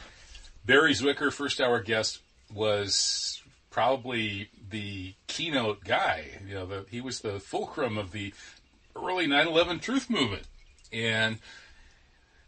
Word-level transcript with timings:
Barrie 0.66 0.94
Zwicker, 0.94 1.32
first 1.32 1.60
hour 1.60 1.82
guest, 1.82 2.20
was 2.54 3.42
probably 3.70 4.50
the 4.70 5.14
keynote 5.28 5.84
guy. 5.84 6.26
You 6.48 6.54
know, 6.56 6.66
the, 6.66 6.86
he 6.90 7.02
was 7.02 7.22
the 7.22 7.40
fulcrum 7.40 7.98
of 7.98 8.12
the 8.12 8.34
early 8.96 9.28
9/11 9.28 9.82
Truth 9.82 10.10
Movement, 10.10 10.44
and 10.92 11.40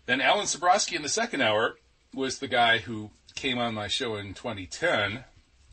then 0.06 0.22
Alan 0.22 0.46
Sabrosky 0.46 0.96
in 0.96 1.02
the 1.02 1.10
second 1.10 1.42
hour 1.42 1.78
was 2.14 2.40
the 2.40 2.48
guy 2.48 2.78
who 2.78 3.10
came 3.36 3.60
on 3.60 3.74
my 3.74 3.88
show 3.88 4.16
in 4.16 4.34
2010 4.34 5.24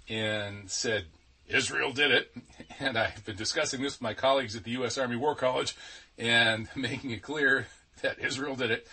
and 0.09 0.71
said, 0.71 1.07
Israel 1.49 1.93
did 1.93 2.11
it. 2.11 2.35
And 2.81 2.99
I've 2.99 3.25
been 3.25 3.37
discussing 3.37 3.81
this 3.81 3.95
with 3.95 4.03
my 4.03 4.15
colleagues 4.15 4.57
at 4.57 4.65
the 4.65 4.73
U.S. 4.73 4.99
Army 4.99 5.15
War 5.15 5.37
College 5.37 5.77
and 6.19 6.69
making 6.77 7.13
it 7.13 7.23
clear 7.23 7.69
that 8.01 8.19
Israel 8.19 8.57
did 8.57 8.73
it. 8.73 8.89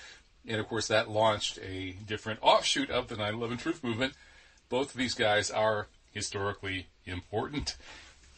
And 0.47 0.59
of 0.59 0.67
course, 0.67 0.87
that 0.89 1.09
launched 1.09 1.57
a 1.59 1.95
different 2.05 2.39
offshoot 2.43 2.91
of 2.91 3.07
the 3.07 3.17
9 3.17 3.33
11 3.33 3.57
Truth 3.57 3.83
Movement. 3.83 4.13
Both 4.67 4.91
of 4.91 4.97
these 4.97 5.15
guys 5.15 5.49
are 5.49 5.87
historically 6.11 6.87
important. 7.05 7.77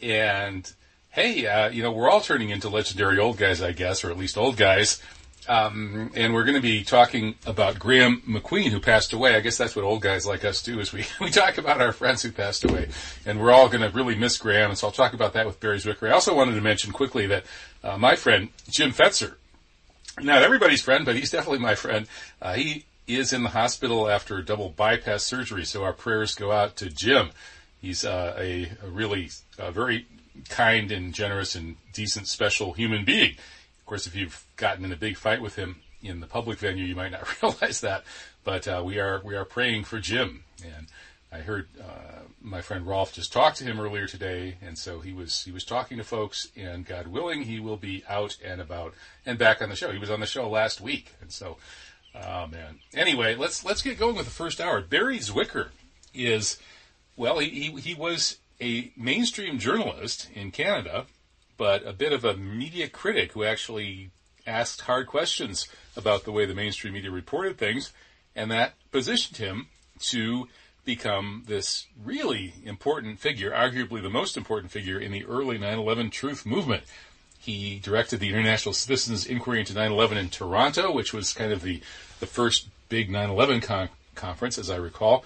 And 0.02 0.72
hey, 1.10 1.46
uh, 1.48 1.70
you 1.70 1.84
know, 1.84 1.92
we're 1.92 2.10
all 2.10 2.22
turning 2.22 2.50
into 2.50 2.70
legendary 2.70 3.20
old 3.20 3.38
guys, 3.38 3.62
I 3.62 3.74
guess, 3.74 4.06
or 4.06 4.12
at 4.12 4.18
least 4.18 4.38
old 4.38 4.56
guys. 4.56 5.02
Um, 5.48 6.12
and 6.16 6.34
we're 6.34 6.44
going 6.44 6.56
to 6.56 6.62
be 6.62 6.84
talking 6.84 7.36
about 7.46 7.80
Graeme 7.80 8.22
MacQueen, 8.28 8.70
who 8.70 8.80
passed 8.80 9.12
away. 9.12 9.36
I 9.36 9.40
guess 9.40 9.58
that's 9.58 9.76
what 9.76 9.84
old 9.84 10.02
guys 10.02 10.26
like 10.26 10.46
us 10.46 10.62
do, 10.62 10.80
is 10.80 10.94
we, 10.94 11.06
we 11.22 11.30
talk 11.30 11.58
about 11.58 11.82
our 11.82 11.92
friends 11.92 12.22
who 12.22 12.32
passed 12.32 12.64
away. 12.64 12.90
And 13.26 13.42
we're 13.42 13.52
all 13.52 13.68
going 13.68 13.82
to 13.82 13.90
really 13.90 14.16
miss 14.16 14.38
Graeme, 14.38 14.70
and 14.70 14.78
so 14.78 14.88
I'll 14.88 14.94
talk 14.94 15.14
about 15.14 15.34
that 15.34 15.46
with 15.46 15.60
Barrie 15.60 15.78
Zwicker. 15.78 16.08
I 16.08 16.12
also 16.12 16.36
wanted 16.36 16.56
to 16.56 16.62
mention 16.62 16.92
quickly 16.92 17.28
that 17.28 17.46
uh, 17.84 17.98
my 17.98 18.16
friend, 18.16 18.50
Jim 18.70 18.92
Fetzer, 18.92 19.36
not 20.22 20.44
everybody's 20.44 20.82
friend, 20.82 21.06
but 21.06 21.16
he's 21.16 21.32
definitely 21.32 21.60
my 21.60 21.76
friend, 21.76 22.08
uh, 22.42 22.54
he 22.54 22.86
is 23.08 23.34
in 23.34 23.44
the 23.44 23.50
hospital 23.50 24.10
after 24.10 24.38
a 24.38 24.46
double 24.46 24.70
bypass 24.70 25.24
surgery, 25.24 25.66
so 25.66 25.84
our 25.84 25.94
prayers 25.94 26.36
go 26.36 26.52
out 26.52 26.76
to 26.78 26.90
Jim. 26.90 27.32
He's 27.82 28.06
uh, 28.06 28.36
a, 28.38 28.72
a, 28.84 28.88
really 28.88 29.32
uh, 29.58 29.72
very 29.72 30.06
kind 30.50 30.92
and 30.92 31.14
generous 31.14 31.56
and 31.56 31.78
decent, 31.94 32.28
special 32.28 32.74
human 32.74 33.04
being 33.04 33.36
course, 33.92 34.08
if 34.08 34.16
you've 34.16 34.46
gotten 34.56 34.86
in 34.86 34.94
a 34.94 34.96
big 34.96 35.18
fight 35.18 35.42
with 35.42 35.58
him 35.58 35.82
in 36.02 36.22
the 36.22 36.26
public 36.26 36.58
venue, 36.60 36.86
you 36.86 36.96
might 36.96 37.12
not 37.12 37.42
realize 37.44 37.82
that. 37.82 38.06
But 38.46 38.66
uh, 38.66 38.82
we 38.86 39.00
are 39.00 39.22
we 39.22 39.36
are 39.36 39.44
praying 39.44 39.84
for 39.84 40.00
Jim, 40.00 40.46
and 40.64 40.88
I 41.30 41.40
heard 41.40 41.68
uh, 41.78 42.22
my 42.42 42.62
friend 42.62 42.88
Rolf 42.88 43.12
just 43.12 43.34
talked 43.34 43.58
to 43.58 43.66
him 43.66 43.82
earlier 43.82 44.08
today, 44.08 44.56
and 44.62 44.78
so 44.78 45.02
he 45.02 45.12
was 45.12 45.44
he 45.44 45.52
was 45.52 45.66
talking 45.66 45.98
to 45.98 46.06
folks, 46.06 46.48
and 46.56 46.86
God 46.86 47.08
willing, 47.08 47.44
he 47.44 47.60
will 47.60 47.76
be 47.76 48.02
out 48.08 48.38
and 48.44 48.62
about 48.62 48.94
and 49.26 49.38
back 49.38 49.62
on 49.62 49.68
the 49.68 49.76
show. 49.76 49.92
He 49.92 50.00
was 50.00 50.10
on 50.10 50.22
the 50.22 50.26
show 50.26 50.50
last 50.50 50.80
week, 50.80 51.14
and 51.20 51.30
so, 51.30 51.58
oh 52.16 52.48
man. 52.48 52.80
Anyway, 52.94 53.36
let's 53.36 53.66
let's 53.66 53.82
get 53.82 54.00
going 54.00 54.16
with 54.16 54.26
the 54.26 54.32
first 54.32 54.62
hour. 54.62 54.80
Barrie 54.80 55.20
Zwicker 55.20 55.68
is 56.14 56.58
well, 57.18 57.40
he 57.40 57.50
he, 57.50 57.82
he 57.82 57.94
was 57.94 58.38
a 58.62 58.94
mainstream 58.96 59.60
journalist 59.60 60.30
in 60.34 60.52
Canada 60.52 61.08
but 61.62 61.86
a 61.86 61.94
bit 61.94 62.12
of 62.12 62.26
a 62.26 62.36
media 62.36 62.90
critic 62.90 63.34
who 63.34 63.44
actually 63.44 64.10
asked 64.48 64.82
hard 64.82 65.06
questions 65.06 65.68
about 65.96 66.24
the 66.24 66.32
way 66.32 66.44
the 66.44 66.56
mainstream 66.56 66.92
media 66.92 67.12
reported 67.12 67.56
things, 67.56 67.94
and 68.36 68.50
that 68.50 68.74
positioned 68.92 69.38
him 69.38 69.68
to 70.00 70.48
become 70.86 71.44
this 71.46 71.86
really 72.04 72.56
important 72.66 73.20
figure, 73.20 73.52
arguably 73.52 74.02
the 74.02 74.10
most 74.10 74.38
important 74.38 74.72
figure 74.72 74.98
in 74.98 75.12
the 75.12 75.24
early 75.26 75.60
9/11 75.60 76.10
truth 76.12 76.48
movement. 76.48 76.82
He 77.38 77.78
directed 77.78 78.20
the 78.20 78.30
International 78.30 78.74
Citizens 78.74 79.28
Inquiry 79.28 79.60
into 79.60 79.76
9/11 79.76 80.18
in 80.18 80.32
Toronto, 80.32 80.92
which 80.92 81.14
was 81.14 81.32
kind 81.32 81.54
of 81.54 81.62
the 81.62 81.80
the 82.20 82.26
first 82.26 82.70
big 82.90 83.08
9/11 83.12 83.62
con- 83.62 83.90
conference, 84.16 84.58
as 84.58 84.72
I 84.72 84.78
recall. 84.78 85.24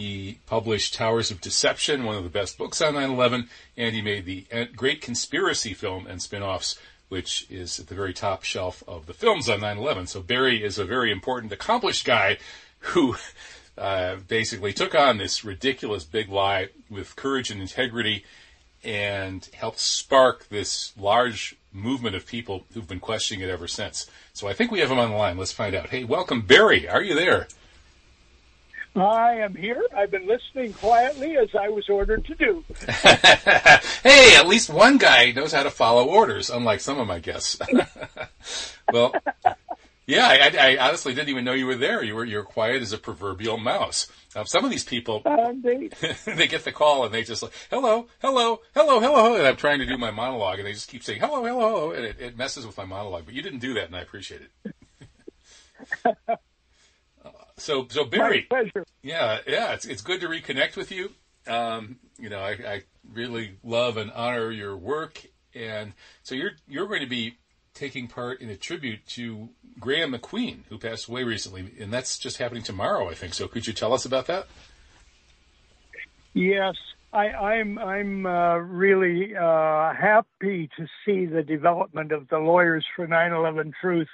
He 0.00 0.38
published 0.46 0.94
Towers 0.94 1.30
of 1.30 1.42
Deception, 1.42 2.04
one 2.04 2.16
of 2.16 2.24
the 2.24 2.30
best 2.30 2.56
books 2.56 2.80
on 2.80 2.94
9/11, 2.94 3.50
and 3.76 3.94
he 3.94 4.00
made 4.00 4.24
the 4.24 4.46
Great 4.74 5.02
Conspiracy 5.02 5.74
film 5.74 6.06
and 6.06 6.22
spin-offs, 6.22 6.78
which 7.10 7.46
is 7.50 7.78
at 7.78 7.88
the 7.88 7.94
very 7.94 8.14
top 8.14 8.42
shelf 8.42 8.82
of 8.88 9.04
the 9.04 9.12
films 9.12 9.46
on 9.46 9.60
9/11. 9.60 10.06
So 10.06 10.22
Barrie 10.22 10.64
is 10.64 10.78
a 10.78 10.86
very 10.86 11.12
important, 11.12 11.52
accomplished 11.52 12.06
guy 12.06 12.38
who 12.78 13.16
uh, 13.76 14.16
basically 14.26 14.72
took 14.72 14.94
on 14.94 15.18
this 15.18 15.44
ridiculous 15.44 16.04
big 16.04 16.30
lie 16.30 16.70
with 16.88 17.14
courage 17.14 17.50
and 17.50 17.60
integrity, 17.60 18.24
and 18.82 19.50
helped 19.52 19.80
spark 19.80 20.48
this 20.48 20.94
large 20.96 21.56
movement 21.74 22.16
of 22.16 22.24
people 22.24 22.64
who've 22.72 22.88
been 22.88 23.00
questioning 23.00 23.46
it 23.46 23.50
ever 23.50 23.68
since. 23.68 24.10
So 24.32 24.48
I 24.48 24.54
think 24.54 24.70
we 24.70 24.80
have 24.80 24.90
him 24.90 24.98
on 24.98 25.10
the 25.10 25.16
line. 25.16 25.36
Let's 25.36 25.52
find 25.52 25.74
out. 25.74 25.90
Hey, 25.90 26.04
welcome, 26.04 26.40
Barrie. 26.40 26.88
Are 26.88 27.02
you 27.02 27.14
there? 27.14 27.48
I 28.96 29.34
am 29.34 29.54
here. 29.54 29.82
I've 29.96 30.10
been 30.10 30.26
listening 30.26 30.72
quietly 30.72 31.36
as 31.36 31.48
I 31.54 31.68
was 31.68 31.88
ordered 31.88 32.24
to 32.26 32.34
do. 32.34 32.64
hey, 34.02 34.36
at 34.36 34.48
least 34.48 34.68
one 34.68 34.98
guy 34.98 35.30
knows 35.30 35.52
how 35.52 35.62
to 35.62 35.70
follow 35.70 36.06
orders, 36.06 36.50
unlike 36.50 36.80
some 36.80 36.98
of 36.98 37.06
my 37.06 37.20
guests. 37.20 37.56
well, 38.92 39.14
yeah, 40.06 40.26
I, 40.26 40.56
I, 40.58 40.88
honestly 40.88 41.14
didn't 41.14 41.28
even 41.28 41.44
know 41.44 41.52
you 41.52 41.66
were 41.66 41.76
there. 41.76 42.02
You 42.02 42.16
were 42.16 42.24
you're 42.24 42.42
quiet 42.42 42.82
as 42.82 42.92
a 42.92 42.98
proverbial 42.98 43.58
mouse. 43.58 44.10
Um, 44.34 44.46
some 44.46 44.64
of 44.64 44.70
these 44.70 44.84
people, 44.84 45.22
they 45.24 46.48
get 46.48 46.64
the 46.64 46.72
call 46.74 47.04
and 47.04 47.14
they 47.14 47.22
just 47.22 47.44
like, 47.44 47.52
hello, 47.70 48.08
hello, 48.20 48.60
hello, 48.74 48.98
hello, 48.98 49.36
and 49.36 49.46
I'm 49.46 49.56
trying 49.56 49.78
to 49.78 49.86
do 49.86 49.98
my 49.98 50.10
monologue 50.10 50.58
and 50.58 50.66
they 50.66 50.72
just 50.72 50.88
keep 50.88 51.04
saying 51.04 51.20
hello, 51.20 51.44
hello, 51.44 51.70
hello, 51.70 51.90
and 51.92 52.04
it, 52.04 52.20
it 52.20 52.36
messes 52.36 52.66
with 52.66 52.76
my 52.76 52.84
monologue. 52.84 53.24
But 53.24 53.34
you 53.34 53.42
didn't 53.42 53.60
do 53.60 53.74
that, 53.74 53.84
and 53.84 53.94
I 53.94 54.00
appreciate 54.00 54.42
it. 54.64 54.74
So, 57.60 57.86
so 57.90 58.04
Barrie, 58.04 58.48
yeah, 59.02 59.38
yeah, 59.46 59.72
it's 59.74 59.84
it's 59.84 60.02
good 60.02 60.20
to 60.22 60.28
reconnect 60.28 60.76
with 60.76 60.90
you. 60.90 61.12
Um, 61.46 61.98
you 62.18 62.28
know, 62.28 62.40
I, 62.40 62.50
I 62.50 62.82
really 63.12 63.56
love 63.62 63.96
and 63.96 64.10
honor 64.12 64.50
your 64.50 64.76
work, 64.76 65.24
and 65.54 65.92
so 66.22 66.34
you're 66.34 66.52
you're 66.66 66.86
going 66.86 67.02
to 67.02 67.08
be 67.08 67.36
taking 67.74 68.08
part 68.08 68.40
in 68.40 68.50
a 68.50 68.56
tribute 68.56 69.06
to 69.08 69.48
Graeme 69.78 70.12
MacQueen, 70.12 70.60
who 70.68 70.78
passed 70.78 71.08
away 71.08 71.24
recently, 71.24 71.72
and 71.78 71.92
that's 71.92 72.18
just 72.18 72.38
happening 72.38 72.62
tomorrow, 72.62 73.08
I 73.08 73.14
think. 73.14 73.34
So, 73.34 73.46
could 73.46 73.66
you 73.66 73.72
tell 73.72 73.92
us 73.92 74.04
about 74.04 74.26
that? 74.26 74.46
Yes, 76.32 76.76
I, 77.12 77.28
I'm 77.28 77.78
I'm 77.78 78.26
uh, 78.26 78.56
really 78.56 79.36
uh, 79.36 79.92
happy 79.94 80.70
to 80.76 80.86
see 81.04 81.26
the 81.26 81.42
development 81.42 82.12
of 82.12 82.28
the 82.28 82.38
Lawyers 82.38 82.86
for 82.96 83.06
9/11 83.06 83.72
Truth 83.80 84.08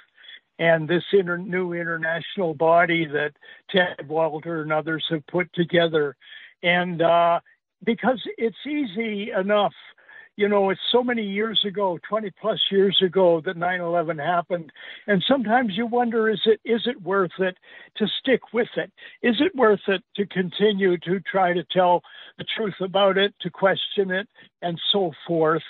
and 0.59 0.87
this 0.87 1.03
inter- 1.13 1.37
new 1.37 1.73
international 1.73 2.53
body 2.53 3.05
that 3.05 3.31
Ted 3.69 4.07
Walter 4.07 4.61
and 4.61 4.73
others 4.73 5.05
have 5.09 5.25
put 5.27 5.51
together, 5.53 6.15
and 6.63 7.01
uh, 7.01 7.39
because 7.83 8.21
it's 8.37 8.57
easy 8.65 9.31
enough 9.31 9.73
you 10.37 10.47
know, 10.47 10.69
it's 10.69 10.79
so 10.91 11.03
many 11.03 11.23
years 11.23 11.59
ago, 11.67 11.99
20 12.07 12.31
plus 12.39 12.59
years 12.71 12.97
ago 13.03 13.41
that 13.43 13.57
9/11 13.57 14.23
happened, 14.23 14.71
and 15.07 15.23
sometimes 15.27 15.75
you 15.75 15.87
wonder 15.87 16.29
is 16.29 16.41
it 16.45 16.61
is 16.63 16.85
it 16.85 17.01
worth 17.01 17.39
it 17.39 17.57
to 17.95 18.07
stick 18.19 18.53
with 18.53 18.69
it? 18.77 18.91
Is 19.23 19.35
it 19.41 19.55
worth 19.55 19.81
it 19.87 20.03
to 20.15 20.27
continue 20.27 20.97
to 20.99 21.19
try 21.21 21.53
to 21.53 21.63
tell 21.71 22.03
the 22.37 22.45
truth 22.55 22.79
about 22.81 23.17
it, 23.17 23.33
to 23.41 23.49
question 23.49 24.11
it, 24.11 24.29
and 24.61 24.79
so 24.91 25.11
forth? 25.25 25.63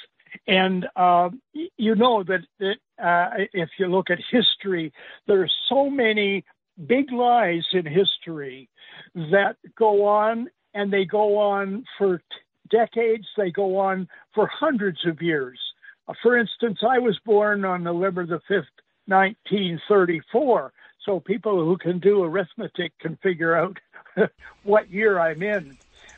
And 0.48 0.88
uh, 0.96 1.30
you 1.54 1.96
know 1.96 2.24
that, 2.24 2.42
that 2.60 2.78
uh, 3.04 3.30
if 3.54 3.70
you 3.78 3.88
look 3.88 4.10
at 4.10 4.20
history, 4.32 4.94
there 5.28 5.42
are 5.42 5.50
so 5.70 5.90
many 5.90 6.44
big 6.86 7.12
lies 7.12 7.66
in 7.74 7.86
history 7.86 8.70
that 9.16 9.56
go 9.78 10.06
on 10.06 10.48
and 10.74 10.92
they 10.92 11.06
go 11.06 11.38
on 11.38 11.86
for 11.98 12.22
decades, 12.70 13.26
they 13.36 13.52
go 13.52 13.78
on 13.78 14.08
for 14.34 14.48
hundreds 14.48 15.06
of 15.06 15.22
years. 15.22 15.60
Uh, 16.08 16.14
for 16.22 16.38
instance, 16.38 16.80
I 16.88 17.00
was 17.00 17.18
born 17.26 17.66
on 17.66 17.84
November 17.84 18.26
the 18.26 18.42
5th, 18.50 18.66
1934. 19.08 20.74
So 21.04 21.20
people 21.22 21.64
who 21.64 21.78
can 21.78 22.00
do 22.00 22.24
arithmetic 22.24 22.92
can 23.00 23.18
figure 23.24 23.56
out 23.56 23.78
what 24.64 24.92
year 24.92 25.20
I'm 25.20 25.42
in. 25.42 25.78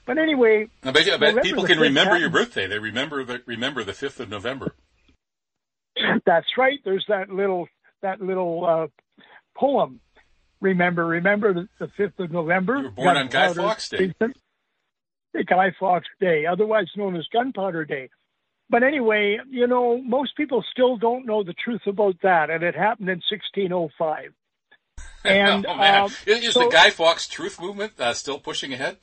But 0.09 0.17
anyway, 0.17 0.67
I 0.83 0.89
bet, 0.89 1.07
I 1.07 1.17
bet 1.17 1.43
people 1.43 1.65
can 1.65 1.77
remember 1.77 2.17
your 2.17 2.31
birthday. 2.31 2.65
They 2.65 2.79
remember 2.79 3.23
the 3.23 3.43
remember 3.45 3.83
the 3.83 3.93
fifth 3.93 4.19
of 4.19 4.27
November. 4.27 4.73
That's 6.25 6.47
right. 6.57 6.79
There's 6.83 7.05
that 7.09 7.29
little 7.29 7.67
that 8.01 8.19
little 8.19 8.65
uh, 8.65 8.87
poem. 9.55 9.99
Remember, 10.61 11.05
remember 11.05 11.53
the 11.53 11.91
fifth 11.95 12.17
of 12.17 12.31
November. 12.31 12.77
You 12.77 12.83
were 12.85 12.89
born 12.89 13.17
on 13.17 13.27
Guy 13.27 13.53
Fawkes 13.53 13.89
Day. 13.89 14.11
Guy 15.47 15.75
Fawkes 15.79 16.07
Day, 16.19 16.47
otherwise 16.47 16.87
known 16.97 17.15
as 17.15 17.27
Gunpowder 17.31 17.85
Day. 17.85 18.09
But 18.67 18.81
anyway, 18.81 19.37
you 19.47 19.67
know, 19.67 20.01
most 20.01 20.35
people 20.35 20.65
still 20.71 20.97
don't 20.97 21.27
know 21.27 21.43
the 21.43 21.53
truth 21.53 21.81
about 21.85 22.15
that, 22.23 22.49
and 22.49 22.63
it 22.63 22.73
happened 22.73 23.09
in 23.09 23.21
1605. 23.29 24.33
And 25.23 25.65
oh, 25.65 25.75
man. 25.75 26.03
Uh, 26.03 26.09
is 26.25 26.53
so, 26.53 26.63
the 26.63 26.69
Guy 26.69 26.89
Fawkes 26.89 27.27
Truth 27.27 27.61
Movement 27.61 27.91
uh, 27.99 28.13
still 28.13 28.39
pushing 28.39 28.73
ahead? 28.73 28.97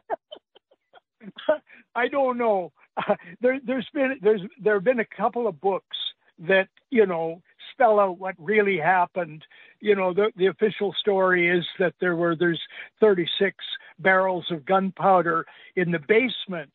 I 1.94 2.08
don't 2.08 2.38
know. 2.38 2.72
Uh, 2.96 3.14
there, 3.40 3.54
has 3.54 3.84
been 3.94 4.18
there's 4.22 4.42
there 4.62 4.74
have 4.74 4.84
been 4.84 5.00
a 5.00 5.16
couple 5.16 5.46
of 5.46 5.60
books 5.60 5.96
that 6.38 6.68
you 6.90 7.06
know 7.06 7.42
spell 7.72 8.00
out 8.00 8.18
what 8.18 8.34
really 8.38 8.78
happened. 8.78 9.44
You 9.80 9.96
know, 9.96 10.12
the 10.12 10.32
the 10.36 10.46
official 10.46 10.94
story 11.00 11.48
is 11.48 11.64
that 11.78 11.94
there 12.00 12.16
were 12.16 12.36
there's 12.36 12.60
36 13.00 13.56
barrels 13.98 14.46
of 14.50 14.64
gunpowder 14.64 15.46
in 15.76 15.90
the 15.90 15.98
basement 15.98 16.72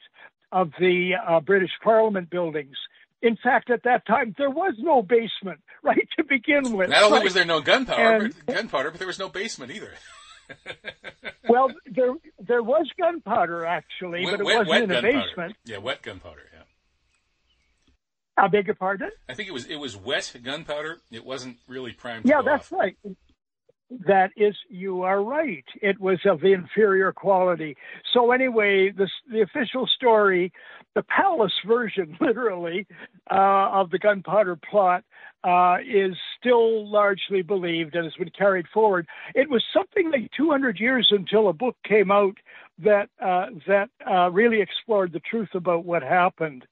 of 0.51 0.71
the 0.79 1.11
uh, 1.27 1.39
British 1.39 1.71
Parliament 1.83 2.29
buildings. 2.29 2.75
In 3.21 3.35
fact, 3.43 3.71
at 3.71 3.83
that 3.83 4.05
time, 4.05 4.35
there 4.37 4.51
was 4.51 4.75
no 4.77 5.01
basement, 5.01 5.59
right, 5.83 6.07
to 6.17 6.23
begin 6.23 6.73
with. 6.73 6.89
Not 6.89 7.03
only 7.03 7.17
right? 7.17 7.23
was 7.23 7.33
there 7.33 7.45
no 7.45 7.61
gunpowder, 7.61 8.29
gunpowder, 8.45 8.91
but 8.91 8.99
there 8.99 9.07
was 9.07 9.19
no 9.19 9.29
basement 9.29 9.71
either. 9.71 9.93
well, 11.49 11.71
there 11.85 12.13
there 12.39 12.63
was 12.63 12.89
gunpowder 12.99 13.65
actually, 13.65 14.25
wet, 14.25 14.31
but 14.33 14.39
it 14.41 14.45
wet, 14.45 14.67
wasn't 14.67 14.69
wet 14.69 14.83
in 14.83 14.91
a 14.91 15.01
basement. 15.01 15.55
Yeah, 15.65 15.77
wet 15.77 16.01
gunpowder. 16.01 16.43
Yeah. 16.53 16.63
I 18.37 18.47
beg 18.47 18.67
your 18.67 18.75
pardon. 18.75 19.09
I 19.27 19.33
think 19.33 19.49
it 19.49 19.53
was 19.53 19.65
it 19.65 19.77
was 19.77 19.97
wet 19.97 20.35
gunpowder. 20.43 20.99
It 21.11 21.25
wasn't 21.25 21.57
really 21.67 21.91
primed. 21.91 22.25
Yeah, 22.25 22.41
that's 22.43 22.71
off. 22.71 22.79
right. 22.79 22.97
That 23.89 24.31
is, 24.35 24.53
you 24.69 25.03
are 25.03 25.23
right. 25.23 25.63
It 25.81 25.99
was 25.99 26.19
of 26.25 26.43
inferior 26.43 27.13
quality. 27.13 27.77
So 28.13 28.31
anyway, 28.31 28.91
this, 28.91 29.09
the 29.31 29.41
official 29.41 29.87
story, 29.87 30.51
the 30.93 31.03
palace 31.03 31.53
version, 31.65 32.17
literally, 32.21 32.85
uh, 33.31 33.69
of 33.71 33.89
the 33.89 33.99
gunpowder 33.99 34.57
plot 34.57 35.03
uh, 35.45 35.77
is 35.87 36.17
still 36.37 36.89
largely 36.91 37.41
believed 37.41 37.95
and 37.95 38.03
has 38.03 38.13
been 38.15 38.31
carried 38.37 38.67
forward. 38.73 39.07
It 39.35 39.49
was 39.49 39.63
something 39.73 40.11
like 40.11 40.31
200 40.35 40.79
years 40.79 41.07
until 41.11 41.47
a 41.47 41.53
book 41.53 41.77
came 41.87 42.11
out 42.11 42.35
that 42.79 43.09
uh, 43.23 43.47
that 43.67 43.89
uh, 44.09 44.29
really 44.31 44.61
explored 44.61 45.13
the 45.13 45.21
truth 45.21 45.49
about 45.53 45.85
what 45.85 46.03
happened. 46.03 46.65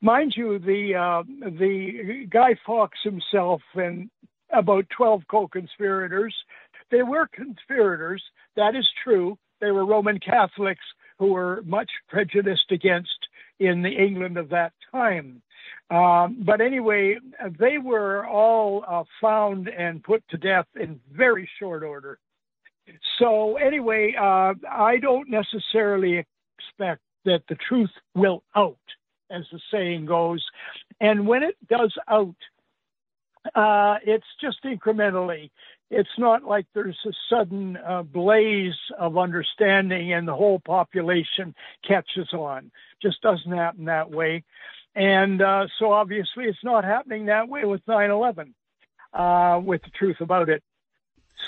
Mind 0.00 0.34
you, 0.36 0.58
the 0.58 0.94
uh, 0.94 1.22
the 1.50 2.26
Guy 2.30 2.56
Fawkes 2.66 2.98
himself 3.04 3.60
and 3.74 4.10
about 4.52 4.86
12 4.96 5.22
co-conspirators 5.30 6.34
they 6.92 7.02
were 7.02 7.26
conspirators. 7.32 8.22
That 8.54 8.76
is 8.76 8.88
true. 9.02 9.36
They 9.60 9.72
were 9.72 9.84
Roman 9.84 10.20
Catholics 10.20 10.84
who 11.18 11.32
were 11.32 11.62
much 11.64 11.90
prejudiced 12.08 12.70
against 12.70 13.10
in 13.58 13.82
the 13.82 13.90
England 13.90 14.36
of 14.36 14.50
that 14.50 14.72
time. 14.92 15.42
Um, 15.90 16.42
but 16.44 16.60
anyway, 16.60 17.18
they 17.58 17.78
were 17.78 18.26
all 18.26 18.84
uh, 18.86 19.04
found 19.20 19.68
and 19.68 20.02
put 20.02 20.22
to 20.30 20.36
death 20.36 20.66
in 20.78 21.00
very 21.12 21.48
short 21.58 21.82
order. 21.82 22.18
So 23.18 23.56
anyway, 23.56 24.14
uh, 24.18 24.54
I 24.70 24.98
don't 25.00 25.28
necessarily 25.28 26.24
expect 26.58 27.02
that 27.24 27.42
the 27.48 27.56
truth 27.68 27.90
will 28.14 28.42
out, 28.56 28.76
as 29.30 29.44
the 29.52 29.60
saying 29.70 30.06
goes. 30.06 30.44
And 31.00 31.26
when 31.26 31.42
it 31.42 31.56
does 31.68 31.94
out, 32.08 32.34
uh, 33.54 33.96
it's 34.04 34.26
just 34.40 34.64
incrementally 34.64 35.50
it's 35.92 36.18
not 36.18 36.42
like 36.42 36.64
there's 36.72 36.98
a 37.04 37.12
sudden 37.28 37.76
uh, 37.76 38.02
blaze 38.02 38.78
of 38.98 39.18
understanding 39.18 40.14
and 40.14 40.26
the 40.26 40.34
whole 40.34 40.58
population 40.58 41.54
catches 41.86 42.32
on. 42.32 42.70
Just 43.02 43.20
doesn't 43.20 43.52
happen 43.52 43.84
that 43.84 44.10
way. 44.10 44.42
And 44.94 45.42
uh, 45.42 45.66
so 45.78 45.92
obviously 45.92 46.44
it's 46.44 46.64
not 46.64 46.84
happening 46.84 47.26
that 47.26 47.48
way 47.48 47.66
with 47.66 47.84
9/11, 47.84 48.54
uh, 49.12 49.60
with 49.60 49.82
the 49.82 49.90
truth 49.90 50.20
about 50.20 50.48
it. 50.48 50.62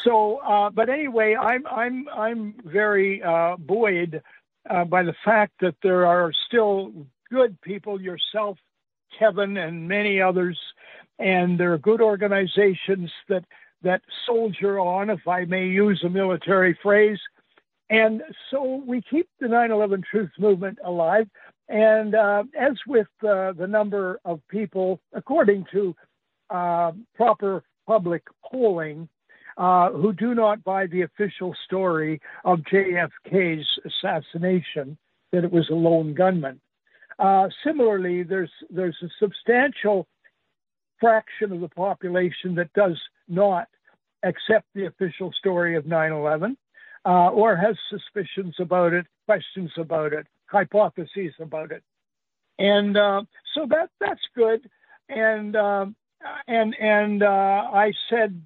So, 0.02 0.36
uh, 0.36 0.68
but 0.70 0.90
anyway, 0.90 1.36
I'm 1.36 1.66
I'm 1.66 2.08
I'm 2.14 2.54
very 2.64 3.22
uh, 3.22 3.56
buoyed 3.56 4.22
uh, 4.68 4.84
by 4.84 5.04
the 5.04 5.14
fact 5.24 5.54
that 5.60 5.76
there 5.82 6.04
are 6.06 6.32
still 6.48 6.92
good 7.30 7.58
people, 7.62 8.00
yourself, 8.00 8.58
Kevin, 9.18 9.56
and 9.56 9.88
many 9.88 10.20
others, 10.20 10.58
and 11.18 11.58
there 11.58 11.72
are 11.72 11.78
good 11.78 12.02
organizations 12.02 13.10
that 13.28 13.44
that 13.84 14.02
soldier 14.26 14.78
on, 14.78 15.10
if 15.10 15.26
I 15.28 15.44
may 15.44 15.66
use 15.66 16.02
a 16.04 16.08
military 16.08 16.78
phrase. 16.82 17.18
And 17.90 18.22
so 18.50 18.82
we 18.86 19.02
keep 19.08 19.28
the 19.40 19.48
9 19.48 19.70
11 19.70 20.02
Truth 20.10 20.30
Movement 20.38 20.78
alive. 20.84 21.28
And 21.68 22.14
uh, 22.14 22.44
as 22.58 22.72
with 22.86 23.06
uh, 23.22 23.52
the 23.52 23.66
number 23.68 24.20
of 24.24 24.40
people, 24.48 25.00
according 25.12 25.66
to 25.72 25.94
uh, 26.50 26.92
proper 27.14 27.62
public 27.86 28.22
polling, 28.44 29.08
uh, 29.56 29.90
who 29.90 30.12
do 30.12 30.34
not 30.34 30.64
buy 30.64 30.86
the 30.86 31.02
official 31.02 31.54
story 31.64 32.20
of 32.44 32.58
JFK's 32.72 33.66
assassination, 33.86 34.98
that 35.32 35.44
it 35.44 35.52
was 35.52 35.68
a 35.70 35.74
lone 35.74 36.12
gunman. 36.14 36.60
Uh, 37.18 37.48
similarly, 37.64 38.24
there's 38.24 38.50
there's 38.70 38.96
a 39.02 39.08
substantial 39.20 40.06
fraction 41.00 41.52
of 41.52 41.60
the 41.60 41.68
population 41.68 42.54
that 42.56 42.72
does 42.72 42.98
not 43.28 43.68
accept 44.22 44.66
the 44.74 44.86
official 44.86 45.32
story 45.32 45.76
of 45.76 45.86
9 45.86 46.12
11 46.12 46.56
uh, 47.04 47.28
or 47.28 47.56
has 47.56 47.76
suspicions 47.90 48.54
about 48.58 48.92
it, 48.92 49.06
questions 49.26 49.70
about 49.76 50.12
it, 50.12 50.26
hypotheses 50.46 51.34
about 51.40 51.70
it. 51.70 51.82
And 52.58 52.96
uh, 52.96 53.22
so 53.54 53.66
that 53.68 53.90
that's 54.00 54.20
good. 54.34 54.68
And 55.08 55.56
um, 55.56 55.96
and 56.46 56.74
and 56.80 57.22
uh, 57.22 57.26
I 57.72 57.92
said 58.08 58.40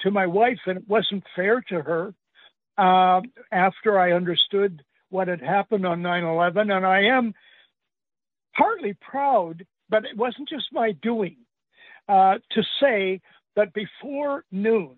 to 0.00 0.10
my 0.10 0.26
wife, 0.26 0.58
and 0.66 0.78
it 0.78 0.88
wasn't 0.88 1.24
fair 1.36 1.60
to 1.68 1.82
her 1.82 2.14
uh, 2.78 3.20
after 3.52 3.98
I 3.98 4.12
understood 4.12 4.82
what 5.10 5.28
had 5.28 5.40
happened 5.40 5.86
on 5.86 6.02
9/11, 6.02 6.74
and 6.74 6.86
I 6.86 7.02
am 7.02 7.34
partly 8.56 8.94
proud, 9.00 9.66
but 9.88 10.04
it 10.04 10.16
wasn't 10.16 10.48
just 10.48 10.72
my 10.72 10.92
doing, 10.92 11.36
uh, 12.10 12.34
to 12.54 12.62
say 12.82 13.20
that 13.56 13.72
before 13.74 14.44
noon 14.52 14.96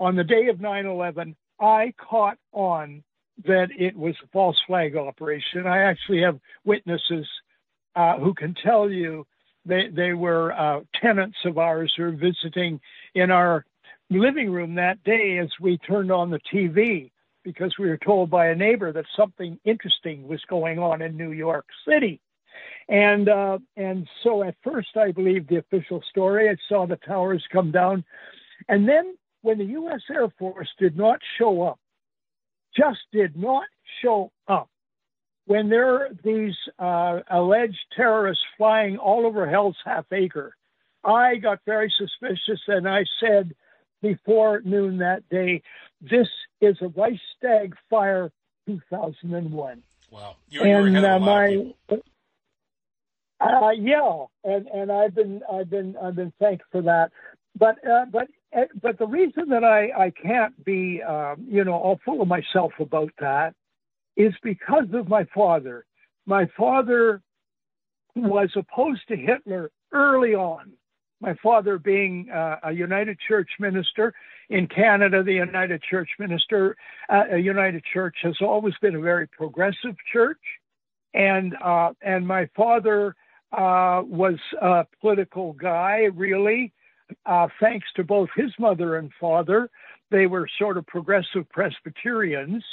on 0.00 0.16
the 0.16 0.24
day 0.24 0.48
of 0.48 0.60
9 0.60 0.86
11, 0.86 1.36
I 1.60 1.94
caught 2.10 2.38
on 2.52 3.04
that 3.44 3.68
it 3.78 3.96
was 3.96 4.14
a 4.24 4.28
false 4.28 4.60
flag 4.66 4.96
operation. 4.96 5.66
I 5.66 5.78
actually 5.90 6.22
have 6.22 6.38
witnesses 6.64 7.26
uh, 7.96 8.18
who 8.18 8.34
can 8.34 8.54
tell 8.68 8.90
you 8.90 9.26
They 9.64 9.88
they 9.88 10.14
were 10.14 10.52
uh, 10.52 10.80
tenants 11.00 11.38
of 11.44 11.58
ours 11.58 11.92
who 11.96 12.04
were 12.04 12.12
visiting 12.30 12.80
in 13.14 13.30
our 13.30 13.64
living 14.10 14.50
room 14.50 14.74
that 14.76 15.02
day 15.04 15.38
as 15.38 15.50
we 15.60 15.78
turned 15.78 16.12
on 16.12 16.30
the 16.30 16.40
TV 16.52 17.10
because 17.44 17.72
we 17.78 17.88
were 17.88 17.98
told 17.98 18.30
by 18.30 18.48
a 18.48 18.54
neighbor 18.56 18.92
that 18.92 19.06
something 19.16 19.58
interesting 19.64 20.28
was 20.28 20.40
going 20.48 20.78
on 20.78 21.02
in 21.02 21.16
New 21.16 21.32
York 21.32 21.66
City. 21.88 22.20
And 22.88 23.28
uh, 23.28 23.58
and 23.76 24.08
so 24.22 24.42
at 24.42 24.56
first 24.62 24.96
I 24.96 25.12
believed 25.12 25.48
the 25.48 25.58
official 25.58 26.02
story. 26.10 26.48
I 26.48 26.56
saw 26.68 26.86
the 26.86 26.96
towers 26.96 27.44
come 27.50 27.70
down, 27.70 28.04
and 28.68 28.88
then 28.88 29.14
when 29.42 29.58
the 29.58 29.64
U.S. 29.64 30.02
Air 30.10 30.28
Force 30.38 30.70
did 30.78 30.96
not 30.96 31.20
show 31.38 31.62
up, 31.62 31.78
just 32.76 33.00
did 33.12 33.36
not 33.36 33.66
show 34.00 34.30
up, 34.48 34.68
when 35.46 35.68
there 35.68 35.94
are 35.94 36.08
these 36.24 36.56
uh, 36.78 37.20
alleged 37.30 37.84
terrorists 37.94 38.44
flying 38.56 38.98
all 38.98 39.26
over 39.26 39.48
Hell's 39.48 39.76
Half 39.84 40.06
Acre, 40.12 40.54
I 41.04 41.36
got 41.36 41.60
very 41.66 41.92
suspicious 41.96 42.60
and 42.68 42.88
I 42.88 43.04
said 43.20 43.54
before 44.00 44.62
noon 44.64 44.98
that 44.98 45.28
day, 45.28 45.62
this 46.00 46.28
is 46.60 46.76
a 46.80 46.88
Reichstag 46.88 47.76
fire 47.90 48.30
2001. 48.66 49.82
Wow. 50.10 50.36
You, 50.48 50.62
and 50.62 50.96
uh, 50.98 51.18
my, 51.18 51.72
uh, 53.42 53.70
yeah, 53.70 54.24
and, 54.44 54.66
and 54.68 54.92
I've 54.92 55.14
been, 55.14 55.40
I've 55.52 55.70
been, 55.70 55.96
I've 56.02 56.16
been 56.16 56.32
thanked 56.40 56.64
for 56.70 56.82
that. 56.82 57.10
But, 57.58 57.76
uh, 57.86 58.06
but, 58.10 58.28
uh, 58.56 58.64
but 58.80 58.98
the 58.98 59.06
reason 59.06 59.48
that 59.50 59.64
I, 59.64 59.90
I 60.06 60.10
can't 60.10 60.64
be, 60.64 61.02
um, 61.02 61.46
you 61.48 61.64
know, 61.64 61.74
all 61.74 62.00
full 62.04 62.22
of 62.22 62.28
myself 62.28 62.72
about 62.78 63.12
that 63.20 63.54
is 64.16 64.32
because 64.42 64.86
of 64.94 65.08
my 65.08 65.26
father. 65.34 65.84
My 66.26 66.46
father 66.56 67.22
was 68.14 68.50
opposed 68.56 69.02
to 69.08 69.16
Hitler 69.16 69.70
early 69.92 70.34
on. 70.34 70.72
My 71.20 71.34
father 71.42 71.78
being 71.78 72.28
uh, 72.30 72.56
a 72.64 72.72
United 72.72 73.18
Church 73.28 73.48
minister 73.60 74.12
in 74.50 74.66
Canada, 74.66 75.22
the 75.22 75.34
United 75.34 75.82
Church 75.82 76.10
minister, 76.18 76.76
uh, 77.08 77.24
a 77.32 77.38
United 77.38 77.84
Church 77.92 78.16
has 78.22 78.34
always 78.40 78.74
been 78.82 78.96
a 78.96 79.00
very 79.00 79.28
progressive 79.28 79.94
church, 80.12 80.40
and 81.14 81.54
uh, 81.62 81.92
and 82.02 82.26
my 82.26 82.48
father 82.56 83.14
uh, 83.52 84.02
was 84.04 84.38
a 84.60 84.86
political 85.00 85.52
guy, 85.52 86.08
really. 86.14 86.72
Uh, 87.26 87.48
thanks 87.60 87.86
to 87.96 88.04
both 88.04 88.30
his 88.34 88.52
mother 88.58 88.96
and 88.96 89.10
father, 89.20 89.68
they 90.10 90.26
were 90.26 90.48
sort 90.58 90.78
of 90.78 90.86
progressive 90.86 91.48
Presbyterians. 91.50 92.64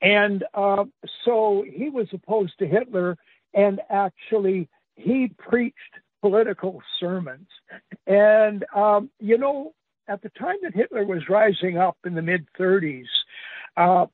And 0.00 0.44
uh, 0.54 0.84
so 1.24 1.64
he 1.70 1.90
was 1.90 2.08
opposed 2.12 2.58
to 2.58 2.66
Hitler, 2.66 3.16
and 3.54 3.80
actually 3.90 4.68
he 4.96 5.30
preached 5.38 5.76
political 6.20 6.82
sermons. 6.98 7.48
And, 8.06 8.64
um, 8.74 9.10
you 9.18 9.38
know, 9.38 9.74
at 10.08 10.22
the 10.22 10.30
time 10.30 10.56
that 10.62 10.74
Hitler 10.74 11.04
was 11.04 11.28
rising 11.28 11.78
up 11.78 11.96
in 12.04 12.14
the 12.14 12.22
mid 12.22 12.46
30s, 12.58 13.04
uh, 13.76 14.06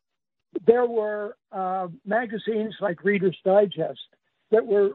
there 0.66 0.86
were 0.86 1.36
uh, 1.52 1.88
magazines 2.04 2.74
like 2.80 3.04
Reader's 3.04 3.38
Digest 3.44 4.00
that 4.50 4.66
were 4.66 4.90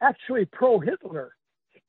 actually 0.00 0.44
pro 0.46 0.78
Hitler. 0.80 1.32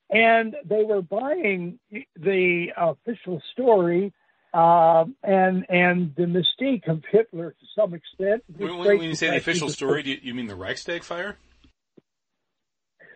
And 0.09 0.55
they 0.63 0.83
were 0.83 1.01
buying 1.01 1.79
the 2.15 2.67
official 2.77 3.41
story 3.51 4.13
uh, 4.53 5.05
and 5.23 5.65
and 5.69 6.13
the 6.15 6.23
mystique 6.23 6.87
of 6.87 7.03
Hitler 7.11 7.51
to 7.51 7.65
some 7.75 7.93
extent. 7.93 8.43
When, 8.55 8.77
when 8.77 9.01
you 9.01 9.15
say 9.15 9.29
the 9.29 9.37
official 9.37 9.69
story, 9.69 10.03
do 10.03 10.11
you, 10.11 10.19
you 10.21 10.33
mean 10.33 10.47
the 10.47 10.55
Reichstag 10.55 11.03
fire? 11.03 11.37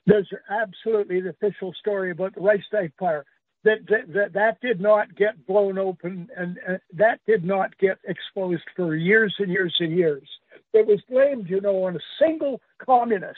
There's 0.05 0.29
absolutely 0.49 1.21
the 1.21 1.29
official 1.29 1.73
story 1.79 2.11
about 2.11 2.35
the 2.35 2.41
Reichstag 2.41 2.91
fire. 2.99 3.23
That, 3.63 3.87
that 3.87 4.13
that, 4.13 4.33
that 4.33 4.61
did 4.61 4.81
not 4.81 5.15
get 5.15 5.45
blown 5.47 5.77
open, 5.77 6.29
and 6.35 6.57
uh, 6.67 6.73
that 6.93 7.19
did 7.25 7.45
not 7.45 7.77
get 7.77 7.99
exposed 8.05 8.63
for 8.75 8.95
years 8.95 9.33
and 9.39 9.49
years 9.49 9.75
and 9.79 9.95
years. 9.95 10.27
It 10.73 10.87
was 10.87 11.01
blamed, 11.09 11.49
you 11.49 11.61
know, 11.61 11.83
on 11.83 11.95
a 11.95 11.99
single 12.19 12.59
communist 12.83 13.37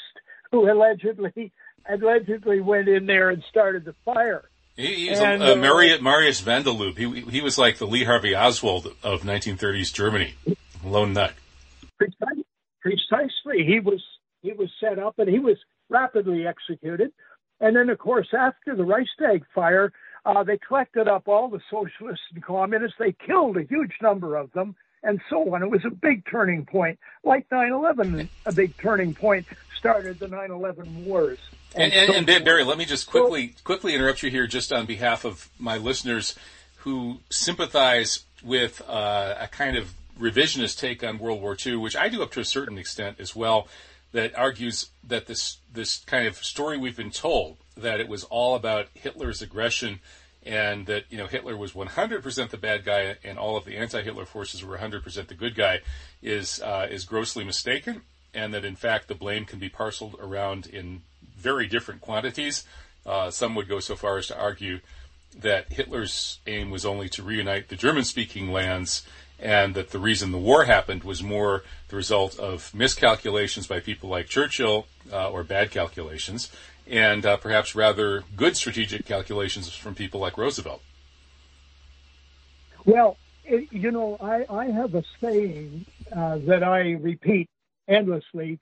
who 0.53 0.71
allegedly 0.71 1.51
allegedly 1.89 2.61
went 2.61 2.87
in 2.87 3.07
there 3.07 3.31
and 3.31 3.43
started 3.49 3.83
the 3.83 3.95
fire. 4.05 4.49
He, 4.77 5.09
he's 5.09 5.19
and, 5.19 5.41
a, 5.41 5.53
uh, 5.53 5.55
Marius 5.55 6.41
der 6.41 6.91
He, 6.95 7.21
he 7.21 7.41
was 7.41 7.57
like 7.57 7.77
the 7.77 7.87
Lee 7.87 8.03
Harvey 8.03 8.35
Oswald 8.35 8.87
of 9.03 9.23
1930s 9.23 9.91
Germany, 9.91 10.35
lone 10.85 11.13
nut. 11.13 11.33
Precisely, 11.97 13.65
he 13.65 13.79
was 13.79 14.01
he 14.41 14.53
was 14.53 14.69
set 14.79 14.99
up 14.99 15.17
and 15.17 15.27
he 15.27 15.39
was 15.39 15.57
rapidly 15.89 16.45
executed. 16.45 17.11
And 17.59 17.75
then, 17.75 17.89
of 17.89 17.97
course, 17.97 18.27
after 18.37 18.75
the 18.75 18.83
Reichstag 18.83 19.45
fire, 19.55 19.91
uh, 20.25 20.43
they 20.43 20.59
collected 20.67 21.07
up 21.07 21.27
all 21.27 21.49
the 21.49 21.61
socialists 21.71 22.25
and 22.33 22.43
communists. 22.43 22.97
They 22.99 23.15
killed 23.25 23.57
a 23.57 23.63
huge 23.63 23.93
number 24.01 24.35
of 24.35 24.51
them, 24.51 24.75
and 25.03 25.21
so 25.29 25.53
on. 25.53 25.63
It 25.63 25.69
was 25.69 25.85
a 25.85 25.89
big 25.89 26.25
turning 26.25 26.65
point, 26.65 26.99
like 27.23 27.49
9/11, 27.49 28.29
a 28.45 28.53
big 28.53 28.77
turning 28.77 29.13
point 29.13 29.45
started 29.77 30.19
the 30.19 30.27
9/11 30.27 31.05
wars. 31.05 31.39
And, 31.75 31.91
and, 31.91 32.29
and, 32.29 32.45
Barrie, 32.45 32.63
let 32.63 32.77
me 32.77 32.85
just 32.85 33.07
quickly 33.07 33.55
quickly 33.63 33.95
interrupt 33.95 34.23
you 34.23 34.29
here, 34.29 34.47
just 34.47 34.71
on 34.71 34.85
behalf 34.85 35.25
of 35.25 35.49
my 35.59 35.77
listeners 35.77 36.35
who 36.77 37.19
sympathize 37.29 38.25
with 38.43 38.81
uh, 38.87 39.35
a 39.39 39.47
kind 39.47 39.77
of 39.77 39.93
revisionist 40.19 40.79
take 40.79 41.03
on 41.03 41.17
World 41.17 41.41
War 41.41 41.57
II, 41.65 41.77
which 41.77 41.95
I 41.95 42.09
do 42.09 42.21
up 42.21 42.31
to 42.31 42.39
a 42.39 42.45
certain 42.45 42.77
extent 42.77 43.19
as 43.19 43.35
well, 43.35 43.67
that 44.11 44.37
argues 44.37 44.89
that 45.07 45.25
this 45.25 45.57
this 45.73 45.99
kind 46.05 46.27
of 46.27 46.37
story 46.37 46.77
we've 46.77 46.97
been 46.97 47.11
told 47.11 47.57
that 47.75 47.99
it 47.99 48.07
was 48.07 48.23
all 48.25 48.55
about 48.55 48.87
Hitler's 48.93 49.41
aggression 49.41 49.99
and 50.45 50.85
that 50.87 51.05
you 51.09 51.17
know 51.17 51.27
Hitler 51.27 51.55
was 51.55 51.73
100% 51.73 52.49
the 52.49 52.57
bad 52.57 52.83
guy 52.83 53.15
and 53.23 53.37
all 53.37 53.55
of 53.55 53.65
the 53.65 53.77
anti-Hitler 53.77 54.25
forces 54.25 54.63
were 54.63 54.77
100% 54.77 55.27
the 55.27 55.33
good 55.33 55.55
guy 55.55 55.79
is 56.21 56.61
uh, 56.61 56.87
is 56.89 57.05
grossly 57.05 57.43
mistaken, 57.43 58.01
and 58.33 58.53
that 58.53 58.65
in 58.65 58.75
fact 58.75 59.07
the 59.07 59.15
blame 59.15 59.45
can 59.45 59.59
be 59.59 59.69
parceled 59.69 60.15
around 60.19 60.67
in 60.67 61.01
very 61.35 61.67
different 61.67 62.01
quantities. 62.01 62.65
Uh, 63.05 63.29
some 63.29 63.55
would 63.55 63.67
go 63.67 63.79
so 63.79 63.95
far 63.95 64.17
as 64.17 64.27
to 64.27 64.39
argue 64.39 64.79
that 65.37 65.71
Hitler's 65.73 66.39
aim 66.45 66.69
was 66.69 66.85
only 66.85 67.09
to 67.09 67.23
reunite 67.23 67.69
the 67.69 67.75
German 67.75 68.03
speaking 68.03 68.51
lands 68.51 69.05
and 69.39 69.75
that 69.75 69.89
the 69.89 69.99
reason 69.99 70.31
the 70.31 70.37
war 70.37 70.63
happened 70.63 71.03
was 71.03 71.21
more 71.21 71.63
the 71.89 71.95
result 71.95 72.39
of 72.39 72.73
miscalculations 72.73 73.67
by 73.67 73.79
people 73.79 74.09
like 74.09 74.27
Churchill 74.27 74.87
uh, 75.11 75.29
or 75.29 75.43
bad 75.43 75.69
calculations, 75.69 76.49
and 76.87 77.25
uh, 77.25 77.37
perhaps 77.37 77.75
rather 77.75 78.23
good 78.35 78.57
strategic 78.57 79.05
calculations 79.05 79.73
from 79.73 79.95
people 79.95 80.19
like 80.19 80.37
Roosevelt. 80.37 80.81
Well, 82.85 83.17
it, 83.45 83.71
you 83.71 83.91
know, 83.91 84.17
I, 84.19 84.45
I 84.49 84.65
have 84.65 84.95
a 84.95 85.03
saying 85.21 85.85
uh, 86.15 86.39
that 86.47 86.63
I 86.63 86.91
repeat 86.91 87.49
endlessly, 87.87 88.59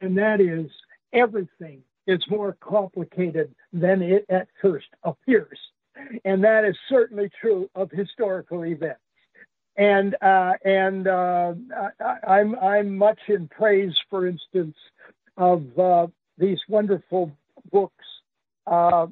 and 0.00 0.18
that 0.18 0.40
is 0.40 0.70
everything 1.12 1.82
is 2.06 2.22
more 2.28 2.56
complicated 2.60 3.54
than 3.72 4.02
it 4.02 4.26
at 4.28 4.48
first 4.60 4.88
appears. 5.02 5.58
And 6.24 6.44
that 6.44 6.64
is 6.64 6.76
certainly 6.88 7.30
true 7.40 7.70
of 7.74 7.90
historical 7.90 8.64
events. 8.64 9.00
And 9.76 10.14
uh, 10.22 10.52
and 10.64 11.08
uh, 11.08 11.54
I, 12.00 12.40
I'm, 12.40 12.58
I'm 12.58 12.96
much 12.96 13.18
in 13.28 13.48
praise, 13.48 13.94
for 14.08 14.26
instance, 14.26 14.76
of 15.36 15.78
uh, 15.78 16.06
these 16.38 16.60
wonderful 16.68 17.32
books 17.70 18.04
uh, 18.66 19.06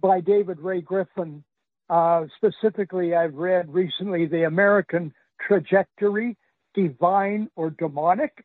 by 0.00 0.20
David 0.20 0.60
Ray 0.60 0.80
Griffin. 0.80 1.44
Uh, 1.88 2.26
specifically, 2.36 3.14
I've 3.14 3.34
read 3.34 3.72
recently 3.72 4.26
The 4.26 4.44
American 4.44 5.12
Trajectory, 5.46 6.36
Divine 6.74 7.50
or 7.56 7.70
Demonic, 7.70 8.44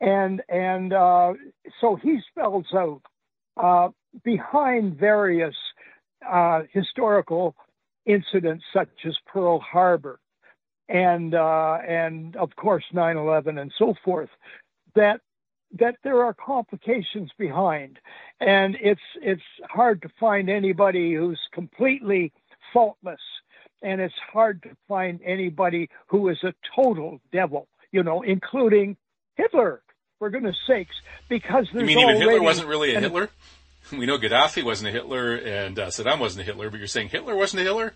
and 0.00 0.42
and 0.48 0.92
uh, 0.92 1.32
so 1.80 1.96
he 1.96 2.20
spells 2.30 2.66
out 2.74 3.02
uh, 3.56 3.88
behind 4.24 4.98
various 4.98 5.54
uh, 6.28 6.62
historical 6.72 7.54
incidents 8.06 8.64
such 8.74 8.88
as 9.06 9.14
Pearl 9.26 9.60
Harbor 9.60 10.18
and 10.88 11.34
uh, 11.34 11.78
and 11.86 12.36
of 12.36 12.54
course 12.56 12.84
9/11 12.92 13.60
and 13.60 13.72
so 13.78 13.94
forth 14.04 14.30
that 14.94 15.20
that 15.78 15.96
there 16.02 16.24
are 16.24 16.34
complications 16.34 17.30
behind 17.38 17.98
and 18.40 18.76
it's 18.80 19.00
it's 19.22 19.42
hard 19.68 20.02
to 20.02 20.08
find 20.18 20.50
anybody 20.50 21.14
who's 21.14 21.40
completely 21.52 22.32
faultless 22.72 23.20
and 23.82 24.00
it's 24.00 24.14
hard 24.32 24.62
to 24.62 24.70
find 24.88 25.20
anybody 25.24 25.88
who 26.08 26.28
is 26.28 26.38
a 26.42 26.52
total 26.74 27.20
devil 27.32 27.68
you 27.92 28.02
know 28.02 28.22
including 28.22 28.96
Hitler 29.36 29.82
for 30.20 30.30
goodness 30.30 30.56
sakes, 30.68 30.94
because 31.28 31.66
there's 31.72 31.88
You 31.90 31.96
mean 31.96 31.98
even 31.98 32.20
Hitler 32.20 32.42
wasn't 32.42 32.68
really 32.68 32.94
a 32.94 33.00
Hitler? 33.00 33.30
We 33.90 34.06
know 34.06 34.18
Gaddafi 34.18 34.62
wasn't 34.62 34.90
a 34.90 34.92
Hitler 34.92 35.34
and 35.34 35.76
uh, 35.76 35.86
Saddam 35.86 36.20
wasn't 36.20 36.42
a 36.42 36.44
Hitler, 36.44 36.70
but 36.70 36.78
you're 36.78 36.86
saying 36.86 37.08
Hitler 37.08 37.34
wasn't 37.34 37.62
a 37.62 37.64
Hitler? 37.64 37.94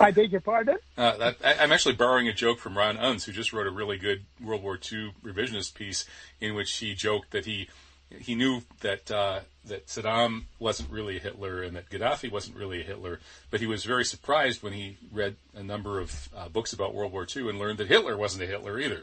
I 0.00 0.10
beg 0.10 0.32
your 0.32 0.40
pardon? 0.40 0.78
Uh, 0.96 1.16
that, 1.16 1.36
I, 1.44 1.64
am 1.64 1.72
actually 1.72 1.94
borrowing 1.94 2.28
a 2.28 2.32
joke 2.32 2.58
from 2.58 2.76
Ron 2.76 2.96
Unz, 2.96 3.24
who 3.24 3.32
just 3.32 3.52
wrote 3.52 3.66
a 3.66 3.70
really 3.70 3.98
good 3.98 4.24
World 4.42 4.62
War 4.62 4.74
II 4.74 5.12
revisionist 5.24 5.74
piece 5.74 6.04
in 6.40 6.54
which 6.54 6.72
he 6.76 6.94
joked 6.94 7.32
that 7.32 7.46
he 7.46 7.68
he 8.10 8.34
knew 8.34 8.62
that 8.80 9.10
uh, 9.10 9.40
that 9.66 9.86
Saddam 9.86 10.44
wasn't 10.58 10.90
really 10.90 11.16
a 11.16 11.20
Hitler 11.20 11.62
and 11.62 11.76
that 11.76 11.90
Gaddafi 11.90 12.30
wasn't 12.30 12.56
really 12.56 12.80
a 12.80 12.84
Hitler, 12.84 13.20
but 13.50 13.60
he 13.60 13.66
was 13.66 13.84
very 13.84 14.04
surprised 14.04 14.62
when 14.62 14.72
he 14.72 14.96
read 15.12 15.36
a 15.54 15.62
number 15.62 15.98
of 16.00 16.28
uh, 16.34 16.48
books 16.48 16.72
about 16.72 16.94
World 16.94 17.12
War 17.12 17.26
II 17.34 17.50
and 17.50 17.58
learned 17.58 17.78
that 17.78 17.88
Hitler 17.88 18.16
wasn't 18.16 18.44
a 18.44 18.46
Hitler 18.46 18.78
either. 18.78 19.02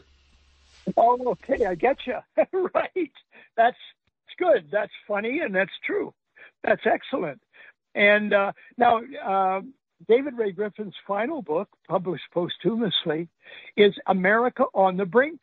Oh, 0.96 1.18
okay, 1.26 1.66
I 1.66 1.74
get 1.74 1.98
you. 2.06 2.18
right. 2.74 3.12
That's 3.56 3.76
good. 4.38 4.68
That's 4.70 4.92
funny 5.06 5.40
and 5.40 5.54
that's 5.54 5.72
true. 5.84 6.14
That's 6.62 6.82
excellent. 6.84 7.40
And 7.94 8.32
uh, 8.32 8.52
now, 8.76 9.00
uh, 9.24 9.62
David 10.08 10.34
Ray 10.36 10.52
Griffin's 10.52 10.94
final 11.06 11.42
book, 11.42 11.68
published 11.88 12.24
posthumously, 12.32 13.28
is 13.76 13.94
America 14.06 14.64
on 14.74 14.96
the 14.96 15.06
Brink 15.06 15.40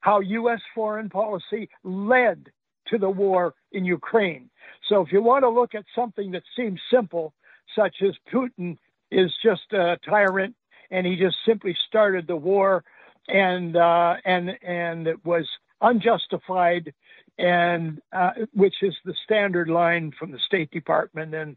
How 0.00 0.20
U.S. 0.20 0.60
Foreign 0.74 1.08
Policy 1.08 1.68
Led 1.82 2.50
to 2.88 2.98
the 2.98 3.10
War 3.10 3.54
in 3.72 3.84
Ukraine. 3.84 4.50
So, 4.88 5.00
if 5.02 5.12
you 5.12 5.22
want 5.22 5.42
to 5.42 5.48
look 5.48 5.74
at 5.74 5.84
something 5.94 6.30
that 6.32 6.42
seems 6.56 6.80
simple, 6.90 7.34
such 7.74 7.96
as 8.02 8.14
Putin 8.32 8.76
is 9.10 9.32
just 9.42 9.72
a 9.72 9.98
tyrant 10.08 10.54
and 10.90 11.06
he 11.06 11.16
just 11.16 11.36
simply 11.46 11.76
started 11.88 12.26
the 12.26 12.36
war 12.36 12.84
and 13.28 13.76
uh, 13.76 14.16
and 14.24 14.50
and 14.62 15.06
it 15.06 15.24
was 15.24 15.48
unjustified 15.80 16.92
and 17.38 18.00
uh, 18.12 18.30
which 18.52 18.76
is 18.82 18.94
the 19.04 19.14
standard 19.24 19.68
line 19.68 20.12
from 20.18 20.30
the 20.30 20.38
State 20.46 20.70
Department 20.70 21.34
and 21.34 21.56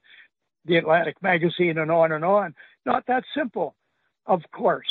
the 0.68 0.78
Atlantic 0.78 1.22
magazine 1.22 1.78
and 1.78 1.92
on 1.92 2.12
and 2.12 2.24
on. 2.24 2.54
Not 2.86 3.06
that 3.08 3.24
simple, 3.36 3.76
of 4.26 4.42
course, 4.52 4.88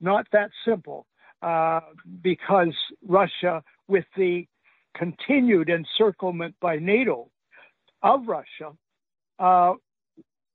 not 0.00 0.26
that 0.32 0.50
simple, 0.64 1.06
uh, 1.42 1.80
because 2.22 2.74
Russia, 3.06 3.62
with 3.88 4.04
the 4.16 4.46
continued 4.94 5.68
encirclement 5.68 6.54
by 6.60 6.76
NATO 6.76 7.28
of 8.02 8.28
Russia, 8.28 8.72
uh, 9.38 9.74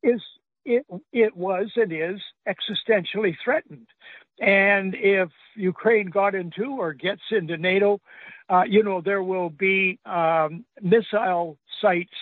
is 0.03 0.21
it 0.65 0.85
it 1.11 1.35
was 1.35 1.71
and 1.75 1.91
is 1.91 2.19
existentially 2.47 3.35
threatened. 3.43 3.88
And 4.39 4.95
if 4.95 5.29
Ukraine 5.55 6.09
got 6.09 6.33
into 6.33 6.77
or 6.79 6.93
gets 6.93 7.21
into 7.31 7.57
NATO, 7.57 7.99
uh, 8.49 8.63
you 8.67 8.83
know, 8.83 9.01
there 9.01 9.23
will 9.23 9.49
be 9.49 9.99
um, 10.05 10.63
missile 10.81 11.57
sites, 11.81 12.13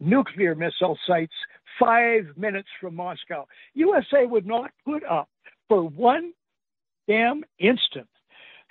nuclear 0.00 0.54
missile 0.54 0.98
sites, 1.06 1.34
five 1.78 2.26
minutes 2.36 2.68
from 2.80 2.94
Moscow. 2.94 3.46
USA 3.74 4.26
would 4.26 4.46
not 4.46 4.70
put 4.84 5.04
up 5.04 5.28
for 5.68 5.82
one 5.82 6.32
damn 7.06 7.44
instant 7.58 8.08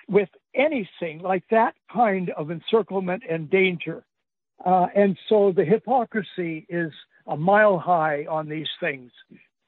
with 0.07 0.29
anything 0.55 1.19
like 1.19 1.43
that 1.51 1.75
kind 1.91 2.29
of 2.31 2.51
encirclement 2.51 3.23
and 3.29 3.49
danger. 3.49 4.05
Uh, 4.65 4.87
and 4.95 5.17
so 5.29 5.51
the 5.55 5.65
hypocrisy 5.65 6.65
is 6.69 6.91
a 7.27 7.37
mile 7.37 7.77
high 7.77 8.25
on 8.29 8.47
these 8.47 8.69
things. 8.79 9.11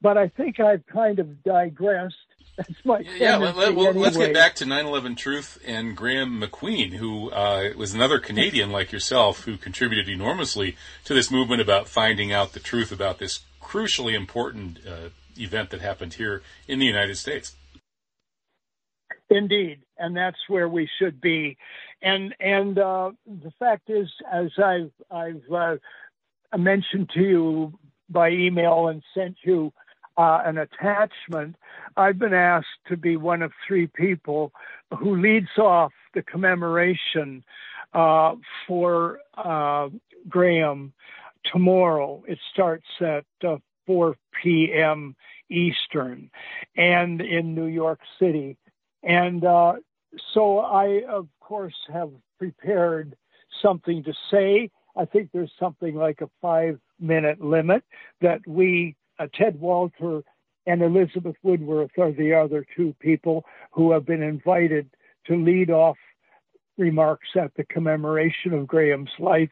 But 0.01 0.17
I 0.17 0.29
think 0.29 0.60
I've 0.60 0.86
kind 0.88 1.19
of 1.19 1.43
digressed. 1.43 2.15
That's 2.59 2.83
my 2.83 2.99
yeah. 3.17 3.37
Let, 3.37 3.55
us 3.55 3.73
well, 3.73 3.87
anyway. 3.87 4.11
get 4.11 4.33
back 4.33 4.53
to 4.55 4.65
9/11 4.65 5.15
Truth 5.15 5.59
and 5.65 5.95
Graeme 5.95 6.41
MacQueen, 6.41 6.91
who 6.93 7.31
uh, 7.31 7.69
was 7.77 7.93
another 7.93 8.19
Canadian 8.19 8.69
like 8.69 8.91
yourself, 8.91 9.45
who 9.45 9.55
contributed 9.55 10.09
enormously 10.09 10.75
to 11.05 11.13
this 11.13 11.31
movement 11.31 11.61
about 11.61 11.87
finding 11.87 12.33
out 12.33 12.51
the 12.51 12.59
truth 12.59 12.91
about 12.91 13.17
this 13.19 13.39
crucially 13.61 14.13
important 14.13 14.79
uh, 14.85 15.09
event 15.37 15.69
that 15.69 15.79
happened 15.79 16.15
here 16.15 16.41
in 16.67 16.79
the 16.79 16.85
United 16.85 17.17
States. 17.17 17.55
Indeed, 19.29 19.79
and 19.97 20.17
that's 20.17 20.49
where 20.49 20.67
we 20.67 20.89
should 20.99 21.21
be. 21.21 21.57
And 22.01 22.35
and 22.41 22.77
uh, 22.77 23.11
the 23.25 23.51
fact 23.57 23.89
is, 23.89 24.09
as 24.29 24.49
I've 24.61 24.91
I've 25.09 25.49
uh, 25.49 25.77
mentioned 26.57 27.09
to 27.13 27.21
you 27.21 27.79
by 28.09 28.31
email 28.31 28.89
and 28.89 29.01
sent 29.13 29.37
you 29.43 29.71
uh, 30.19 30.41
an 30.45 30.57
attachment, 30.57 31.55
I've 31.95 32.19
been 32.19 32.33
asked 32.33 32.67
to 32.89 32.97
be 32.97 33.15
one 33.15 33.41
of 33.41 33.53
three 33.65 33.88
people 33.88 34.51
who 34.99 35.15
leads 35.15 35.57
off 35.57 35.94
the 36.13 36.22
commemoration 36.22 37.41
uh, 37.94 38.35
for 38.67 39.20
uh, 39.37 39.87
Graeme 40.27 40.91
tomorrow. 41.46 42.22
It 42.27 42.37
starts 42.51 42.85
at 43.00 43.24
uh, 43.48 43.57
4 43.87 44.17
p.m. 44.44 45.15
Eastern 45.50 46.29
and 46.75 47.22
in 47.22 47.55
New 47.55 47.67
York 47.67 48.01
City. 48.20 48.57
And 49.03 49.46
uh, 49.46 49.75
so 50.33 50.59
I, 50.59 51.03
of 51.09 51.29
course, 51.39 51.75
have 51.94 52.11
prepared 52.37 53.15
something 53.61 54.03
to 54.03 54.13
say. 54.29 54.70
I 54.98 55.05
think 55.05 55.29
there's 55.31 55.53
something 55.57 55.96
like 55.96 56.20
a 56.20 56.29
five 56.41 56.77
minute 57.00 57.39
limit 57.39 57.85
that 58.20 58.46
we, 58.46 58.98
Ted 59.27 59.60
Walter 59.60 60.24
and 60.66 60.82
Elizabeth 60.82 61.36
Woodworth, 61.42 61.98
are 61.98 62.12
the 62.12 62.34
other 62.34 62.66
two 62.75 62.96
people 63.00 63.46
who 63.72 63.92
have 63.92 64.05
been 64.05 64.22
invited 64.22 64.90
to 65.25 65.36
lead 65.36 65.70
off 65.72 65.98
remarks 66.77 67.29
at 67.36 67.53
the 67.55 67.64
commemoration 67.64 68.53
of 68.53 68.68
Graeme's 68.68 69.12
life. 69.20 69.50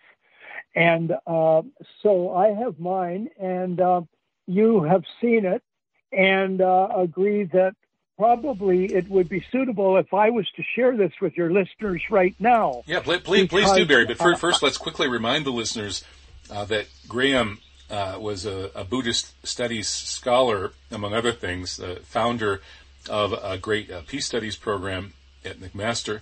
And 0.75 1.11
uh, 1.25 1.63
so 2.03 2.33
I 2.35 2.49
have 2.49 2.79
mine, 2.79 3.29
and 3.39 3.81
uh, 3.81 4.01
you 4.45 4.83
have 4.83 5.03
seen 5.19 5.45
it, 5.45 5.63
and 6.11 6.61
uh, 6.61 6.89
agree 6.95 7.45
that 7.45 7.75
probably 8.17 8.85
it 8.85 9.09
would 9.09 9.29
be 9.29 9.45
suitable 9.51 9.97
if 9.97 10.13
I 10.13 10.29
was 10.29 10.47
to 10.55 10.63
share 10.75 10.95
this 10.95 11.13
with 11.21 11.35
your 11.35 11.51
listeners 11.51 12.01
right 12.09 12.35
now. 12.39 12.83
Yeah, 12.85 12.99
please, 12.99 13.21
please, 13.21 13.49
please 13.49 13.71
do, 13.71 13.85
Barrie. 13.85 14.05
But 14.05 14.17
first, 14.17 14.41
first, 14.41 14.63
let's 14.63 14.77
quickly 14.77 15.07
remind 15.07 15.45
the 15.45 15.51
listeners 15.51 16.03
uh, 16.49 16.65
that 16.65 16.87
Graeme 17.07 17.59
uh, 17.89 18.17
was 18.19 18.45
a, 18.45 18.69
a, 18.75 18.83
Buddhist 18.83 19.33
studies 19.45 19.87
scholar, 19.87 20.73
among 20.91 21.13
other 21.13 21.31
things, 21.31 21.77
the 21.77 22.01
founder 22.03 22.61
of 23.09 23.33
a 23.33 23.57
great 23.57 23.89
uh, 23.89 24.01
peace 24.05 24.25
studies 24.25 24.55
program 24.55 25.13
at 25.45 25.59
McMaster, 25.59 26.21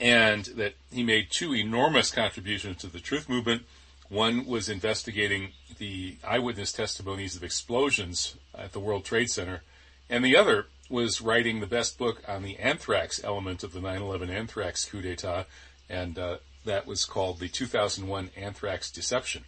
and 0.00 0.46
that 0.56 0.74
he 0.90 1.02
made 1.02 1.26
two 1.30 1.54
enormous 1.54 2.10
contributions 2.10 2.78
to 2.78 2.86
the 2.86 3.00
truth 3.00 3.28
movement. 3.28 3.62
One 4.08 4.46
was 4.46 4.68
investigating 4.68 5.50
the 5.78 6.16
eyewitness 6.24 6.72
testimonies 6.72 7.36
of 7.36 7.44
explosions 7.44 8.36
at 8.54 8.72
the 8.72 8.80
World 8.80 9.04
Trade 9.04 9.30
Center, 9.30 9.62
and 10.08 10.24
the 10.24 10.36
other 10.36 10.66
was 10.88 11.20
writing 11.20 11.60
the 11.60 11.66
best 11.66 11.98
book 11.98 12.22
on 12.28 12.42
the 12.42 12.58
anthrax 12.58 13.22
element 13.24 13.62
of 13.62 13.72
the 13.72 13.80
9/11 13.80 14.30
anthrax 14.30 14.84
coup 14.84 15.02
d'état, 15.02 15.46
and 15.88 16.18
uh, 16.18 16.36
that 16.64 16.86
was 16.86 17.04
called 17.04 17.38
the 17.38 17.48
2001 17.48 18.30
Anthrax 18.36 18.90
Deception. 18.90 19.44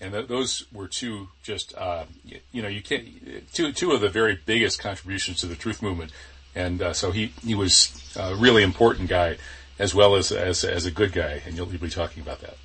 And 0.00 0.12
th- 0.12 0.28
those 0.28 0.66
were 0.72 0.88
two 0.88 1.28
just 1.42 1.74
uh, 1.76 2.04
you, 2.24 2.40
you, 2.52 2.62
know 2.62 2.68
you 2.68 2.82
can't 2.82 3.06
two 3.52 3.72
two 3.72 3.92
of 3.92 4.00
the 4.00 4.08
very 4.08 4.38
biggest 4.44 4.78
contributions 4.78 5.38
to 5.40 5.46
the 5.46 5.54
truth 5.54 5.82
movement, 5.82 6.12
and 6.54 6.82
uh, 6.82 6.92
so 6.92 7.12
he 7.12 7.32
he 7.44 7.54
was 7.54 8.14
a 8.16 8.34
really 8.36 8.62
important 8.62 9.08
guy 9.08 9.38
as 9.78 9.94
well 9.94 10.14
as 10.16 10.32
as 10.32 10.64
as 10.64 10.86
a 10.86 10.90
good 10.90 11.12
guy, 11.12 11.42
and 11.46 11.56
you'll 11.56 11.66
be 11.66 11.78
talking 11.88 12.22
about 12.22 12.40
that. 12.40 12.56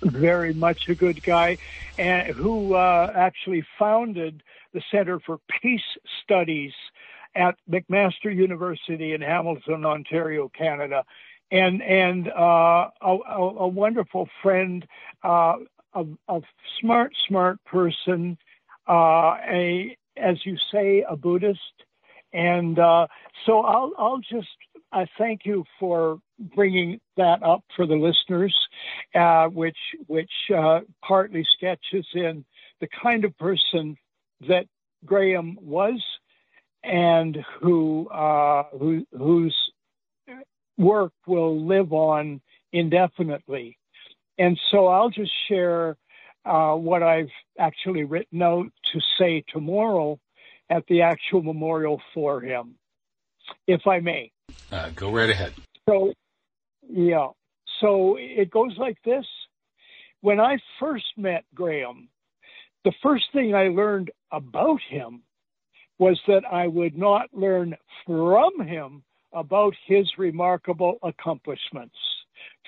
Very 0.00 0.54
much 0.54 0.88
a 0.88 0.94
good 0.94 1.22
guy, 1.24 1.58
and 1.98 2.28
who 2.28 2.74
uh, 2.74 3.12
actually 3.14 3.64
founded 3.78 4.42
the 4.72 4.82
Center 4.90 5.18
for 5.18 5.40
Peace 5.60 5.80
Studies 6.22 6.72
at 7.34 7.56
McMaster 7.70 8.34
University 8.34 9.12
in 9.12 9.20
Hamilton, 9.20 9.84
Ontario, 9.84 10.48
Canada, 10.48 11.04
and 11.50 11.82
and 11.82 12.28
uh, 12.28 12.90
a, 13.00 13.16
a, 13.26 13.68
wonderful 13.68 14.28
friend, 14.42 14.86
uh, 15.22 15.56
a, 15.94 16.40
smart, 16.80 17.12
smart 17.26 17.62
person, 17.64 18.36
uh, 18.88 19.36
a 19.50 19.96
as 20.16 20.36
you 20.44 20.56
say, 20.72 21.04
a 21.08 21.16
Buddhist, 21.16 21.60
and 22.32 22.78
uh, 22.78 23.06
so 23.46 23.60
I'll 23.60 23.92
I'll 23.98 24.18
just 24.18 24.48
I 24.92 25.06
thank 25.16 25.42
you 25.44 25.64
for 25.78 26.18
bringing 26.38 27.00
that 27.16 27.42
up 27.42 27.62
for 27.76 27.86
the 27.86 27.94
listeners, 27.94 28.54
uh, 29.14 29.46
which 29.46 29.78
which 30.06 30.30
uh, 30.54 30.80
partly 31.06 31.46
sketches 31.56 32.06
in 32.14 32.44
the 32.80 32.88
kind 33.02 33.24
of 33.24 33.36
person 33.38 33.96
that 34.48 34.66
Graeme 35.04 35.56
was 35.60 36.00
and 36.84 37.38
who, 37.60 38.08
uh, 38.08 38.64
who 38.78 39.04
whose 39.16 39.56
work 40.76 41.12
will 41.26 41.66
live 41.66 41.92
on 41.92 42.40
indefinitely. 42.72 43.76
And 44.38 44.58
so 44.70 44.86
I'll 44.86 45.10
just 45.10 45.32
share 45.48 45.96
uh, 46.44 46.74
what 46.74 47.02
I've 47.02 47.30
actually 47.58 48.04
written 48.04 48.42
out 48.42 48.66
to 48.92 49.00
say 49.18 49.44
tomorrow 49.52 50.18
at 50.70 50.84
the 50.88 51.02
actual 51.02 51.42
memorial 51.42 52.00
for 52.14 52.40
him, 52.40 52.76
if 53.66 53.86
I 53.86 54.00
may. 54.00 54.30
Uh, 54.70 54.90
go 54.94 55.10
right 55.10 55.30
ahead. 55.30 55.54
So, 55.88 56.12
yeah. 56.88 57.28
So 57.80 58.16
it 58.18 58.50
goes 58.50 58.76
like 58.78 58.98
this. 59.04 59.24
When 60.20 60.40
I 60.40 60.58
first 60.78 61.06
met 61.16 61.44
Graeme, 61.54 62.08
the 62.84 62.92
first 63.02 63.24
thing 63.32 63.54
I 63.54 63.68
learned 63.68 64.10
about 64.32 64.80
him 64.88 65.22
was 65.98 66.20
that 66.26 66.44
I 66.50 66.66
would 66.66 66.96
not 66.96 67.26
learn 67.32 67.76
from 68.06 68.66
him 68.66 69.02
about 69.32 69.74
his 69.86 70.06
remarkable 70.16 70.98
accomplishments. 71.02 71.96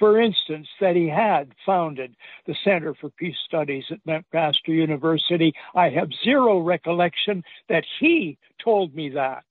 For 0.01 0.19
instance, 0.19 0.67
that 0.81 0.97
he 0.97 1.09
had 1.09 1.53
founded 1.67 2.17
the 2.47 2.57
Center 2.65 2.95
for 2.95 3.11
Peace 3.11 3.37
Studies 3.45 3.85
at 3.91 4.05
McMaster 4.07 4.69
University. 4.69 5.53
I 5.75 5.91
have 5.91 6.09
zero 6.25 6.59
recollection 6.59 7.45
that 7.69 7.85
he 8.01 8.39
told 8.65 8.95
me 8.95 9.11
that. 9.11 9.45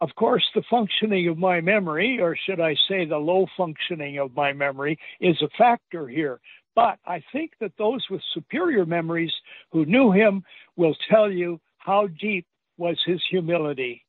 Of 0.00 0.14
course, 0.14 0.44
the 0.54 0.62
functioning 0.70 1.28
of 1.28 1.36
my 1.36 1.60
memory, 1.60 2.18
or 2.20 2.34
should 2.34 2.58
I 2.58 2.74
say 2.88 3.04
the 3.04 3.18
low 3.18 3.46
functioning 3.54 4.18
of 4.18 4.34
my 4.34 4.54
memory, 4.54 4.98
is 5.20 5.40
a 5.42 5.48
factor 5.58 6.08
here. 6.08 6.40
But 6.74 6.98
I 7.06 7.22
think 7.30 7.52
that 7.60 7.72
those 7.76 8.04
with 8.10 8.22
superior 8.32 8.86
memories 8.86 9.32
who 9.72 9.84
knew 9.84 10.10
him 10.10 10.42
will 10.76 10.96
tell 11.10 11.30
you 11.30 11.60
how 11.76 12.06
deep 12.18 12.46
was 12.78 12.98
his 13.04 13.22
humility. 13.30 14.06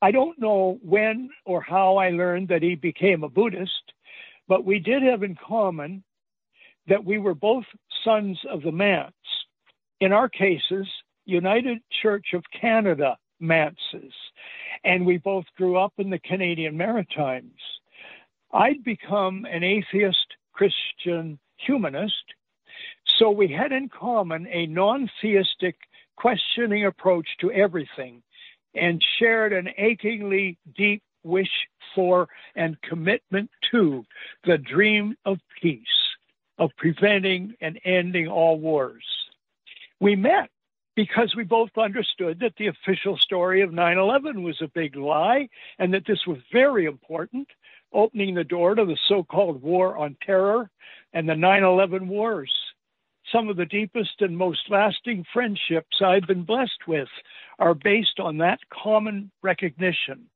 I 0.00 0.12
don't 0.12 0.38
know 0.38 0.78
when 0.82 1.30
or 1.44 1.60
how 1.60 1.96
I 1.96 2.10
learned 2.10 2.46
that 2.48 2.62
he 2.62 2.76
became 2.76 3.24
a 3.24 3.28
Buddhist, 3.28 3.92
but 4.48 4.64
we 4.64 4.78
did 4.78 5.02
have 5.02 5.22
in 5.22 5.36
common 5.36 6.02
that 6.88 7.04
we 7.04 7.18
were 7.18 7.34
both 7.34 7.64
sons 8.02 8.38
of 8.50 8.62
the 8.62 8.72
Manse. 8.72 9.12
In 10.00 10.12
our 10.12 10.28
cases, 10.28 10.86
United 11.26 11.78
Church 12.02 12.28
of 12.32 12.42
Canada 12.58 13.16
Manses, 13.40 14.14
and 14.84 15.04
we 15.04 15.18
both 15.18 15.44
grew 15.56 15.76
up 15.76 15.92
in 15.98 16.10
the 16.10 16.18
Canadian 16.20 16.76
Maritimes. 16.76 17.60
I'd 18.52 18.82
become 18.82 19.44
an 19.44 19.62
atheist 19.62 20.34
Christian 20.52 21.38
humanist, 21.58 22.14
so 23.18 23.30
we 23.30 23.48
had 23.48 23.72
in 23.72 23.88
common 23.88 24.46
a 24.50 24.66
non 24.66 25.10
theistic 25.20 25.76
questioning 26.16 26.86
approach 26.86 27.28
to 27.40 27.52
everything 27.52 28.22
and 28.74 29.04
shared 29.18 29.52
an 29.52 29.68
achingly 29.76 30.58
deep 30.76 31.02
wish 31.24 31.50
for 31.94 32.28
and 32.54 32.80
commitment 32.82 33.50
to 33.70 34.04
the 34.44 34.58
dream 34.58 35.16
of 35.24 35.38
peace, 35.60 35.86
of 36.58 36.70
preventing 36.76 37.54
and 37.60 37.78
ending 37.84 38.28
all 38.28 38.58
wars. 38.58 39.04
We 40.00 40.16
met 40.16 40.50
because 40.94 41.34
we 41.36 41.44
both 41.44 41.70
understood 41.76 42.40
that 42.40 42.54
the 42.56 42.68
official 42.68 43.16
story 43.18 43.62
of 43.62 43.72
9 43.72 43.98
11 43.98 44.42
was 44.42 44.60
a 44.60 44.68
big 44.68 44.96
lie 44.96 45.48
and 45.78 45.94
that 45.94 46.06
this 46.06 46.26
was 46.26 46.38
very 46.52 46.86
important, 46.86 47.48
opening 47.92 48.34
the 48.34 48.44
door 48.44 48.74
to 48.74 48.84
the 48.84 48.98
so 49.08 49.22
called 49.22 49.62
war 49.62 49.96
on 49.96 50.16
terror 50.24 50.70
and 51.12 51.28
the 51.28 51.36
9 51.36 51.62
11 51.62 52.08
wars 52.08 52.52
some 53.32 53.48
of 53.48 53.56
the 53.56 53.66
deepest 53.66 54.20
and 54.20 54.36
most 54.36 54.70
lasting 54.70 55.24
friendships 55.32 56.00
I've 56.00 56.26
been 56.26 56.44
blessed 56.44 56.86
with 56.86 57.08
are 57.58 57.74
based 57.74 58.20
on 58.20 58.38
that 58.38 58.60
common 58.72 59.30
recognition. 59.42 60.28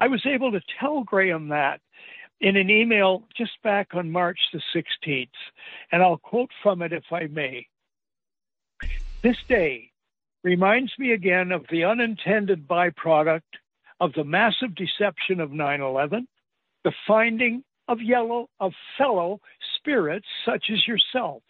I 0.00 0.08
was 0.08 0.24
able 0.24 0.50
to 0.52 0.62
tell 0.80 1.02
Graeme 1.04 1.48
that 1.48 1.80
in 2.40 2.56
an 2.56 2.70
email 2.70 3.24
just 3.36 3.62
back 3.62 3.88
on 3.92 4.10
March 4.10 4.38
the 4.52 4.62
16th, 4.74 5.28
and 5.92 6.02
I'll 6.02 6.16
quote 6.16 6.50
from 6.62 6.80
it 6.80 6.92
if 6.92 7.04
I 7.12 7.26
may. 7.26 7.66
This 9.22 9.36
day 9.46 9.90
reminds 10.42 10.98
me 10.98 11.12
again 11.12 11.52
of 11.52 11.66
the 11.70 11.84
unintended 11.84 12.66
byproduct 12.66 13.42
of 14.00 14.14
the 14.14 14.24
massive 14.24 14.74
deception 14.74 15.38
of 15.38 15.52
9 15.52 15.82
11, 15.82 16.26
the 16.82 16.92
finding 17.06 17.62
of 17.86 18.00
yellow 18.00 18.48
of 18.58 18.72
fellow 18.96 19.40
spirits 19.76 20.26
such 20.46 20.70
as 20.72 20.86
yourself 20.86 21.42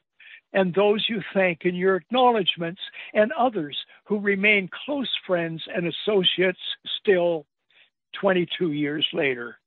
and 0.52 0.74
those 0.74 1.06
you 1.08 1.22
thank 1.32 1.64
in 1.64 1.74
your 1.74 1.96
acknowledgments, 1.96 2.80
and 3.14 3.32
others 3.32 3.76
who 4.04 4.18
remain 4.18 4.68
close 4.84 5.10
friends 5.26 5.62
and 5.74 5.86
associates 5.86 6.58
still 7.00 7.46
22 8.20 8.72
years 8.72 9.06
later. 9.12 9.58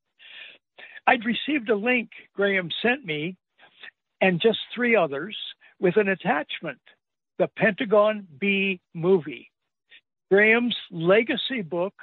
I'd 1.07 1.25
received 1.25 1.69
a 1.69 1.75
link 1.75 2.09
Graeme 2.35 2.69
sent 2.81 3.05
me, 3.05 3.35
and 4.21 4.41
just 4.41 4.59
three 4.73 4.95
others, 4.95 5.37
with 5.79 5.97
an 5.97 6.09
attachment 6.09 6.79
the 7.39 7.47
Pentagon 7.57 8.27
B 8.39 8.79
movie. 8.93 9.49
Graeme's 10.31 10.75
legacy 10.91 11.61
book, 11.61 11.93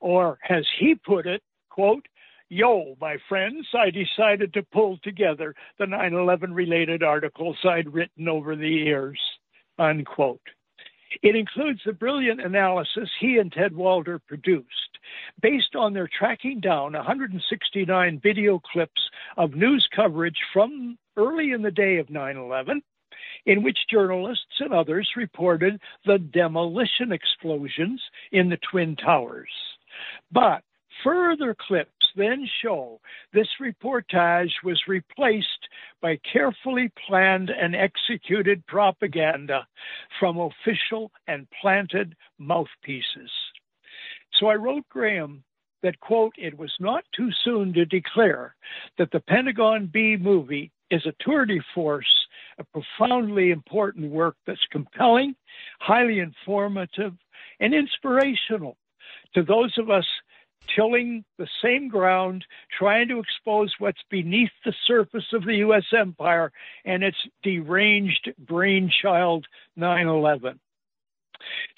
or 0.00 0.38
as 0.48 0.64
he 0.78 0.94
put 0.94 1.26
it, 1.26 1.42
quote, 1.70 2.06
Yo, 2.50 2.96
my 2.98 3.16
friends, 3.28 3.66
I 3.74 3.90
decided 3.90 4.54
to 4.54 4.62
pull 4.72 4.98
together 5.02 5.54
the 5.78 5.86
9 5.86 6.14
11 6.14 6.54
related 6.54 7.02
articles 7.02 7.58
I'd 7.64 7.92
written 7.92 8.26
over 8.26 8.56
the 8.56 8.68
years. 8.68 9.18
Unquote. 9.78 10.40
It 11.22 11.36
includes 11.36 11.80
the 11.84 11.92
brilliant 11.92 12.40
analysis 12.40 13.08
he 13.20 13.38
and 13.38 13.52
Ted 13.52 13.74
Walter 13.74 14.18
produced 14.18 14.98
based 15.40 15.74
on 15.74 15.92
their 15.92 16.08
tracking 16.08 16.60
down 16.60 16.92
169 16.92 18.20
video 18.22 18.58
clips 18.58 19.00
of 19.36 19.54
news 19.54 19.86
coverage 19.94 20.38
from 20.52 20.98
early 21.16 21.52
in 21.52 21.62
the 21.62 21.70
day 21.70 21.98
of 21.98 22.10
9 22.10 22.36
11, 22.36 22.82
in 23.46 23.62
which 23.62 23.78
journalists 23.90 24.60
and 24.60 24.72
others 24.72 25.08
reported 25.16 25.80
the 26.04 26.18
demolition 26.18 27.12
explosions 27.12 28.02
in 28.32 28.48
the 28.48 28.58
Twin 28.70 28.96
Towers. 28.96 29.50
But 30.30 30.62
further 31.02 31.56
clips 31.58 31.97
then 32.18 32.46
show 32.62 33.00
this 33.32 33.48
reportage 33.60 34.52
was 34.64 34.82
replaced 34.86 35.68
by 36.02 36.18
carefully 36.30 36.90
planned 37.06 37.50
and 37.50 37.74
executed 37.74 38.66
propaganda 38.66 39.66
from 40.20 40.38
official 40.38 41.10
and 41.26 41.46
planted 41.62 42.14
mouthpieces. 42.38 43.30
So 44.38 44.48
I 44.48 44.54
wrote 44.56 44.88
Graeme 44.90 45.42
that, 45.82 46.00
quote, 46.00 46.34
it 46.36 46.58
was 46.58 46.72
not 46.80 47.04
too 47.14 47.30
soon 47.44 47.72
to 47.72 47.84
declare 47.84 48.54
that 48.98 49.10
the 49.12 49.20
Pentagon 49.20 49.88
B 49.92 50.16
movie 50.16 50.72
is 50.90 51.06
a 51.06 51.14
tour 51.20 51.46
de 51.46 51.60
force, 51.74 52.26
a 52.58 52.64
profoundly 52.64 53.50
important 53.50 54.10
work 54.10 54.36
that's 54.46 54.66
compelling, 54.70 55.34
highly 55.80 56.18
informative, 56.18 57.14
and 57.60 57.74
inspirational 57.74 58.76
to 59.34 59.42
those 59.42 59.76
of 59.78 59.90
us 59.90 60.06
tilling 60.74 61.24
the 61.38 61.48
same 61.62 61.88
ground, 61.88 62.44
trying 62.76 63.08
to 63.08 63.18
expose 63.18 63.74
what's 63.78 64.02
beneath 64.10 64.50
the 64.64 64.74
surface 64.86 65.26
of 65.32 65.44
the 65.44 65.56
U.S. 65.56 65.84
empire 65.96 66.52
and 66.84 67.02
its 67.02 67.16
deranged 67.42 68.32
brainchild 68.38 69.46
9 69.76 70.06
11. 70.06 70.60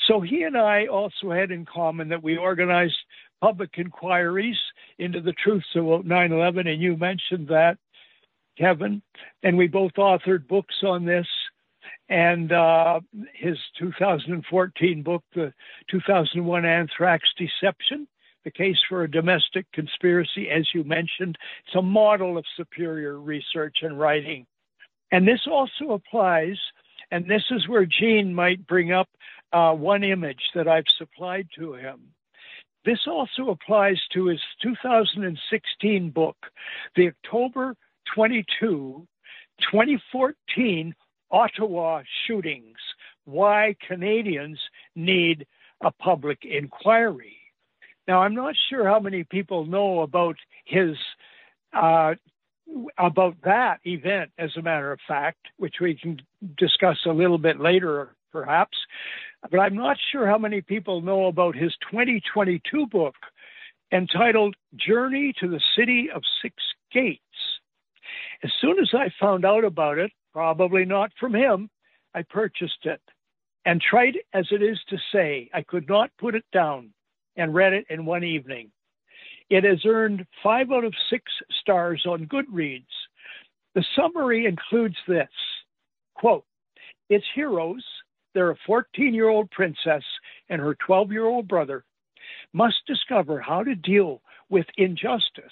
So 0.07 0.20
he 0.20 0.42
and 0.42 0.57
I 0.57 0.87
also 0.87 1.31
had 1.31 1.50
in 1.50 1.66
common 1.66 2.09
that 2.09 2.22
we 2.22 2.37
organized 2.37 2.96
public 3.40 3.70
inquiries 3.76 4.57
into 4.98 5.20
the 5.20 5.33
truths 5.33 5.66
about 5.74 6.05
9 6.05 6.33
11, 6.33 6.66
and 6.66 6.83
you 6.83 6.96
mentioned 6.96 7.48
that, 7.48 7.79
Kevin. 8.59 9.03
And 9.42 9.57
we 9.57 9.68
both 9.68 9.92
authored 9.94 10.46
books 10.46 10.76
on 10.83 11.05
this. 11.05 11.26
And 12.09 12.53
uh, 12.53 13.00
his 13.35 13.57
2014 13.79 15.03
book, 15.03 15.22
The 15.35 15.53
2001 15.90 16.64
Anthrax 16.64 17.29
Deception, 17.38 18.09
the 18.44 18.50
case 18.50 18.79
for 18.88 19.03
a 19.03 19.11
domestic 19.11 19.66
conspiracy, 19.72 20.50
as 20.50 20.68
you 20.74 20.85
mentioned, 20.85 21.37
it's 21.66 21.74
a 21.74 21.83
model 21.83 22.38
of 22.38 22.44
superior 22.57 23.18
research 23.18 23.79
and 23.83 23.98
writing. 23.98 24.46
And 25.12 25.26
this 25.26 25.46
also 25.50 25.92
applies, 25.92 26.59
and 27.11 27.26
this 27.26 27.44
is 27.50 27.68
where 27.68 27.87
Gene 27.87 28.35
might 28.35 28.66
bring 28.66 28.92
up 28.92 29.09
uh, 29.53 29.72
one 29.72 30.05
image 30.05 30.50
that 30.55 30.68
I've 30.68 30.88
supplied 30.96 31.48
to 31.57 31.74
him. 31.74 32.00
This 32.85 33.00
also 33.07 33.50
applies 33.50 34.00
to 34.12 34.26
his 34.26 34.40
2016 34.62 36.11
book, 36.11 36.37
The 36.96 37.09
October 37.09 37.76
22, 38.14 39.07
2014 39.61 40.94
Ottawa 41.31 42.03
Shootings 42.26 42.79
Why 43.24 43.76
Canadians 43.87 44.59
Need 44.96 45.46
a 45.83 45.90
Public 45.90 46.44
Inquiry. 46.44 47.39
Now, 48.11 48.23
I'm 48.23 48.35
not 48.35 48.57
sure 48.68 48.88
how 48.88 48.99
many 48.99 49.23
people 49.23 49.66
know 49.66 50.01
about 50.01 50.35
his 50.64 50.96
uh, 51.73 52.14
about 52.99 53.37
that 53.44 53.79
event, 53.85 54.33
as 54.37 54.51
a 54.57 54.62
matter 54.62 54.90
of 54.90 54.99
fact, 55.07 55.38
which 55.59 55.77
we 55.81 55.94
can 55.94 56.20
discuss 56.59 56.96
a 57.07 57.12
little 57.12 57.38
bit 57.38 57.61
later, 57.61 58.16
perhaps. 58.33 58.77
But 59.49 59.61
I'm 59.61 59.77
not 59.77 59.96
sure 60.11 60.27
how 60.27 60.38
many 60.38 60.61
people 60.61 61.03
know 61.03 61.27
about 61.27 61.55
his 61.55 61.73
2022 61.88 62.88
book 62.88 63.14
entitled 63.92 64.57
Journey 64.75 65.33
to 65.38 65.46
the 65.46 65.62
City 65.79 66.09
of 66.12 66.23
Six 66.42 66.57
Gates. 66.92 67.23
As 68.42 68.51
soon 68.61 68.81
as 68.81 68.90
I 68.92 69.12
found 69.20 69.44
out 69.44 69.62
about 69.62 69.99
it, 69.99 70.11
probably 70.33 70.85
not 70.85 71.12
from 71.20 71.33
him, 71.33 71.70
I 72.12 72.23
purchased 72.23 72.87
it. 72.87 73.03
And 73.64 73.81
tried 73.81 74.18
as 74.35 74.46
it 74.51 74.64
is 74.64 74.81
to 74.88 74.96
say, 75.12 75.49
I 75.55 75.62
could 75.62 75.88
not 75.88 76.11
put 76.18 76.35
it 76.35 76.44
down 76.53 76.92
and 77.37 77.55
read 77.55 77.73
it 77.73 77.87
in 77.90 78.05
one 78.05 78.25
evening. 78.25 78.71
It 79.49 79.64
has 79.64 79.81
earned 79.85 80.27
five 80.43 80.71
out 80.71 80.85
of 80.85 80.95
six 81.11 81.25
stars 81.61 82.05
on 82.07 82.27
Goodreads. 82.27 82.85
The 83.75 83.85
summary 83.97 84.47
includes 84.47 84.97
this 85.09 85.29
quote, 86.14 86.45
its 87.09 87.25
heroes, 87.35 87.85
they're 88.35 88.51
a 88.51 88.57
14 88.66 89.14
year 89.14 89.29
old 89.29 89.51
princess 89.51 90.05
and 90.49 90.61
her 90.61 90.77
12 90.87 91.11
year 91.11 91.25
old 91.25 91.49
brother, 91.49 91.85
must 92.53 92.77
discover 92.87 93.40
how 93.40 93.64
to 93.64 93.75
deal 93.75 94.21
with 94.49 94.66
injustice 94.77 95.45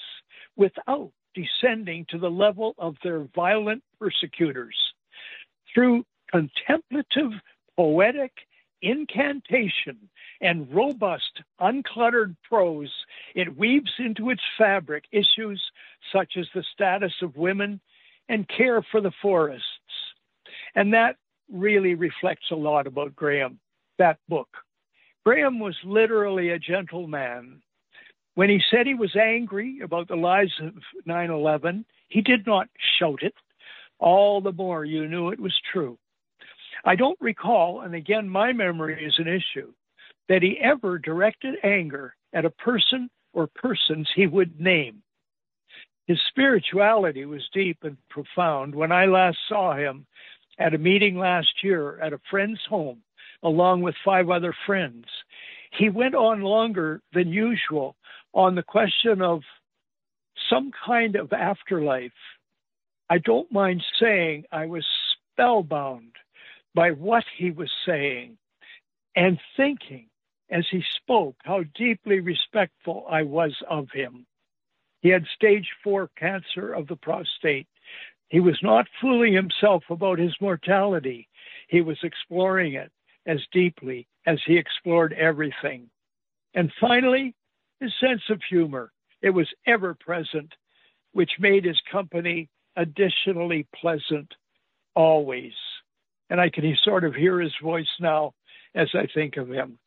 without 0.57 1.11
descending 1.35 2.05
to 2.11 2.19
the 2.19 2.31
level 2.31 2.75
of 2.79 2.97
their 3.03 3.27
violent 3.35 3.83
persecutors. 3.99 4.77
Through 5.73 6.05
contemplative, 6.31 7.33
poetic 7.77 8.33
incantation 8.83 10.09
and 10.41 10.73
robust, 10.73 11.43
uncluttered 11.61 12.37
prose, 12.49 12.93
it 13.35 13.57
weaves 13.57 13.93
into 13.99 14.31
its 14.31 14.43
fabric 14.57 15.05
issues 15.13 15.63
such 16.13 16.37
as 16.37 16.47
the 16.55 16.65
status 16.73 17.13
of 17.23 17.37
women 17.37 17.81
and 18.29 18.49
care 18.49 18.83
for 18.91 19.01
the 19.01 19.13
forests. 19.23 19.65
And 20.75 20.93
that 20.95 21.17
really 21.51 21.95
reflects 21.95 22.51
a 22.51 22.57
lot 22.57 22.87
about 22.87 23.17
Graeme, 23.17 23.59
that 23.99 24.19
book. 24.29 24.49
Graeme 25.25 25.59
was 25.59 25.77
literally 25.85 26.51
a 26.51 26.59
gentleman. 26.59 27.63
When 28.35 28.49
he 28.49 28.61
said 28.71 28.87
he 28.87 28.95
was 28.95 29.17
angry 29.17 29.81
about 29.83 30.09
the 30.09 30.17
lies 30.17 30.53
of 30.61 30.75
9 31.07 31.31
11, 31.31 31.85
he 32.09 32.21
did 32.21 32.47
not 32.47 32.69
shout 32.99 33.23
it. 33.23 33.35
All 33.99 34.41
the 34.41 34.53
more 34.53 34.85
you 34.85 35.09
knew 35.09 35.31
it 35.31 35.41
was 35.41 35.59
true. 35.73 35.99
I 36.89 36.97
don't 36.97 37.21
recall, 37.21 37.83
and 37.83 37.95
again, 37.95 38.31
my 38.31 38.55
memory 38.55 39.05
is 39.05 39.13
an 39.19 39.29
issue, 39.29 39.75
that 40.31 40.43
he 40.43 40.59
ever 40.59 40.99
directed 40.99 41.57
anger 41.63 42.15
at 42.33 42.47
a 42.47 42.51
person 42.51 43.11
or 43.35 43.47
persons 43.47 44.09
he 44.17 44.27
would 44.27 44.59
name. 44.59 45.03
His 46.07 46.19
spirituality 46.31 47.27
was 47.27 47.47
deep 47.53 47.77
and 47.83 47.99
profound. 48.09 48.75
When 48.75 48.91
I 48.91 49.05
last 49.05 49.37
saw 49.51 49.77
him 49.77 50.07
at 50.59 50.73
a 50.73 50.79
meeting 50.79 51.19
last 51.19 51.63
year 51.63 52.01
at 52.01 52.15
a 52.15 52.21
friend's 52.31 52.65
home, 52.71 53.03
along 53.43 53.83
with 53.83 53.95
five 54.03 54.31
other 54.31 54.55
friends, 54.65 55.05
he 55.79 55.91
went 55.91 56.15
on 56.15 56.41
longer 56.41 57.03
than 57.13 57.29
usual 57.29 57.97
on 58.33 58.55
the 58.55 58.63
question 58.63 59.21
of 59.21 59.43
some 60.49 60.71
kind 60.87 61.17
of 61.17 61.35
afterlife. 61.35 62.13
I 63.11 63.19
don't 63.19 63.53
mind 63.53 63.83
saying 64.01 64.45
I 64.51 64.65
was 64.65 64.87
spellbound 65.35 66.13
by 66.75 66.91
what 66.91 67.25
he 67.37 67.51
was 67.51 67.71
saying 67.87 68.37
and 69.17 69.39
thinking 69.57 70.09
as 70.51 70.65
he 70.71 70.83
spoke 71.03 71.37
how 71.45 71.63
deeply 71.75 72.21
respectful 72.21 73.07
I 73.09 73.23
was 73.23 73.55
of 73.69 73.89
him. 73.93 74.27
He 75.01 75.09
had 75.09 75.25
stage 75.35 75.69
four 75.85 76.11
cancer 76.17 76.73
of 76.73 76.87
the 76.89 76.97
prostate. 76.97 77.67
He 78.29 78.41
was 78.41 78.59
not 78.63 78.87
fooling 79.01 79.33
himself 79.33 79.85
about 79.91 80.19
his 80.19 80.35
mortality. 80.41 81.29
He 81.69 81.81
was 81.81 81.99
exploring 82.03 82.75
it 82.75 82.91
as 83.27 83.41
deeply 83.53 84.07
as 84.27 84.39
he 84.47 84.57
explored 84.57 85.13
everything. 85.13 85.89
And 86.55 86.73
finally, 86.81 87.35
his 87.81 87.93
sense 88.01 88.23
of 88.31 88.41
humor. 88.49 88.93
It 89.23 89.31
was 89.31 89.49
ever 89.67 89.95
present, 89.95 90.53
which 91.13 91.31
made 91.39 91.65
his 91.65 91.81
company 91.91 92.49
additionally 92.77 93.67
pleasant 93.75 94.33
always. 94.95 95.53
And 96.31 96.41
I 96.41 96.51
can 96.51 96.77
sort 96.85 97.05
of 97.05 97.15
hear 97.15 97.41
his 97.41 97.53
voice 97.63 97.89
now 98.01 98.35
as 98.75 98.89
I 98.95 99.07
think 99.15 99.37
of 99.37 99.49
him. 99.49 99.79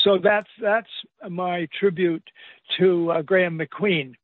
So 0.00 0.18
that's 0.22 0.48
that's 0.60 0.88
my 1.28 1.68
tribute 1.78 2.22
to 2.78 3.10
uh, 3.10 3.22
Graeme 3.22 3.58
MacQueen 3.58 4.14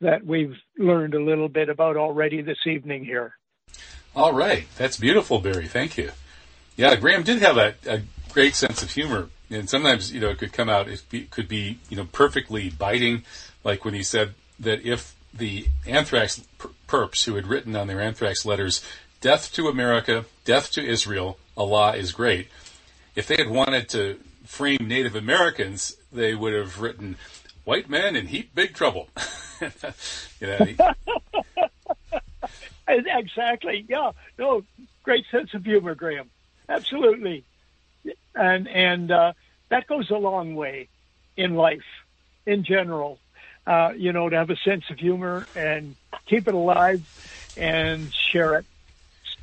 that 0.00 0.24
we've 0.24 0.56
learned 0.78 1.14
a 1.14 1.22
little 1.22 1.48
bit 1.48 1.68
about 1.68 1.96
already 1.96 2.42
this 2.42 2.58
evening 2.66 3.04
here. 3.04 3.34
All 4.14 4.32
right, 4.32 4.66
that's 4.76 4.96
beautiful, 4.96 5.40
Barrie. 5.40 5.66
Thank 5.66 5.98
you. 5.98 6.12
Yeah, 6.76 6.94
Graeme 6.96 7.22
did 7.22 7.42
have 7.42 7.56
a, 7.56 7.74
a 7.86 8.02
great 8.32 8.54
sense 8.54 8.82
of 8.82 8.90
humor, 8.90 9.28
and 9.50 9.68
sometimes 9.68 10.12
you 10.12 10.20
know 10.20 10.30
it 10.30 10.38
could 10.38 10.52
come 10.52 10.68
out. 10.68 10.88
It 10.88 11.30
could 11.30 11.48
be 11.48 11.78
you 11.88 11.96
know 11.96 12.06
perfectly 12.12 12.70
biting, 12.70 13.24
like 13.64 13.84
when 13.84 13.94
he 13.94 14.02
said 14.02 14.34
that 14.60 14.86
if 14.86 15.16
the 15.32 15.66
anthrax 15.86 16.44
perps 16.86 17.24
who 17.24 17.34
had 17.34 17.48
written 17.48 17.74
on 17.74 17.88
their 17.88 18.00
anthrax 18.00 18.44
letters, 18.46 18.84
"Death 19.24 19.54
to 19.54 19.68
America, 19.68 20.26
death 20.44 20.70
to 20.72 20.84
Israel, 20.84 21.38
Allah 21.56 21.96
is 21.96 22.12
great," 22.12 22.48
if 23.16 23.26
they 23.26 23.36
had 23.36 23.48
wanted 23.48 23.88
to 23.88 24.20
frame 24.44 24.86
Native 24.86 25.16
Americans, 25.16 25.96
they 26.12 26.34
would 26.34 26.52
have 26.52 26.78
written 26.78 27.16
"White 27.64 27.88
man 27.88 28.16
in 28.16 28.26
heap 28.26 28.54
big 28.54 28.74
trouble." 28.74 29.08
you 30.40 30.46
know, 30.46 30.66
exactly. 32.86 33.86
Yeah. 33.88 34.12
No, 34.38 34.62
great 35.02 35.24
sense 35.30 35.54
of 35.54 35.64
humor, 35.64 35.94
Graeme. 35.94 36.28
Absolutely. 36.68 37.44
And 38.34 38.68
and 38.68 39.10
uh, 39.10 39.32
that 39.70 39.86
goes 39.86 40.10
a 40.10 40.18
long 40.18 40.54
way 40.54 40.88
in 41.34 41.54
life, 41.54 42.04
in 42.44 42.62
general. 42.62 43.18
Uh, 43.66 43.94
you 43.96 44.12
know, 44.12 44.28
to 44.28 44.36
have 44.36 44.50
a 44.50 44.56
sense 44.56 44.84
of 44.90 44.98
humor 44.98 45.46
and 45.56 45.96
keep 46.26 46.46
it 46.46 46.52
alive 46.52 47.00
and 47.56 48.12
share 48.12 48.56
it. 48.56 48.66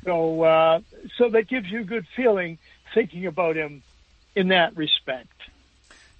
So 0.04 0.42
uh, 0.42 0.80
so 1.16 1.28
that 1.30 1.48
gives 1.48 1.70
you 1.70 1.80
a 1.80 1.84
good 1.84 2.06
feeling 2.16 2.58
thinking 2.94 3.26
about 3.26 3.56
him 3.56 3.82
in 4.34 4.48
that 4.48 4.76
respect. 4.76 5.28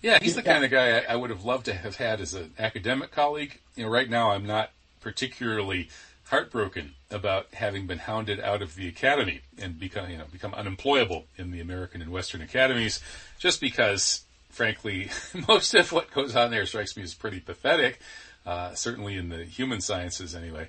Yeah, 0.01 0.19
he's 0.21 0.35
the 0.35 0.43
kind 0.43 0.65
of 0.65 0.71
guy 0.71 0.99
I, 0.99 1.13
I 1.13 1.17
would 1.17 1.31
have 1.31 1.45
loved 1.45 1.67
to 1.67 1.75
have 1.75 1.97
had 1.97 2.21
as 2.21 2.35
an 2.35 2.53
academic 2.59 3.13
colleague. 3.13 3.61
You 3.77 3.85
know, 3.85 3.91
right 3.91 4.09
now 4.09 4.33
I'm 4.33 4.47
not 4.47 4.71
particularly 5.01 5.89
heartbroken 6.25 6.95
about 7.11 7.47
having 7.53 7.87
been 7.87 7.99
hounded 7.99 8.41
out 8.41 8.63
of 8.63 8.75
the 8.75 8.89
academy 8.89 9.43
and 9.59 9.79
become, 9.79 10.11
you 10.11 10.17
know, 10.17 10.25
become 10.33 10.55
unemployable 10.55 11.27
in 11.37 11.51
the 11.51 11.61
American 11.61 12.01
and 12.03 12.11
Western 12.11 12.41
academies, 12.41 13.01
just 13.39 13.61
because, 13.61 14.25
frankly, 14.49 15.11
most 15.49 15.75
of 15.75 15.93
what 15.93 16.11
goes 16.11 16.35
on 16.35 16.51
there 16.51 16.67
strikes 16.67 16.97
me 16.97 17.03
as 17.03 17.15
pretty 17.15 17.39
pathetic. 17.39 18.01
Uh, 18.45 18.75
certainly 18.75 19.17
in 19.17 19.29
the 19.29 19.45
human 19.45 19.81
sciences, 19.81 20.35
anyway. 20.35 20.69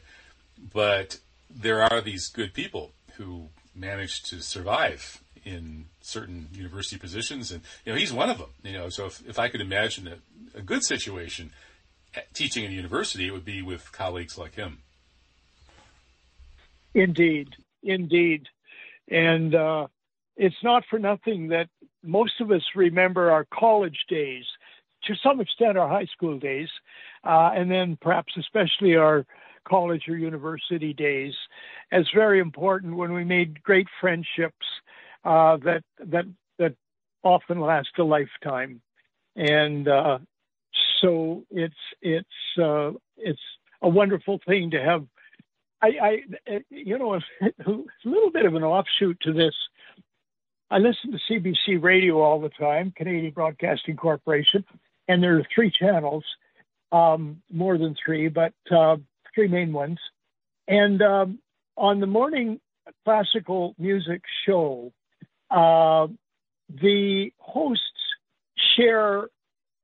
But 0.73 1.17
there 1.49 1.81
are 1.81 2.01
these 2.01 2.27
good 2.27 2.53
people 2.53 2.91
who 3.17 3.49
managed 3.75 4.27
to 4.27 4.41
survive 4.41 5.21
in 5.45 5.85
certain 6.01 6.47
university 6.53 6.97
positions, 6.97 7.51
and 7.51 7.61
you 7.85 7.91
know 7.91 7.97
he's 7.97 8.13
one 8.13 8.29
of 8.29 8.37
them. 8.37 8.49
You 8.63 8.73
know, 8.73 8.89
so 8.89 9.07
if, 9.07 9.27
if 9.27 9.39
I 9.39 9.49
could 9.49 9.61
imagine 9.61 10.07
a, 10.07 10.57
a 10.57 10.61
good 10.61 10.83
situation 10.83 11.51
teaching 12.33 12.63
in 12.63 12.71
a 12.71 12.73
university, 12.73 13.27
it 13.27 13.31
would 13.31 13.45
be 13.45 13.61
with 13.61 13.91
colleagues 13.91 14.37
like 14.37 14.55
him. 14.55 14.79
Indeed, 16.93 17.55
indeed, 17.81 18.47
and 19.09 19.55
uh, 19.55 19.87
it's 20.37 20.63
not 20.63 20.83
for 20.89 20.99
nothing 20.99 21.47
that 21.49 21.69
most 22.03 22.39
of 22.39 22.51
us 22.51 22.61
remember 22.75 23.31
our 23.31 23.45
college 23.45 24.05
days, 24.09 24.45
to 25.05 25.15
some 25.23 25.41
extent 25.41 25.77
our 25.77 25.89
high 25.89 26.05
school 26.05 26.37
days, 26.37 26.69
uh, 27.23 27.51
and 27.55 27.69
then 27.71 27.97
perhaps 27.99 28.33
especially 28.37 28.95
our 28.95 29.25
college 29.67 30.07
or 30.07 30.17
university 30.17 30.93
days 30.93 31.33
as 31.91 32.05
very 32.13 32.39
important 32.39 32.95
when 32.95 33.13
we 33.13 33.23
made 33.23 33.61
great 33.63 33.87
friendships 33.99 34.65
uh, 35.25 35.57
that 35.57 35.83
that 35.99 36.25
that 36.59 36.75
often 37.23 37.59
last 37.59 37.89
a 37.97 38.03
lifetime, 38.03 38.81
and 39.35 39.87
uh, 39.87 40.19
so 41.01 41.43
it's 41.51 41.75
it's 42.01 42.59
uh, 42.61 42.91
it's 43.17 43.41
a 43.81 43.89
wonderful 43.89 44.39
thing 44.45 44.71
to 44.71 44.81
have. 44.81 45.05
I, 45.81 46.21
I 46.47 46.61
you 46.69 46.97
know 46.97 47.15
a 47.15 47.21
little 48.05 48.31
bit 48.31 48.45
of 48.45 48.55
an 48.55 48.63
offshoot 48.63 49.19
to 49.21 49.33
this. 49.33 49.55
I 50.69 50.79
listen 50.79 51.11
to 51.11 51.19
CBC 51.29 51.81
radio 51.81 52.19
all 52.19 52.41
the 52.41 52.49
time, 52.49 52.93
Canadian 52.95 53.31
Broadcasting 53.31 53.95
Corporation, 53.95 54.65
and 55.07 55.21
there 55.21 55.37
are 55.37 55.47
three 55.53 55.71
channels, 55.71 56.23
um, 56.91 57.41
more 57.51 57.77
than 57.77 57.95
three, 58.03 58.27
but 58.27 58.53
uh, 58.71 58.97
three 59.33 59.47
main 59.47 59.73
ones. 59.73 59.99
And 60.67 61.01
um, 61.01 61.39
on 61.77 61.99
the 61.99 62.07
morning 62.07 62.59
classical 63.05 63.75
music 63.77 64.21
show, 64.45 64.91
uh, 65.51 66.07
the 66.69 67.31
hosts 67.37 67.83
share 68.75 69.27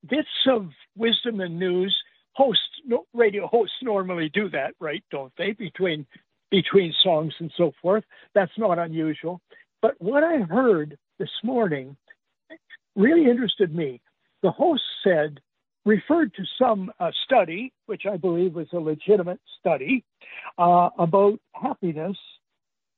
bits 0.10 0.28
of 0.48 0.70
wisdom 0.96 1.42
and 1.42 1.60
news. 1.60 1.96
Hosts, 2.34 2.64
no, 2.86 3.06
radio 3.14 3.48
hosts 3.48 3.76
normally 3.82 4.30
do 4.30 4.50
that, 4.50 4.74
right? 4.80 5.04
Don't 5.12 5.34
they? 5.38 5.52
Between 5.52 6.06
between 6.52 6.94
songs 7.04 7.34
and 7.40 7.52
so 7.58 7.72
forth. 7.82 8.04
That's 8.34 8.52
not 8.58 8.80
unusual. 8.80 9.40
But 9.82 9.96
what 10.00 10.24
I 10.24 10.40
heard 10.40 10.98
this 11.20 11.30
morning 11.44 11.96
really 12.96 13.30
interested 13.30 13.74
me. 13.74 14.02
The 14.42 14.52
host 14.52 14.82
said, 15.04 15.40
referred 15.90 16.32
to 16.36 16.44
some 16.60 16.92
uh, 17.00 17.10
study, 17.26 17.74
which 17.88 18.04
I 18.06 18.16
believe 18.16 18.54
was 18.54 18.68
a 18.74 18.78
legitimate 18.78 19.42
study, 19.60 20.06
uh, 20.60 20.90
about 21.00 21.40
happiness. 21.54 22.18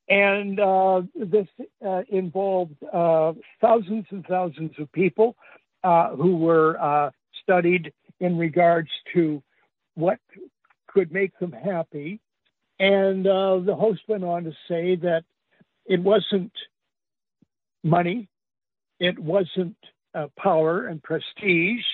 And 0.09 0.59
uh, 0.59 1.03
this 1.15 1.47
uh, 1.87 2.01
involved 2.09 2.75
uh, 2.83 3.31
thousands 3.61 4.05
and 4.09 4.25
thousands 4.25 4.73
of 4.77 4.91
people 4.91 5.37
uh, 5.85 6.09
who 6.17 6.35
were 6.35 7.11
studied 7.41 7.93
in 8.19 8.37
regards 8.37 8.89
to 9.13 9.41
what 9.95 10.19
could 10.87 11.13
make 11.13 11.37
them 11.39 11.53
happy. 11.53 12.19
And 12.79 13.25
the 13.25 13.75
host 13.79 14.01
went 14.09 14.25
on 14.25 14.43
to 14.43 14.51
say 14.67 14.97
that 14.97 15.23
it 15.85 16.01
wasn't 16.01 16.51
money, 17.83 18.27
it 18.99 19.17
wasn't 19.17 19.77
power 20.37 20.87
and 20.87 21.01
prestige 21.01 21.85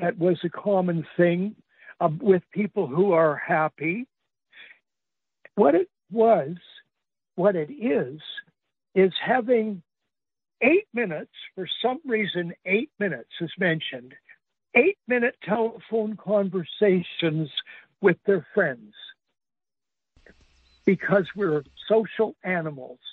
that 0.00 0.18
was 0.18 0.38
a 0.44 0.48
common 0.48 1.06
thing 1.16 1.54
um, 2.00 2.18
with 2.22 2.42
people 2.52 2.86
who 2.86 3.12
are 3.12 3.36
happy 3.36 4.06
what 5.54 5.74
it 5.74 5.88
was, 6.10 6.56
what 7.34 7.54
it 7.56 7.70
is, 7.70 8.18
is 8.94 9.12
having 9.22 9.82
eight 10.62 10.86
minutes, 10.94 11.32
for 11.54 11.68
some 11.82 12.00
reason, 12.06 12.52
eight 12.64 12.90
minutes 12.98 13.30
is 13.40 13.50
mentioned, 13.58 14.14
eight 14.74 14.98
minute 15.06 15.36
telephone 15.44 16.16
conversations 16.16 17.50
with 18.00 18.16
their 18.26 18.46
friends 18.54 18.94
because 20.86 21.26
we're 21.36 21.62
social 21.88 22.34
animals. 22.44 22.98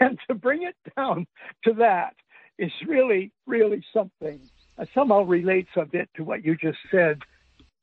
And 0.00 0.18
to 0.26 0.34
bring 0.34 0.62
it 0.62 0.74
down 0.96 1.26
to 1.64 1.74
that 1.74 2.14
is 2.58 2.72
really, 2.88 3.30
really 3.46 3.84
something. 3.92 4.40
Uh, 4.78 4.86
somehow 4.94 5.22
relates 5.22 5.68
a 5.76 5.84
bit 5.84 6.08
to 6.14 6.24
what 6.24 6.44
you 6.44 6.56
just 6.56 6.78
said, 6.90 7.20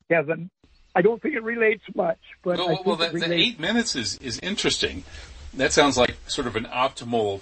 Kevin. 0.08 0.50
I 0.94 1.02
don't 1.02 1.22
think 1.22 1.34
it 1.34 1.42
relates 1.42 1.84
much, 1.94 2.18
but 2.42 2.58
well, 2.58 2.82
well 2.84 2.96
that, 2.96 3.12
the 3.12 3.32
eight 3.32 3.60
minutes 3.60 3.94
is 3.94 4.18
is 4.18 4.40
interesting. 4.40 5.04
That 5.54 5.72
sounds 5.72 5.96
like 5.96 6.16
sort 6.26 6.46
of 6.46 6.56
an 6.56 6.64
optimal 6.64 7.40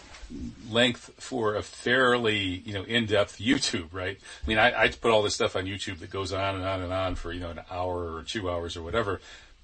length 0.68 1.10
for 1.18 1.54
a 1.54 1.62
fairly 1.62 2.38
you 2.38 2.74
know 2.74 2.82
in-depth 2.82 3.38
YouTube, 3.38 3.88
right? 3.92 4.18
I 4.44 4.48
mean, 4.48 4.58
I, 4.58 4.82
I 4.82 4.88
put 4.88 5.10
all 5.10 5.22
this 5.22 5.34
stuff 5.34 5.56
on 5.56 5.64
YouTube 5.64 6.00
that 6.00 6.10
goes 6.10 6.32
on 6.32 6.56
and 6.56 6.64
on 6.64 6.82
and 6.82 6.92
on 6.92 7.14
for 7.14 7.32
you 7.32 7.40
know 7.40 7.50
an 7.50 7.60
hour 7.70 8.14
or 8.14 8.22
two 8.22 8.50
hours 8.50 8.76
or 8.76 8.82
whatever, 8.82 9.20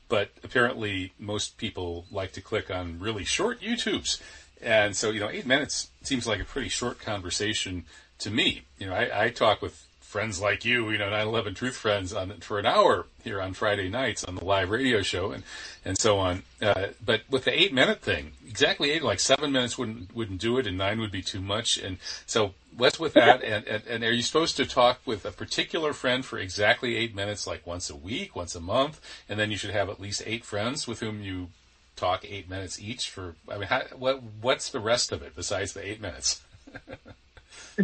but 0.09 0.31
apparently 0.43 1.13
most 1.19 1.59
people 1.59 2.07
like 2.11 2.33
to 2.33 2.41
click 2.41 2.71
on 2.71 2.99
really 2.99 3.25
short 3.25 3.61
YouTubes, 3.61 4.21
and 4.63 4.97
so 4.97 5.11
you 5.11 5.21
know 5.21 5.29
eight 5.29 5.47
minutes 5.47 5.91
seems 6.03 6.27
like 6.27 6.41
a 6.41 6.45
pretty 6.45 6.71
short 6.71 6.99
conversation 7.01 7.85
to 8.25 8.31
me. 8.31 8.63
You 8.79 8.89
know, 8.89 8.95
I, 8.95 9.27
I 9.27 9.31
talk 9.31 9.63
with 9.63 9.87
friends 10.01 10.41
like 10.41 10.65
you, 10.65 10.91
you 10.91 10.99
know, 10.99 11.11
9/11 11.11 11.57
Truth 11.57 11.77
Friends, 11.77 12.13
on 12.13 12.31
for 12.39 12.61
an 12.61 12.67
hour 12.67 13.07
here 13.25 13.41
on 13.41 13.53
Friday 13.53 13.89
nights 13.89 14.23
on 14.25 14.37
the 14.37 14.45
live 14.45 14.71
radio 14.71 15.03
show, 15.03 15.33
and 15.33 15.43
and 15.85 15.99
so 15.99 16.19
on. 16.19 16.45
Uh, 16.63 16.89
but 17.05 17.23
with 17.29 17.45
the 17.45 17.61
eight 17.61 17.75
minute 17.75 18.01
thing, 18.01 18.33
exactly 18.49 18.93
eight, 18.93 19.03
like 19.03 19.21
seven 19.21 19.51
minutes 19.51 19.77
wouldn't 19.77 20.15
wouldn't 20.15 20.41
do 20.41 20.57
it, 20.59 20.67
and 20.67 20.79
nine 20.79 21.01
would 21.01 21.11
be 21.11 21.21
too 21.21 21.41
much. 21.41 21.79
And 21.79 21.99
so 22.27 22.55
what's 22.77 23.01
with 23.01 23.15
that? 23.15 23.43
And, 23.45 23.67
and 23.67 23.83
and 23.87 24.05
are 24.05 24.13
you 24.13 24.23
supposed 24.23 24.57
to 24.59 24.67
talk 24.67 25.01
with 25.05 25.25
a 25.25 25.33
particular 25.33 25.93
friend 25.93 26.25
for 26.25 26.39
exactly 26.39 26.97
eight 26.97 27.15
minutes, 27.15 27.47
like 27.47 27.67
once 27.67 27.91
a 27.91 27.97
week, 27.97 28.37
once 28.37 28.55
a 28.55 28.61
month, 28.61 29.01
and 29.29 29.39
then 29.39 29.51
you 29.51 29.57
should 29.57 29.71
have 29.71 29.91
at 29.91 30.01
least 30.01 30.23
eight 30.25 30.45
friends 30.45 30.87
with 30.87 31.01
whom 31.01 31.23
you 31.23 31.49
talk 31.97 32.25
eight 32.25 32.49
minutes 32.49 32.81
each 32.81 33.11
for? 33.11 33.35
I 33.51 33.59
mean, 33.59 33.67
how, 33.67 33.83
what 33.99 34.23
what's 34.41 34.71
the 34.71 34.81
rest 34.81 35.11
of 35.11 35.23
it 35.23 35.35
besides 35.35 35.73
the 35.73 35.85
eight 35.85 36.01
minutes? 36.01 36.41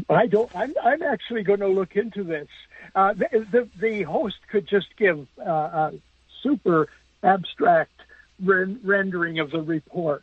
I 0.09 0.27
don't. 0.27 0.51
I'm. 0.55 0.75
I'm 0.83 1.03
actually 1.03 1.43
going 1.43 1.61
to 1.61 1.69
look 1.69 1.97
into 1.97 2.25
this. 2.25 2.49
Uh, 2.95 3.15
the, 3.15 3.47
the, 3.51 3.69
the 3.81 4.03
host 4.03 4.37
could 4.51 4.69
just 4.69 4.87
give 4.97 5.27
uh, 5.39 5.51
a 5.51 5.93
super 6.43 6.89
abstract 7.23 7.93
ren- 8.45 8.81
rendering 8.85 9.39
of 9.39 9.51
the 9.51 9.63
report, 9.63 10.23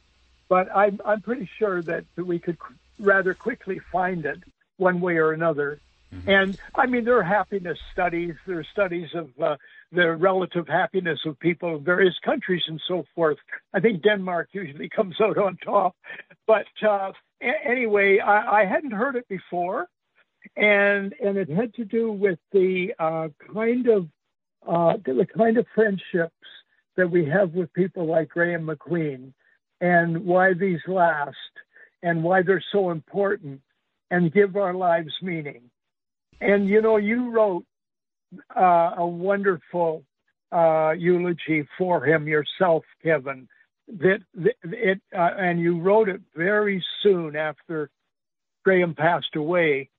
but 0.50 0.74
I'm 0.76 1.00
I'm 1.06 1.22
pretty 1.22 1.50
sure 1.60 1.82
that 1.84 2.06
we 2.16 2.40
could 2.40 2.58
rather 3.00 3.34
quickly 3.34 3.80
find 3.92 4.26
it 4.26 4.40
one 4.78 5.02
way 5.02 5.18
or 5.18 5.32
another. 5.34 5.80
Mm-hmm. 6.14 6.30
And 6.30 6.58
I 6.76 6.86
mean, 6.86 7.04
there 7.04 7.18
are 7.18 7.24
happiness 7.24 7.78
studies. 7.92 8.36
There 8.46 8.60
are 8.60 8.68
studies 8.72 9.10
of 9.14 9.30
uh, 9.42 9.58
the 9.92 10.16
relative 10.16 10.68
happiness 10.68 11.20
of 11.26 11.40
people 11.40 11.76
in 11.76 11.84
various 11.84 12.16
countries 12.24 12.64
and 12.68 12.82
so 12.88 13.06
forth. 13.16 13.38
I 13.74 13.80
think 13.80 14.04
Denmark 14.04 14.50
usually 14.54 14.90
comes 14.96 15.16
out 15.22 15.38
on 15.38 15.58
top. 15.58 15.96
But 16.46 16.68
uh, 16.82 17.12
a- 17.42 17.68
anyway, 17.68 18.20
I-, 18.20 18.62
I 18.62 18.66
hadn't 18.66 18.92
heard 18.92 19.16
it 19.16 19.28
before, 19.28 19.88
and 20.56 21.14
and 21.22 21.38
it 21.38 21.50
had 21.50 21.74
to 21.76 21.86
do 21.86 22.12
with 22.12 22.40
the 22.52 22.94
uh, 23.00 23.28
kind 23.54 23.88
of 23.88 24.08
uh, 24.66 24.98
the 25.06 25.28
kind 25.38 25.58
of 25.58 25.66
friendships 25.76 26.34
that 26.96 27.10
we 27.10 27.26
have 27.26 27.54
with 27.54 27.72
people 27.74 28.06
like 28.06 28.30
Graeme 28.30 28.66
MacQueen, 28.66 29.34
and 29.82 30.26
why 30.26 30.54
these 30.54 30.80
last, 30.88 31.36
and 32.02 32.24
why 32.24 32.42
they're 32.42 32.64
so 32.72 32.92
important, 32.92 33.62
and 34.10 34.34
give 34.34 34.56
our 34.56 34.74
lives 34.74 35.14
meaning. 35.22 35.70
And 36.42 36.68
you 36.68 36.82
know, 36.82 36.98
you 36.98 37.32
wrote 37.32 37.66
uh, 38.56 38.92
a 38.98 39.08
wonderful 39.08 40.04
uh, 40.52 40.92
eulogy 40.98 41.68
for 41.78 42.06
him 42.06 42.28
yourself, 42.28 42.84
Kevin. 43.04 43.48
That, 43.88 44.20
that 44.36 44.56
it 44.64 45.02
uh, 45.16 45.30
and 45.38 45.60
you 45.60 45.80
wrote 45.80 46.10
it 46.10 46.22
very 46.36 46.84
soon 47.02 47.36
after 47.36 47.90
Graeme 48.66 48.96
passed 48.96 49.36
away, 49.36 49.90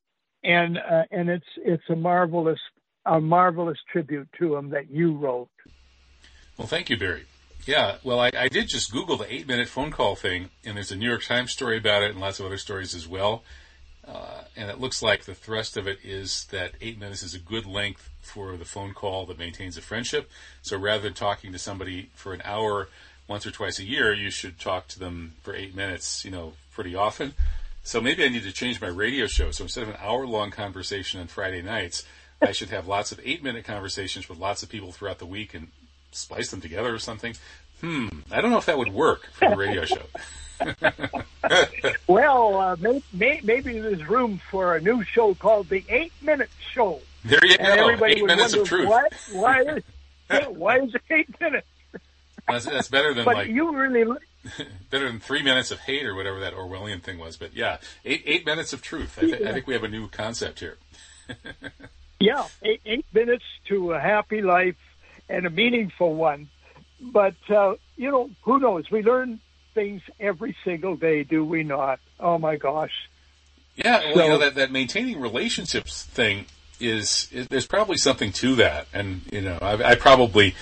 and 0.45 0.77
uh, 0.77 1.05
and 1.11 1.31
it's 1.31 1.47
it's 1.57 1.89
a 1.89 1.97
marvelous 1.97 2.61
a 3.07 3.19
marvelous 3.19 3.79
tribute 3.91 4.29
to 4.39 4.57
him 4.57 4.71
that 4.71 4.91
you 4.91 5.17
wrote. 5.17 5.49
Well, 6.59 6.69
thank 6.69 6.91
you, 6.91 6.99
Barrie. 6.99 7.25
Yeah, 7.67 7.97
well, 8.03 8.21
I, 8.21 8.31
I 8.37 8.49
did 8.49 8.69
just 8.69 8.93
Google 8.93 9.17
the 9.17 9.33
eight 9.33 9.47
minute 9.47 9.69
phone 9.69 9.91
call 9.91 10.17
thing, 10.17 10.51
and 10.65 10.77
there's 10.77 10.93
a 10.93 10.97
New 10.97 11.09
York 11.09 11.25
Times 11.25 11.53
story 11.53 11.79
about 11.79 12.03
it 12.03 12.11
and 12.11 12.21
lots 12.21 12.41
of 12.41 12.47
other 12.47 12.59
stories 12.59 12.95
as 12.95 13.07
well. 13.07 13.43
Uh, 14.09 14.43
and 14.57 14.71
it 14.71 14.81
looks 14.81 15.03
like 15.03 15.25
the 15.25 15.35
thrust 15.35 15.77
of 15.77 15.87
it 15.87 15.99
is 16.03 16.47
that 16.51 16.73
eight 16.81 16.99
minutes 16.99 17.23
is 17.23 17.35
a 17.35 17.39
good 17.39 17.67
length 17.67 18.09
for 18.23 18.57
the 18.57 18.65
phone 18.65 18.95
call 18.95 19.27
that 19.27 19.39
maintains 19.39 19.77
a 19.77 19.83
friendship. 19.83 20.31
So 20.63 20.79
rather 20.79 21.03
than 21.03 21.15
talking 21.15 21.53
to 21.53 21.59
somebody 21.59 22.11
for 22.15 22.33
an 22.33 22.41
hour 22.45 22.89
once 23.27 23.47
or 23.47 23.51
twice 23.51 23.79
a 23.79 23.85
year, 23.85 24.15
you 24.15 24.31
should 24.31 24.59
talk 24.59 24.89
to 24.89 24.99
them 24.99 25.35
for 25.43 25.55
eight 25.55 25.75
minutes, 25.75 26.25
you 26.25 26.31
know, 26.31 26.55
pretty 26.73 26.95
often. 26.95 27.35
So 27.85 28.01
maybe 28.01 28.25
I 28.25 28.29
need 28.29 28.45
to 28.45 28.53
change 28.53 28.81
my 28.81 28.89
radio 28.89 29.27
show. 29.27 29.51
So 29.51 29.65
instead 29.65 29.83
of 29.83 29.91
an 29.91 29.97
hour 30.01 30.27
long 30.27 30.51
conversation 30.51 31.21
on 31.21 31.27
Friday 31.27 31.61
nights, 31.61 32.05
I 32.41 32.53
should 32.53 32.71
have 32.71 32.87
lots 32.87 33.13
of 33.13 33.21
eight 33.25 33.43
minute 33.43 33.65
conversations 33.65 34.29
with 34.29 34.39
lots 34.39 34.63
of 34.63 34.69
people 34.69 34.93
throughout 34.93 35.19
the 35.19 35.27
week 35.27 35.53
and 35.55 35.69
splice 36.13 36.51
them 36.51 36.61
together 36.61 36.95
or 36.95 36.99
something. 36.99 37.35
Hmm. 37.81 38.09
I 38.31 38.41
don't 38.41 38.51
know 38.51 38.59
if 38.59 38.67
that 38.67 38.79
would 38.79 38.93
work 38.93 39.29
for 39.33 39.47
a 39.47 39.57
radio 39.57 39.85
show. 39.85 40.03
well, 42.07 42.57
uh, 42.57 42.77
may, 42.77 43.03
may, 43.13 43.41
maybe 43.43 43.79
there's 43.79 44.07
room 44.09 44.41
for 44.51 44.77
a 44.77 44.81
new 44.81 45.03
show 45.05 45.35
called 45.35 45.69
the 45.69 45.85
Eight 45.89 46.13
Minute 46.23 46.51
Show. 46.73 47.01
There 47.25 47.45
you 47.45 47.57
and 47.59 47.79
go. 47.79 47.85
Everybody 47.85 48.15
eight 48.15 48.23
would 48.23 48.29
minutes 48.29 48.57
wonder, 48.57 48.63
of 48.63 48.69
truth. 48.69 48.89
Why, 48.89 49.09
why, 49.33 49.61
is, 49.77 49.83
yeah, 50.31 50.47
why 50.49 50.79
is 50.81 50.95
it 50.95 51.03
eight 51.11 51.41
minutes? 51.41 51.67
That's, 52.49 52.65
that's 52.65 52.89
better 52.89 53.13
than 53.13 53.25
but 53.25 53.35
like 53.35 53.49
you 53.49 53.77
really 53.77 54.05
better 54.91 55.09
than 55.09 55.21
three 55.21 55.43
minutes 55.43 55.71
of 55.71 55.81
hate 55.81 56.07
or 56.07 56.15
whatever 56.15 56.41
that 56.41 56.55
Orwellian 56.55 57.03
thing 57.03 57.19
was. 57.19 57.37
But 57.37 57.55
yeah, 57.55 57.79
eight 58.05 58.23
eight 58.25 58.47
minutes 58.47 58.73
of 58.73 58.81
truth. 58.81 59.19
I, 59.19 59.23
th- 59.23 59.43
I 59.43 59.53
think 59.53 59.67
we 59.67 59.75
have 59.75 59.85
a 59.85 59.89
new 59.89 60.09
concept 60.09 60.61
here. 60.61 60.79
yeah, 62.21 62.47
eight, 62.63 62.81
eight 62.87 63.07
minutes 63.13 63.45
to 63.67 63.93
a 63.93 64.01
happy 64.01 64.41
life 64.41 64.77
and 65.29 65.45
a 65.45 65.51
meaningful 65.51 66.15
one. 66.15 66.49
But 67.01 67.37
uh, 67.51 67.75
you 67.97 68.11
know, 68.11 68.31
who 68.43 68.59
knows? 68.59 68.91
We 68.91 69.03
learn 69.03 69.41
things 69.79 70.03
every 70.19 70.57
single 70.65 70.97
day, 70.97 71.23
do 71.23 71.45
we 71.45 71.63
not? 71.63 72.01
Oh 72.19 72.37
my 72.37 72.57
gosh. 72.57 73.09
Yeah, 73.77 74.01
well, 74.07 74.15
so, 74.15 74.23
you 74.25 74.29
know 74.31 74.39
that 74.39 74.57
that 74.57 74.73
maintaining 74.73 75.21
relationships 75.21 76.03
thing 76.03 76.47
is, 76.81 77.29
is, 77.31 77.47
there's 77.47 77.67
probably 77.67 77.97
something 77.97 78.33
to 78.33 78.57
that, 78.57 78.89
and 78.93 79.21
you 79.31 79.41
know 79.41 79.57
I, 79.63 79.93
I, 79.93 79.95
probably 79.95 80.57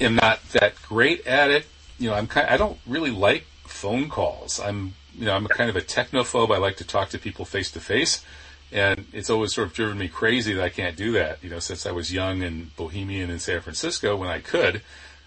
am 0.00 0.14
not 0.14 0.40
that 0.50 0.80
great 0.80 1.26
at 1.26 1.50
it. 1.50 1.66
You 1.98 2.10
know, 2.10 2.14
I'm 2.14 2.28
kind, 2.28 2.46
Of, 2.46 2.52
I 2.52 2.56
don't 2.56 2.78
really 2.86 3.10
like 3.10 3.46
phone 3.64 4.08
calls. 4.08 4.60
I'm 4.60 4.94
you 5.18 5.24
know 5.24 5.34
I'm 5.34 5.46
a 5.46 5.48
kind 5.48 5.68
of 5.68 5.74
a 5.74 5.80
technophobe. 5.80 6.54
I 6.54 6.58
like 6.58 6.76
to 6.76 6.84
talk 6.84 7.08
to 7.10 7.18
people 7.18 7.44
face 7.44 7.72
to 7.72 7.80
face, 7.80 8.24
and 8.70 9.06
it's 9.12 9.28
always 9.28 9.54
sort 9.54 9.66
of 9.66 9.74
driven 9.74 9.98
me 9.98 10.06
crazy 10.06 10.54
that 10.54 10.62
I 10.62 10.68
can't 10.68 10.96
do 10.96 11.10
that. 11.12 11.42
You 11.42 11.50
know, 11.50 11.58
since 11.58 11.84
I 11.84 11.90
was 11.90 12.12
young 12.12 12.44
and 12.44 12.74
bohemian 12.76 13.28
in 13.28 13.40
San 13.40 13.60
Francisco 13.60 14.14
when 14.14 14.28
I 14.28 14.38
could, 14.38 14.82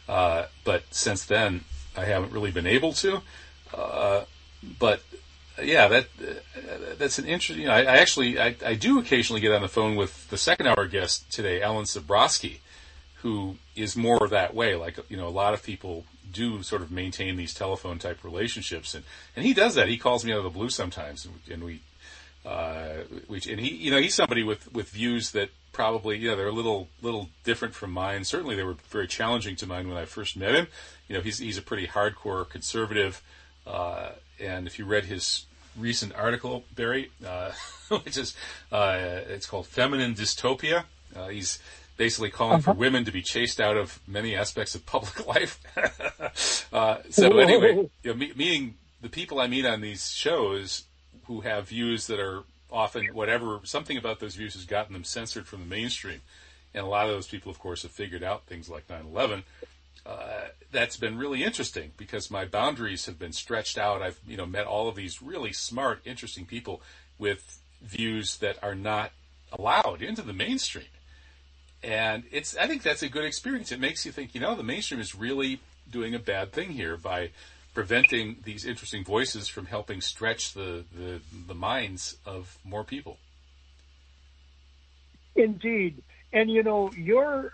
uh, 0.07 0.45
but 0.63 0.83
since 0.91 1.25
then 1.25 1.65
I 1.95 2.05
haven't 2.05 2.31
really 2.31 2.51
been 2.51 2.67
able 2.67 2.93
to. 2.93 3.21
Uh, 3.73 4.23
but 4.79 5.01
yeah, 5.63 5.87
that 5.87 6.05
uh, 6.21 6.95
that's 6.97 7.19
an 7.19 7.25
interesting. 7.25 7.63
You 7.63 7.67
know, 7.67 7.73
I, 7.73 7.81
I 7.81 7.97
actually 7.97 8.39
I, 8.39 8.55
I, 8.65 8.75
do 8.75 8.99
occasionally 8.99 9.41
get 9.41 9.51
on 9.51 9.61
the 9.61 9.67
phone 9.67 9.95
with 9.95 10.29
the 10.29 10.37
second 10.37 10.67
hour 10.67 10.85
guest 10.85 11.31
today, 11.31 11.61
Alan 11.61 11.85
Sabrosky, 11.85 12.59
who 13.21 13.57
is 13.75 13.95
more 13.95 14.27
that 14.29 14.53
way. 14.53 14.75
Like 14.75 14.99
you 15.09 15.17
know, 15.17 15.27
a 15.27 15.29
lot 15.29 15.53
of 15.53 15.63
people 15.63 16.05
do 16.31 16.63
sort 16.63 16.81
of 16.81 16.91
maintain 16.91 17.35
these 17.35 17.53
telephone 17.53 17.99
type 17.99 18.23
relationships, 18.23 18.93
and 18.93 19.03
and 19.35 19.45
he 19.45 19.53
does 19.53 19.75
that. 19.75 19.87
He 19.87 19.97
calls 19.97 20.23
me 20.25 20.31
out 20.31 20.39
of 20.39 20.43
the 20.43 20.49
blue 20.49 20.69
sometimes, 20.69 21.27
and 21.51 21.63
we. 21.63 21.81
Uh, 22.49 23.03
which 23.27 23.45
and 23.45 23.59
he, 23.59 23.75
you 23.75 23.91
know, 23.91 24.01
he's 24.01 24.15
somebody 24.15 24.41
with, 24.41 24.73
with 24.73 24.89
views 24.89 25.31
that 25.31 25.49
probably, 25.71 26.17
you 26.17 26.27
know, 26.27 26.35
they're 26.35 26.47
a 26.47 26.51
little 26.51 26.87
little 26.99 27.29
different 27.43 27.75
from 27.75 27.91
mine. 27.91 28.23
Certainly, 28.23 28.55
they 28.55 28.63
were 28.63 28.77
very 28.89 29.07
challenging 29.07 29.55
to 29.57 29.67
mine 29.67 29.87
when 29.87 29.97
I 29.97 30.05
first 30.05 30.35
met 30.35 30.55
him. 30.55 30.67
You 31.07 31.15
know, 31.15 31.21
he's 31.21 31.37
he's 31.37 31.59
a 31.59 31.61
pretty 31.61 31.85
hardcore 31.85 32.49
conservative, 32.49 33.21
uh, 33.67 34.13
and 34.39 34.65
if 34.65 34.79
you 34.79 34.85
read 34.85 35.05
his 35.05 35.45
recent 35.77 36.15
article, 36.15 36.63
Barrie, 36.73 37.11
uh, 37.23 37.51
which 38.03 38.17
is 38.17 38.35
uh, 38.71 38.97
it's 39.27 39.45
called 39.45 39.67
"Feminine 39.67 40.15
Dystopia." 40.15 40.85
Uh, 41.15 41.27
he's 41.27 41.59
basically 41.97 42.31
calling 42.31 42.55
uh-huh. 42.55 42.73
for 42.73 42.79
women 42.79 43.05
to 43.05 43.11
be 43.11 43.21
chased 43.21 43.61
out 43.61 43.77
of 43.77 43.99
many 44.07 44.35
aspects 44.35 44.73
of 44.73 44.87
public 44.87 45.27
life. 45.35 45.59
Uh, 46.71 46.97
so 47.09 47.39
anyway, 47.39 47.89
you 48.03 48.11
know, 48.11 48.13
me, 48.13 48.31
meeting 48.35 48.75
the 49.01 49.09
people 49.09 49.39
I 49.39 49.47
meet 49.47 49.65
on 49.65 49.81
these 49.81 50.11
shows 50.11 50.83
who 51.29 51.41
have 51.41 51.69
views 51.69 52.07
that 52.07 52.19
are 52.19 52.41
often 52.71 53.05
whatever 53.13 53.59
something 53.63 53.97
about 53.97 54.19
those 54.19 54.33
views 54.33 54.55
has 54.55 54.65
gotten 54.65 54.93
them 54.93 55.03
censored 55.03 55.45
from 55.45 55.59
the 55.59 55.65
mainstream, 55.65 56.21
and 56.73 56.83
a 56.83 56.89
lot 56.89 57.05
of 57.05 57.11
those 57.11 57.27
people, 57.27 57.51
of 57.51 57.59
course, 57.59 57.83
have 57.83 57.91
figured 57.91 58.23
out 58.23 58.47
things 58.47 58.67
like 58.67 58.87
9/11. 58.87 59.43
Uh, 60.07 60.47
that's 60.71 60.97
been 60.97 61.19
really 61.19 61.43
interesting 61.43 61.91
because 61.97 62.31
my 62.31 62.45
boundaries 62.45 63.05
have 63.05 63.19
been 63.19 63.31
stretched 63.31 63.77
out. 63.77 64.01
I've 64.01 64.19
you 64.27 64.37
know 64.37 64.47
met 64.47 64.65
all 64.65 64.89
of 64.89 64.95
these 64.95 65.21
really 65.21 65.53
smart, 65.53 66.01
interesting 66.03 66.47
people 66.47 66.81
with 67.19 67.59
views 67.79 68.37
that 68.37 68.57
are 68.63 68.75
not 68.75 69.11
allowed 69.51 70.01
into 70.01 70.23
the 70.23 70.33
mainstream. 70.33 70.85
And 71.83 72.23
it's 72.31 72.57
I 72.57 72.65
think 72.65 72.81
that's 72.81 73.03
a 73.03 73.09
good 73.09 73.23
experience. 73.23 73.71
It 73.71 73.79
makes 73.79 74.03
you 74.03 74.11
think, 74.11 74.33
you 74.33 74.41
know, 74.41 74.55
the 74.55 74.63
mainstream 74.63 74.99
is 74.99 75.13
really 75.13 75.59
doing 75.89 76.15
a 76.15 76.19
bad 76.19 76.51
thing 76.51 76.71
here 76.71 76.97
by 76.97 77.29
preventing 77.79 78.35
these 78.43 78.65
interesting 78.65 79.05
voices 79.05 79.47
from 79.47 79.65
helping 79.65 80.01
stretch 80.01 80.51
the, 80.51 80.83
the, 80.93 81.21
the 81.47 81.55
minds 81.55 82.17
of 82.25 82.57
more 82.65 82.83
people. 82.83 83.15
Indeed. 85.33 86.03
And 86.33 86.51
you 86.51 86.61
know, 86.61 86.91
you're 86.97 87.53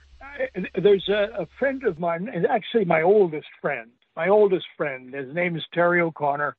there's 0.82 1.08
a, 1.10 1.44
a 1.44 1.48
friend 1.60 1.84
of 1.84 2.00
mine, 2.00 2.28
actually 2.50 2.86
my 2.86 3.04
oldest 3.04 3.46
friend, 3.62 3.92
my 4.16 4.28
oldest 4.28 4.66
friend. 4.76 5.14
His 5.14 5.32
name 5.32 5.56
is 5.56 5.64
Terry 5.72 6.02
O'Connor, 6.02 6.56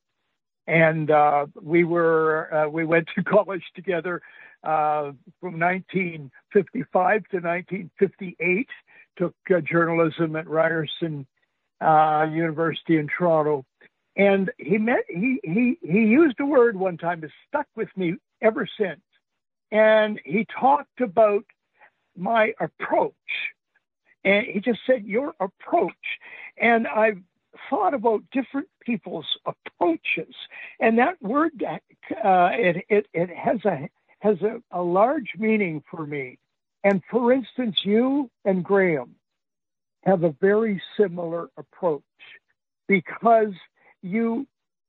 and 0.68 1.10
uh, 1.10 1.46
we 1.60 1.82
were 1.82 2.54
uh, 2.54 2.68
we 2.68 2.84
went 2.84 3.08
to 3.16 3.24
college 3.34 3.64
together 3.74 4.22
uh, 4.62 5.10
from 5.40 5.58
1955 5.58 7.24
to 7.32 7.36
1958. 7.38 8.68
Took 9.16 9.34
uh, 9.50 9.60
journalism 9.60 10.36
at 10.36 10.46
Ryerson 10.46 11.26
uh, 11.80 12.26
University 12.30 12.96
in 12.98 13.08
Toronto, 13.08 13.64
and 14.16 14.50
he 14.58 14.78
met 14.78 15.04
he 15.08 15.40
he 15.44 15.78
he 15.82 16.00
used 16.00 16.38
a 16.40 16.46
word 16.46 16.76
one 16.76 16.96
time 16.96 17.20
that 17.20 17.30
stuck 17.48 17.66
with 17.76 17.88
me 17.96 18.14
ever 18.42 18.68
since, 18.78 19.00
and 19.70 20.20
he 20.24 20.46
talked 20.58 21.00
about 21.00 21.44
my 22.16 22.52
approach 22.60 23.14
and 24.26 24.44
he 24.44 24.60
just 24.60 24.80
said, 24.86 25.06
Your 25.06 25.34
approach. 25.40 25.92
And 26.58 26.86
I've 26.88 27.18
thought 27.70 27.94
about 27.94 28.22
different 28.32 28.68
people's 28.80 29.26
approaches. 29.46 30.34
And 30.80 30.98
that 30.98 31.22
word, 31.22 31.52
uh, 31.64 32.50
it, 32.52 32.84
it, 32.88 33.06
it 33.14 33.30
has, 33.30 33.64
a, 33.64 33.88
has 34.18 34.36
a, 34.42 34.60
a 34.72 34.82
large 34.82 35.30
meaning 35.38 35.82
for 35.90 36.04
me. 36.04 36.38
And 36.82 37.02
for 37.10 37.32
instance, 37.32 37.76
you 37.84 38.28
and 38.44 38.64
Graeme 38.64 39.14
have 40.06 40.22
a 40.22 40.34
very 40.40 40.80
similar 40.98 41.48
approach 41.56 42.02
because 42.88 43.52
you 44.02 44.46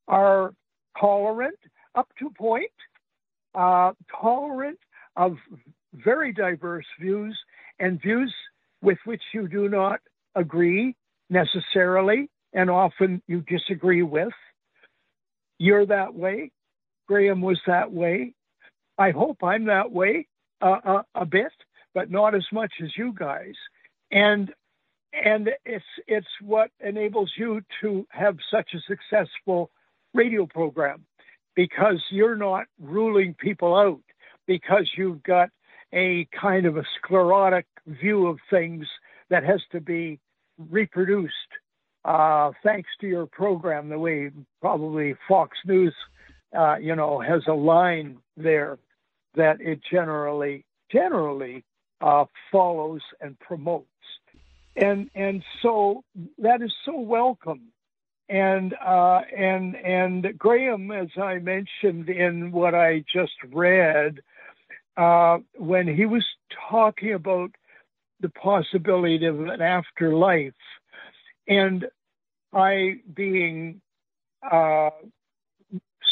are 0.08 0.54
tolerant 1.00 1.58
up 1.96 2.08
to 2.20 2.30
point, 2.38 2.72
uh, 3.56 3.92
tolerant 4.22 4.80
of 5.16 5.36
very 5.94 6.32
diverse 6.32 6.86
views 7.02 7.38
and 7.80 8.00
views 8.02 8.34
with 8.82 9.00
which 9.06 9.22
you 9.34 9.48
do 9.48 9.68
not 9.68 10.00
agree 10.36 10.96
necessarily, 11.32 12.30
and 12.54 12.70
often 12.70 13.22
you 13.28 13.42
disagree 13.42 14.04
with. 14.04 14.34
You're 15.58 15.88
that 15.88 16.14
way. 16.14 16.52
Graeme 17.08 17.42
was 17.42 17.60
that 17.66 17.92
way. 17.92 18.34
I 19.00 19.12
hope 19.12 19.44
I'm 19.44 19.66
that 19.66 19.92
way 19.92 20.28
uh, 20.62 20.76
a, 20.86 20.90
uh, 20.90 21.04
a 21.16 21.26
bit, 21.26 21.52
but 21.96 22.12
not 22.12 22.36
as 22.36 22.46
much 22.52 22.72
as 22.84 22.90
you 22.96 23.14
guys. 23.18 23.56
And 24.12 24.54
and 25.24 25.50
it's 25.66 25.86
it's 26.08 26.28
what 26.42 26.72
enables 26.80 27.32
you 27.38 27.62
to 27.82 28.06
have 28.10 28.38
such 28.52 28.70
a 28.74 28.82
successful 28.88 29.72
radio 30.14 30.46
program 30.46 31.06
because 31.56 32.02
you're 32.12 32.36
not 32.36 32.66
ruling 32.80 33.34
people 33.34 33.76
out 33.76 34.02
because 34.46 34.90
you've 34.98 35.24
got 35.24 35.50
a 35.94 36.28
kind 36.40 36.66
of 36.66 36.78
a 36.78 36.84
sclerotic 36.98 37.66
view 37.86 38.28
of 38.28 38.38
things 38.50 38.86
that 39.30 39.44
has 39.44 39.62
to 39.72 39.80
be 39.80 40.20
reproduced 40.58 41.34
uh, 42.08 42.52
thanks 42.64 42.90
to 43.02 43.08
your 43.08 43.26
program, 43.26 43.90
the 43.90 44.00
way 44.00 44.32
probably 44.62 45.14
Fox 45.28 45.58
News, 45.66 45.94
uh, 46.58 46.78
you 46.78 46.96
know, 46.96 47.20
has 47.20 47.42
a 47.48 47.54
line 47.54 48.18
there 48.38 48.80
that 49.36 49.60
it 49.60 49.82
generally 49.92 50.64
generally 50.90 51.66
uh, 52.00 52.24
follows 52.50 53.02
and 53.20 53.38
promotes, 53.40 53.86
and 54.78 55.10
and 55.16 55.44
so 55.62 56.04
that 56.38 56.62
is 56.62 56.74
so 56.86 56.98
welcome. 57.00 57.72
And 58.30 58.74
uh, 58.74 59.22
and 59.36 59.76
and 59.76 60.38
Graeme, 60.38 60.92
as 60.92 61.08
I 61.22 61.40
mentioned 61.40 62.10
in 62.10 62.52
what 62.52 62.76
I 62.76 63.04
just 63.12 63.34
read, 63.52 64.20
uh, 64.98 65.38
when 65.58 65.88
he 65.88 66.06
was 66.06 66.26
talking 66.70 67.14
about 67.14 67.52
the 68.20 68.30
possibility 68.30 69.26
of 69.26 69.40
an 69.40 69.62
afterlife, 69.62 70.54
and 71.48 71.86
I 72.54 72.96
being 73.16 73.82
uh, 74.52 74.90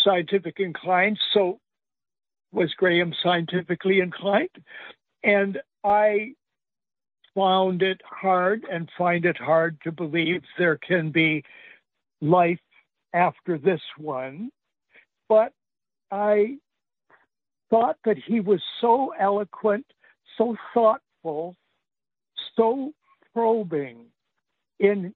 scientific 0.04 0.60
inclined, 0.60 1.20
so 1.34 1.60
was 2.54 2.74
Graeme 2.78 3.14
scientifically 3.22 4.00
inclined, 4.00 4.50
and 5.24 5.60
I 5.84 6.34
found 7.36 7.82
it 7.82 8.02
hard 8.06 8.66
and 8.72 8.90
find 8.98 9.26
it 9.26 9.38
hard 9.38 9.78
to 9.84 9.92
believe 9.92 10.42
there 10.58 10.78
can 10.78 11.12
be 11.12 11.44
life 12.22 12.60
after 13.14 13.58
this 13.58 13.82
one. 13.98 14.50
But 15.28 15.52
I 16.12 16.58
thought 17.70 17.98
that 18.06 18.18
he 18.18 18.40
was 18.40 18.62
so 18.80 19.14
eloquent, 19.20 19.86
so 20.38 20.56
thoughtful, 20.74 21.56
so 22.56 22.94
probing 23.34 24.06
in 24.80 25.14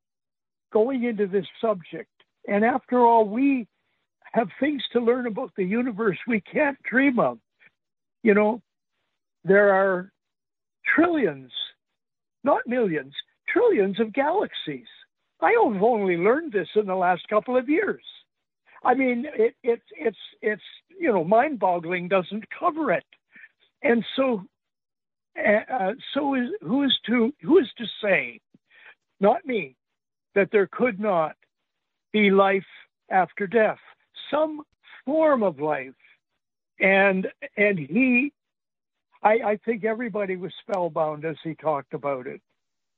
going 0.71 1.03
into 1.03 1.27
this 1.27 1.45
subject. 1.61 2.09
And 2.47 2.63
after 2.65 2.99
all, 2.99 3.25
we 3.25 3.67
have 4.33 4.49
things 4.59 4.83
to 4.93 4.99
learn 4.99 5.25
about 5.25 5.51
the 5.55 5.63
universe 5.63 6.17
we 6.27 6.41
can't 6.41 6.77
dream 6.83 7.19
of. 7.19 7.39
You 8.23 8.33
know, 8.33 8.61
there 9.43 9.73
are 9.73 10.11
trillions, 10.95 11.51
not 12.43 12.67
millions, 12.67 13.13
trillions 13.47 13.99
of 13.99 14.13
galaxies. 14.13 14.87
I 15.41 15.51
have 15.51 15.81
only 15.81 16.17
learned 16.17 16.51
this 16.51 16.67
in 16.75 16.85
the 16.85 16.95
last 16.95 17.27
couple 17.29 17.57
of 17.57 17.69
years. 17.69 18.03
I 18.83 18.93
mean, 18.93 19.25
it, 19.35 19.55
it's 19.63 19.83
it's 19.97 20.17
it's 20.41 20.61
you 20.99 21.11
know, 21.11 21.23
mind-boggling 21.23 22.07
doesn't 22.07 22.45
cover 22.57 22.91
it, 22.91 23.05
and 23.83 24.03
so 24.15 24.43
uh, 25.37 25.73
uh, 25.73 25.93
so 26.13 26.35
is 26.35 26.49
who 26.61 26.83
is 26.83 26.97
to 27.05 27.33
who 27.41 27.57
is 27.57 27.67
to 27.77 27.85
say, 28.01 28.39
not 29.19 29.45
me, 29.45 29.75
that 30.35 30.49
there 30.51 30.69
could 30.71 30.99
not 30.99 31.35
be 32.11 32.29
life 32.29 32.65
after 33.09 33.47
death, 33.47 33.79
some 34.31 34.61
form 35.05 35.43
of 35.43 35.59
life, 35.59 35.93
and 36.79 37.27
and 37.57 37.79
he, 37.79 38.31
I, 39.21 39.31
I 39.45 39.59
think 39.65 39.83
everybody 39.83 40.35
was 40.37 40.53
spellbound 40.61 41.25
as 41.25 41.35
he 41.43 41.55
talked 41.55 41.93
about 41.93 42.27
it, 42.27 42.41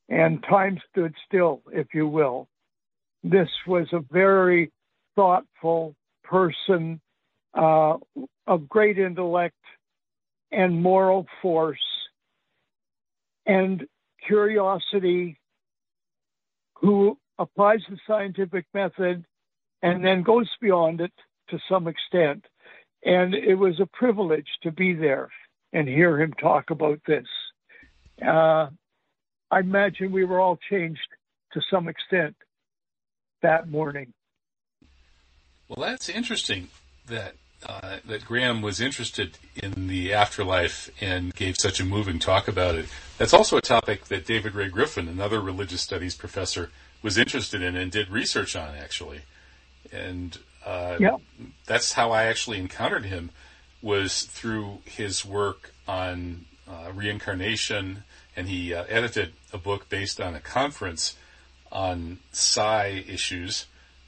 and 0.10 0.44
time 0.44 0.80
stood 0.92 1.14
still, 1.26 1.62
if 1.72 1.88
you 1.94 2.08
will. 2.08 2.48
This 3.24 3.50
was 3.68 3.88
a 3.92 4.04
very 4.12 4.72
thoughtful 5.16 5.96
person 6.24 7.00
uh, 7.54 7.98
of 8.48 8.70
great 8.70 8.98
intellect 8.98 9.56
and 10.52 10.82
moral 10.82 11.26
force 11.42 11.80
and 13.46 13.86
curiosity 14.26 15.40
who 16.76 17.18
applies 17.40 17.82
the 17.90 17.98
scientific 18.08 18.66
method 18.74 19.26
and 19.82 20.04
then 20.06 20.22
goes 20.22 20.50
beyond 20.62 21.02
it 21.02 21.12
to 21.50 21.60
some 21.68 21.88
extent. 21.88 22.46
And 23.04 23.34
it 23.34 23.56
was 23.56 23.80
a 23.80 23.88
privilege 23.88 24.48
to 24.64 24.72
be 24.72 24.94
there 24.94 25.30
and 25.74 25.88
hear 25.88 26.20
him 26.20 26.34
talk 26.34 26.70
about 26.70 27.00
this. 27.08 27.28
Uh, 28.26 28.68
I 29.50 29.60
imagine 29.60 30.12
we 30.12 30.26
were 30.26 30.40
all 30.40 30.58
changed 30.70 31.00
to 31.54 31.62
some 31.70 31.88
extent 31.88 32.36
that 33.42 33.70
morning. 33.70 34.14
Well, 35.68 35.90
that's 35.90 36.10
interesting 36.10 36.70
that 37.08 37.36
uh, 37.66 37.98
that 38.06 38.26
Graeme 38.26 38.62
was 38.62 38.82
interested 38.82 39.38
in 39.56 39.88
the 39.88 40.14
afterlife 40.14 40.90
and 41.00 41.34
gave 41.36 41.58
such 41.58 41.80
a 41.80 41.86
moving 41.86 42.18
talk 42.18 42.48
about 42.48 42.76
it. 42.76 42.88
That's 43.18 43.34
also 43.34 43.58
a 43.58 43.62
topic 43.62 44.06
that 44.06 44.26
David 44.26 44.56
Ray 44.56 44.70
Griffin, 44.70 45.08
another 45.08 45.40
religious 45.40 45.82
studies 45.82 46.16
professor, 46.16 46.72
was 47.04 47.18
interested 47.18 47.62
in 47.62 47.76
and 47.76 47.92
did 47.92 48.10
research 48.10 48.56
on 48.56 48.76
actually. 48.76 49.22
And 49.92 50.38
uh, 50.66 50.98
yeah. 51.00 51.18
that's 51.68 51.94
how 51.94 52.12
I 52.12 52.24
actually 52.24 52.60
encountered 52.60 53.06
him 53.06 53.32
was 53.82 54.24
through 54.24 54.80
his 54.86 55.26
work 55.26 55.74
on 55.88 56.46
uh, 56.68 56.92
reincarnation, 56.94 58.04
and 58.36 58.48
he 58.48 58.74
uh, 58.74 58.84
edited 58.88 59.34
a 59.52 59.58
book 59.58 59.90
based 59.90 60.22
on 60.22 60.36
a 60.36 60.40
conference 60.40 61.16
on 61.72 62.20
psi 62.32 63.04
issues, 63.08 63.66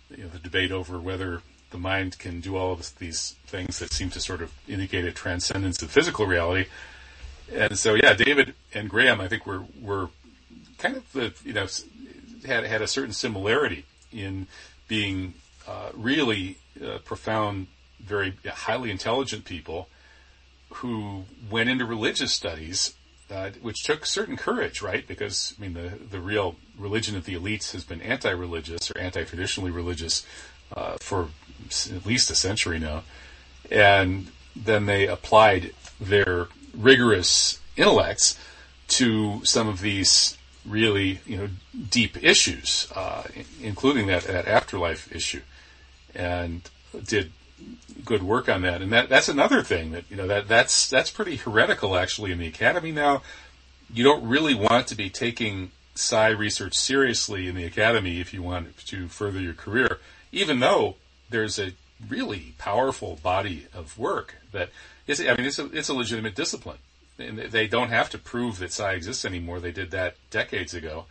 you 0.10 0.24
know, 0.24 0.30
the 0.30 0.40
debate 0.40 0.72
over 0.72 1.00
whether 1.00 1.42
the 1.72 1.78
mind 1.78 2.20
can 2.20 2.40
do 2.40 2.56
all 2.56 2.72
of 2.72 2.98
these 3.00 3.36
things 3.48 3.80
that 3.80 3.92
seem 3.92 4.10
to 4.12 4.20
sort 4.20 4.42
of 4.42 4.52
indicate 4.68 5.06
a 5.06 5.12
transcendence 5.12 5.82
of 5.82 5.90
physical 5.90 6.26
reality. 6.26 6.70
And 7.52 7.78
so, 7.78 7.96
yeah, 7.96 8.14
David 8.14 8.54
and 8.74 8.90
Graeme, 8.90 9.20
I 9.20 9.28
think 9.28 9.46
were 9.46 9.66
were 9.82 10.10
kind 10.78 10.98
of 10.98 11.12
the 11.14 11.34
you 11.44 11.54
know 11.54 11.68
had 12.46 12.66
had 12.66 12.82
a 12.82 12.88
certain 12.88 13.14
similarity 13.14 13.86
in 14.12 14.48
being 14.88 15.34
uh, 15.68 15.90
really 15.94 16.58
uh, 16.84 17.00
profound, 17.00 17.68
very 18.06 18.34
highly 18.46 18.92
intelligent 18.92 19.46
people 19.46 19.88
who 20.76 21.26
went 21.50 21.70
into 21.70 21.86
religious 21.86 22.34
studies, 22.34 22.96
uh, 23.32 23.52
which 23.62 23.84
took 23.84 24.06
certain 24.06 24.38
courage, 24.38 24.82
right? 24.82 25.08
Because 25.08 25.54
I 25.58 25.62
mean, 25.62 25.74
the 25.74 25.98
the 26.10 26.20
real 26.20 26.56
religion 26.78 27.16
of 27.16 27.26
the 27.26 27.36
elites 27.36 27.72
has 27.72 27.84
been 27.84 28.02
anti-religious 28.02 28.92
or 28.92 28.98
anti-traditionally 29.00 29.72
religious 29.72 30.26
uh, 30.76 30.98
for 31.00 31.30
at 31.70 32.06
least 32.06 32.30
a 32.30 32.36
century 32.36 32.80
now, 32.80 33.04
and 33.72 34.28
then 34.56 34.86
they 34.86 35.08
applied 35.08 35.74
their 36.00 36.48
rigorous 36.76 37.60
intellects 37.76 38.38
to 38.88 39.44
some 39.46 39.68
of 39.68 39.82
these 39.82 40.38
really 40.66 41.20
you 41.26 41.38
know 41.38 41.50
deep 41.90 42.22
issues, 42.24 42.88
uh, 42.96 43.24
including 43.62 44.08
that, 44.08 44.24
that 44.24 44.48
afterlife 44.48 45.14
issue, 45.16 45.42
and 46.14 46.70
did 47.06 47.32
good 48.06 48.24
work 48.24 48.50
on 48.50 48.62
that. 48.62 48.82
And 48.82 48.92
that 48.92 49.10
that's 49.10 49.30
another 49.30 49.62
thing 49.62 49.92
that 49.92 50.06
you 50.10 50.16
know 50.16 50.28
that 50.28 50.48
that's 50.48 50.90
that's 50.90 51.10
pretty 51.10 51.38
heretical 51.38 51.98
actually 51.98 52.32
in 52.32 52.40
the 52.40 52.48
academy 52.48 52.92
now. 52.92 53.22
You 53.94 54.04
don't 54.04 54.28
really 54.28 54.56
want 54.56 54.88
to 54.88 54.96
be 54.96 55.10
taking 55.10 55.72
psi 55.96 56.30
research 56.30 56.74
seriously 56.74 57.48
in 57.48 57.56
the 57.56 57.66
academy 57.66 58.20
if 58.20 58.34
you 58.34 58.42
want 58.42 58.76
to 58.88 59.08
further 59.08 59.40
your 59.40 59.54
career, 59.54 60.00
even 60.32 60.60
though 60.60 60.96
there's 61.30 61.60
a 61.60 61.74
really 62.08 62.56
powerful 62.58 63.20
body 63.22 63.68
of 63.74 63.98
work 63.98 64.36
that 64.52 64.70
is. 65.08 65.20
I 65.20 65.36
mean, 65.36 65.46
it's 65.46 65.60
a 65.60 65.66
it's 65.72 65.90
a 65.90 65.94
legitimate 65.94 66.36
discipline 66.36 66.80
and 67.20 67.38
they 67.38 67.68
don't 67.68 67.90
have 67.90 68.10
to 68.12 68.18
prove 68.18 68.60
that 68.60 68.72
psi 68.72 68.94
exists 68.94 69.26
anymore. 69.26 69.60
They 69.60 69.72
did 69.72 69.92
that 69.92 70.16
decades 70.32 70.74
ago, 70.74 71.06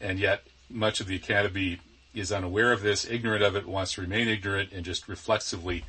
and 0.00 0.18
yet 0.18 0.42
much 0.70 1.00
of 1.00 1.06
the 1.06 1.16
academy 1.16 1.80
is 2.14 2.30
unaware 2.30 2.72
of 2.72 2.82
this, 2.82 3.04
ignorant 3.04 3.42
of 3.42 3.56
it, 3.56 3.66
wants 3.66 3.94
to 3.94 4.00
remain 4.00 4.28
ignorant, 4.28 4.72
and 4.72 4.84
just 4.84 5.08
reflexively 5.08 5.84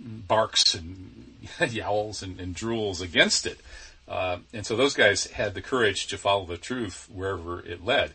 barks 0.00 0.74
and 0.74 1.36
yowls 1.68 2.22
and, 2.22 2.40
and, 2.40 2.54
drools 2.54 3.00
against 3.00 3.46
it. 3.46 3.60
Uh, 4.08 4.38
and 4.52 4.66
so 4.66 4.76
those 4.76 4.94
guys 4.94 5.26
had 5.26 5.54
the 5.54 5.60
courage 5.60 6.06
to 6.08 6.18
follow 6.18 6.44
the 6.44 6.56
truth 6.56 7.08
wherever 7.12 7.60
it 7.60 7.84
led, 7.84 8.12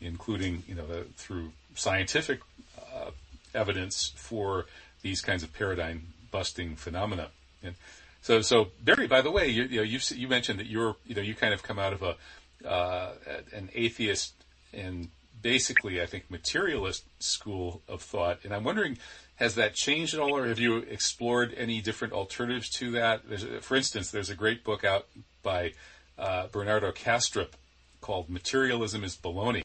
including 0.00 0.62
you 0.68 0.74
know 0.74 0.86
the, 0.86 1.04
through 1.16 1.52
scientific 1.74 2.40
uh, 2.78 3.10
evidence 3.54 4.12
for 4.16 4.66
these 5.02 5.20
kinds 5.20 5.42
of 5.42 5.52
paradigm 5.52 6.08
busting 6.30 6.76
phenomena. 6.76 7.28
And 7.62 7.74
so, 8.22 8.42
so 8.42 8.68
Barrie, 8.82 9.06
by 9.06 9.22
the 9.22 9.30
way, 9.30 9.48
you, 9.48 9.64
you 9.64 9.76
know, 9.78 9.82
you 9.82 9.98
you 10.14 10.28
mentioned 10.28 10.58
that 10.58 10.66
you're, 10.66 10.96
you 11.06 11.14
know, 11.14 11.22
you 11.22 11.34
kind 11.34 11.54
of 11.54 11.62
come 11.62 11.78
out 11.78 11.92
of 11.92 12.02
a 12.02 12.16
uh, 12.68 13.12
an 13.54 13.70
atheist 13.74 14.34
and 14.72 15.08
basically, 15.42 16.02
I 16.02 16.06
think, 16.06 16.30
materialist 16.30 17.04
school 17.18 17.80
of 17.88 18.02
thought, 18.02 18.40
and 18.44 18.52
I'm 18.52 18.64
wondering, 18.64 18.98
has 19.40 19.54
that 19.56 19.74
changed 19.74 20.14
at 20.14 20.20
all, 20.20 20.36
or 20.36 20.46
have 20.46 20.60
you 20.60 20.76
explored 20.76 21.54
any 21.56 21.80
different 21.80 22.12
alternatives 22.12 22.68
to 22.70 22.92
that? 22.92 23.28
There's, 23.28 23.44
for 23.62 23.76
instance, 23.76 24.10
there's 24.10 24.30
a 24.30 24.34
great 24.34 24.62
book 24.62 24.84
out 24.84 25.06
by 25.42 25.72
uh, 26.18 26.46
Bernardo 26.48 26.92
Kastrup 26.92 27.48
called 28.00 28.28
"Materialism 28.28 29.02
is 29.02 29.16
Baloney," 29.16 29.64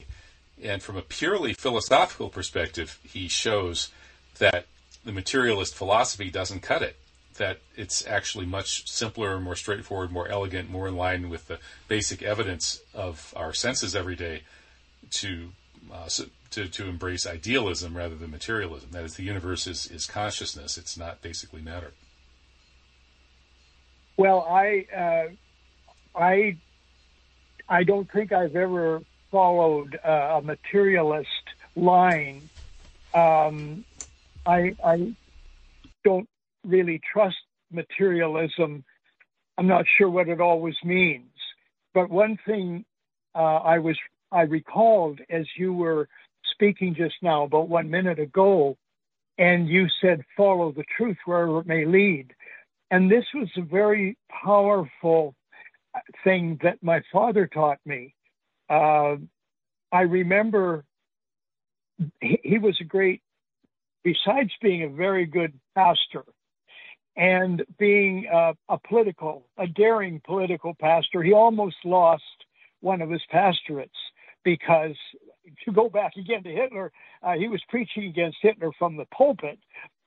and 0.63 0.82
from 0.82 0.95
a 0.97 1.01
purely 1.01 1.53
philosophical 1.53 2.30
perspective, 2.30 2.99
he 3.03 3.28
shows 3.28 3.91
that 4.39 4.65
the 5.03 5.11
materialist 5.11 5.76
philosophy 5.76 6.32
doesn't 6.32 6.61
cut 6.61 6.82
it 6.82 6.97
that 7.38 7.59
it's 7.76 8.07
actually 8.07 8.45
much 8.45 8.89
simpler, 8.89 9.39
more 9.39 9.57
straightforward, 9.57 10.09
more 10.11 10.28
elegant, 10.30 10.69
more 10.69 10.88
in 10.88 10.95
line 10.95 11.30
with 11.30 11.47
the 11.47 11.59
basic 11.89 12.23
evidence 12.23 12.82
of 12.93 13.34
our 13.36 13.53
senses 13.53 13.93
every 13.93 14.15
day 14.15 14.43
to 15.11 15.49
uh, 15.91 16.07
to, 16.56 16.68
to 16.70 16.88
embrace 16.88 17.28
idealism 17.28 17.95
rather 17.95 18.16
than 18.16 18.32
materialism. 18.32 18.91
That 18.91 19.03
is, 19.03 19.16
the 19.16 19.24
universe 19.24 19.68
is, 19.68 19.88
is 19.88 20.08
consciousness; 20.08 20.78
it's 20.78 20.97
not 20.97 21.22
basically 21.22 21.62
matter. 21.62 21.91
Well, 24.18 24.47
I 24.49 24.86
uh, 24.95 26.18
I 26.18 26.58
I 27.68 27.84
don't 27.84 28.10
think 28.12 28.32
I've 28.32 28.56
ever 28.56 29.01
followed 29.32 29.99
uh, 30.03 30.38
a 30.38 30.41
materialist 30.41 31.28
line. 31.76 32.49
Um, 33.14 33.84
I 34.45 34.76
I 34.84 35.14
don't 36.06 36.30
really 36.66 37.01
trust 37.12 37.36
materialism. 37.70 38.86
I'm 39.58 39.68
not 39.68 39.86
sure 39.97 40.10
what 40.10 40.30
it 40.30 40.39
always 40.39 40.76
means. 40.86 41.32
But 41.93 42.10
one 42.10 42.38
thing 42.45 42.86
uh, 43.36 43.58
I 43.58 43.80
was 43.80 43.97
I 44.32 44.43
recalled 44.43 45.20
as 45.30 45.45
you 45.58 45.74
were 45.74 46.08
speaking 46.56 46.95
just 46.95 47.16
now 47.22 47.43
about 47.43 47.70
one 47.70 47.89
minute 47.89 48.20
ago, 48.20 48.78
and 49.38 49.68
you 49.68 49.88
said 50.01 50.22
follow 50.36 50.72
the 50.72 50.86
truth 50.97 51.18
wherever 51.26 51.60
it 51.60 51.68
may 51.68 51.86
lead. 51.86 52.34
And 52.89 53.12
this 53.12 53.26
was 53.34 53.49
a 53.58 53.62
very 53.62 54.18
powerful 54.43 55.36
thing 56.24 56.60
that 56.64 56.82
my 56.82 57.01
father 57.12 57.47
taught 57.47 57.80
me. 57.86 58.16
Uh, 58.70 59.16
I 59.91 60.01
remember 60.01 60.86
he, 62.22 62.39
he 62.43 62.58
was 62.58 62.78
a 62.80 62.86
great, 62.86 63.22
besides 64.03 64.51
being 64.62 64.84
a 64.84 64.89
very 64.89 65.26
good 65.26 65.53
pastor, 65.76 66.24
and 67.18 67.64
being 67.78 68.28
uh, 68.34 68.53
a 68.68 68.78
political, 68.78 69.45
a 69.58 69.68
daring 69.68 70.22
political 70.26 70.74
pastor, 70.74 71.24
he 71.24 71.34
almost 71.34 71.78
lost 71.86 72.24
one 72.82 73.01
of 73.01 73.10
his 73.10 73.22
pastorates 73.30 73.99
because, 74.43 74.97
to 75.66 75.72
go 75.72 75.89
back 75.89 76.14
again 76.18 76.43
to 76.43 76.49
Hitler, 76.49 76.91
uh, 77.24 77.34
he 77.34 77.47
was 77.47 77.62
preaching 77.70 78.06
against 78.06 78.38
Hitler 78.41 78.72
from 78.78 78.97
the 78.97 79.06
pulpit 79.06 79.60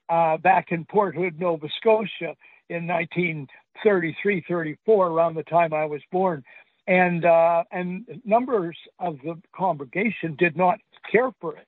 uh, 0.09 0.37
back 0.39 0.67
in 0.71 0.85
Port 0.85 1.15
Hood, 1.15 1.41
Nova 1.41 1.69
Scotia 1.79 2.37
in 2.69 2.87
1933, 2.87 4.45
34, 4.49 5.07
around 5.07 5.35
the 5.35 5.43
time 5.45 5.73
I 5.73 5.87
was 5.87 6.03
born. 6.11 6.45
And, 6.87 7.25
uh, 7.25 7.65
and 7.71 8.21
numbers 8.25 8.79
of 8.99 9.19
the 9.23 9.41
congregation 9.55 10.37
did 10.39 10.57
not 10.57 10.79
care 11.11 11.31
for 11.41 11.57
it. 11.57 11.67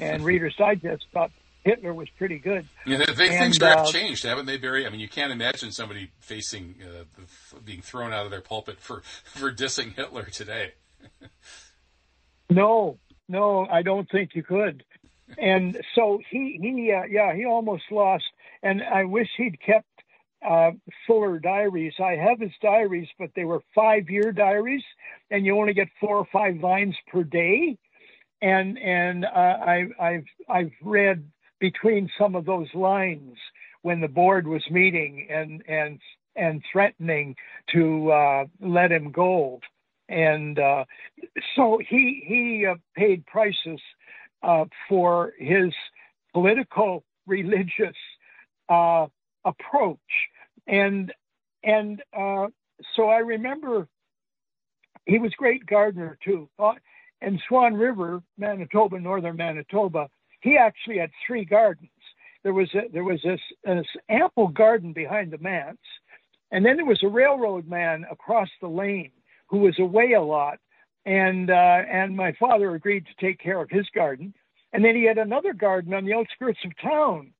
And 0.00 0.24
Reader's 0.24 0.54
Digest 0.56 1.06
thought 1.12 1.30
Hitler 1.64 1.92
was 1.92 2.08
pretty 2.16 2.38
good. 2.38 2.66
Yeah, 2.86 2.98
they, 2.98 3.28
and, 3.28 3.38
things 3.38 3.58
have 3.60 3.78
uh, 3.78 3.84
changed, 3.86 4.24
haven't 4.24 4.46
they, 4.46 4.56
Barrie? 4.56 4.86
I 4.86 4.90
mean, 4.90 5.00
you 5.00 5.08
can't 5.08 5.32
imagine 5.32 5.70
somebody 5.70 6.10
facing 6.18 6.76
uh, 6.82 7.04
being 7.64 7.82
thrown 7.82 8.12
out 8.12 8.24
of 8.24 8.30
their 8.30 8.40
pulpit 8.40 8.80
for 8.80 9.02
for 9.24 9.52
dissing 9.52 9.94
Hitler 9.94 10.24
today. 10.24 10.72
no, 12.50 12.98
no, 13.28 13.66
I 13.66 13.82
don't 13.82 14.10
think 14.10 14.34
you 14.34 14.42
could. 14.42 14.84
And 15.36 15.78
so 15.94 16.20
he 16.30 16.58
he 16.60 16.92
uh, 16.92 17.04
yeah 17.04 17.34
he 17.34 17.44
almost 17.44 17.84
lost, 17.90 18.24
and 18.62 18.82
I 18.82 19.04
wish 19.04 19.28
he'd 19.36 19.60
kept 19.60 19.86
uh, 20.48 20.70
fuller 21.06 21.38
diaries. 21.38 21.94
I 21.98 22.12
have 22.12 22.40
his 22.40 22.52
diaries, 22.62 23.08
but 23.18 23.30
they 23.34 23.44
were 23.44 23.60
five 23.74 24.08
year 24.08 24.32
diaries, 24.32 24.84
and 25.30 25.44
you 25.44 25.58
only 25.58 25.74
get 25.74 25.88
four 26.00 26.16
or 26.16 26.26
five 26.32 26.56
lines 26.62 26.96
per 27.08 27.24
day. 27.24 27.76
And 28.40 28.78
and 28.78 29.24
uh, 29.24 29.28
I, 29.28 29.86
I've 30.00 30.26
I've 30.48 30.72
read 30.82 31.28
between 31.58 32.08
some 32.18 32.34
of 32.34 32.44
those 32.44 32.72
lines 32.72 33.36
when 33.82 34.00
the 34.00 34.08
board 34.08 34.46
was 34.46 34.62
meeting 34.70 35.26
and 35.30 35.62
and 35.68 36.00
and 36.36 36.62
threatening 36.72 37.34
to 37.72 38.12
uh, 38.12 38.44
let 38.60 38.92
him 38.92 39.10
go. 39.10 39.60
And 40.08 40.58
uh, 40.58 40.84
so 41.54 41.78
he 41.86 42.22
he 42.26 42.66
uh, 42.66 42.76
paid 42.94 43.26
prices 43.26 43.80
uh, 44.42 44.64
for 44.88 45.32
his 45.38 45.72
political 46.32 47.04
religious 47.26 47.96
uh, 48.68 49.06
approach. 49.44 49.98
And 50.66 51.12
and 51.62 52.02
uh, 52.16 52.46
so 52.96 53.08
I 53.08 53.18
remember 53.18 53.88
he 55.06 55.18
was 55.18 55.32
great 55.36 55.66
gardener 55.66 56.18
too. 56.24 56.48
and 57.20 57.40
Swan 57.48 57.74
River, 57.74 58.22
Manitoba, 58.36 59.00
northern 59.00 59.36
Manitoba, 59.36 60.08
he 60.40 60.56
actually 60.56 60.98
had 60.98 61.10
three 61.26 61.44
gardens. 61.44 61.90
There 62.44 62.54
was 62.54 62.72
a, 62.74 62.88
there 62.92 63.04
was 63.04 63.20
this, 63.24 63.40
this 63.64 63.86
ample 64.08 64.48
garden 64.48 64.92
behind 64.92 65.32
the 65.32 65.38
manse, 65.38 65.78
and 66.52 66.64
then 66.64 66.76
there 66.76 66.86
was 66.86 67.02
a 67.02 67.08
railroad 67.08 67.66
man 67.66 68.04
across 68.10 68.48
the 68.60 68.68
lane 68.68 69.10
who 69.48 69.58
was 69.58 69.78
away 69.78 70.12
a 70.12 70.22
lot, 70.22 70.58
and 71.06 71.50
uh, 71.50 71.82
and 71.90 72.16
my 72.16 72.32
father 72.38 72.74
agreed 72.74 73.06
to 73.06 73.26
take 73.26 73.38
care 73.38 73.60
of 73.60 73.70
his 73.70 73.86
garden, 73.94 74.34
and 74.72 74.84
then 74.84 74.94
he 74.94 75.04
had 75.04 75.18
another 75.18 75.52
garden 75.52 75.94
on 75.94 76.04
the 76.04 76.14
outskirts 76.14 76.60
of 76.64 76.72
town, 76.80 77.32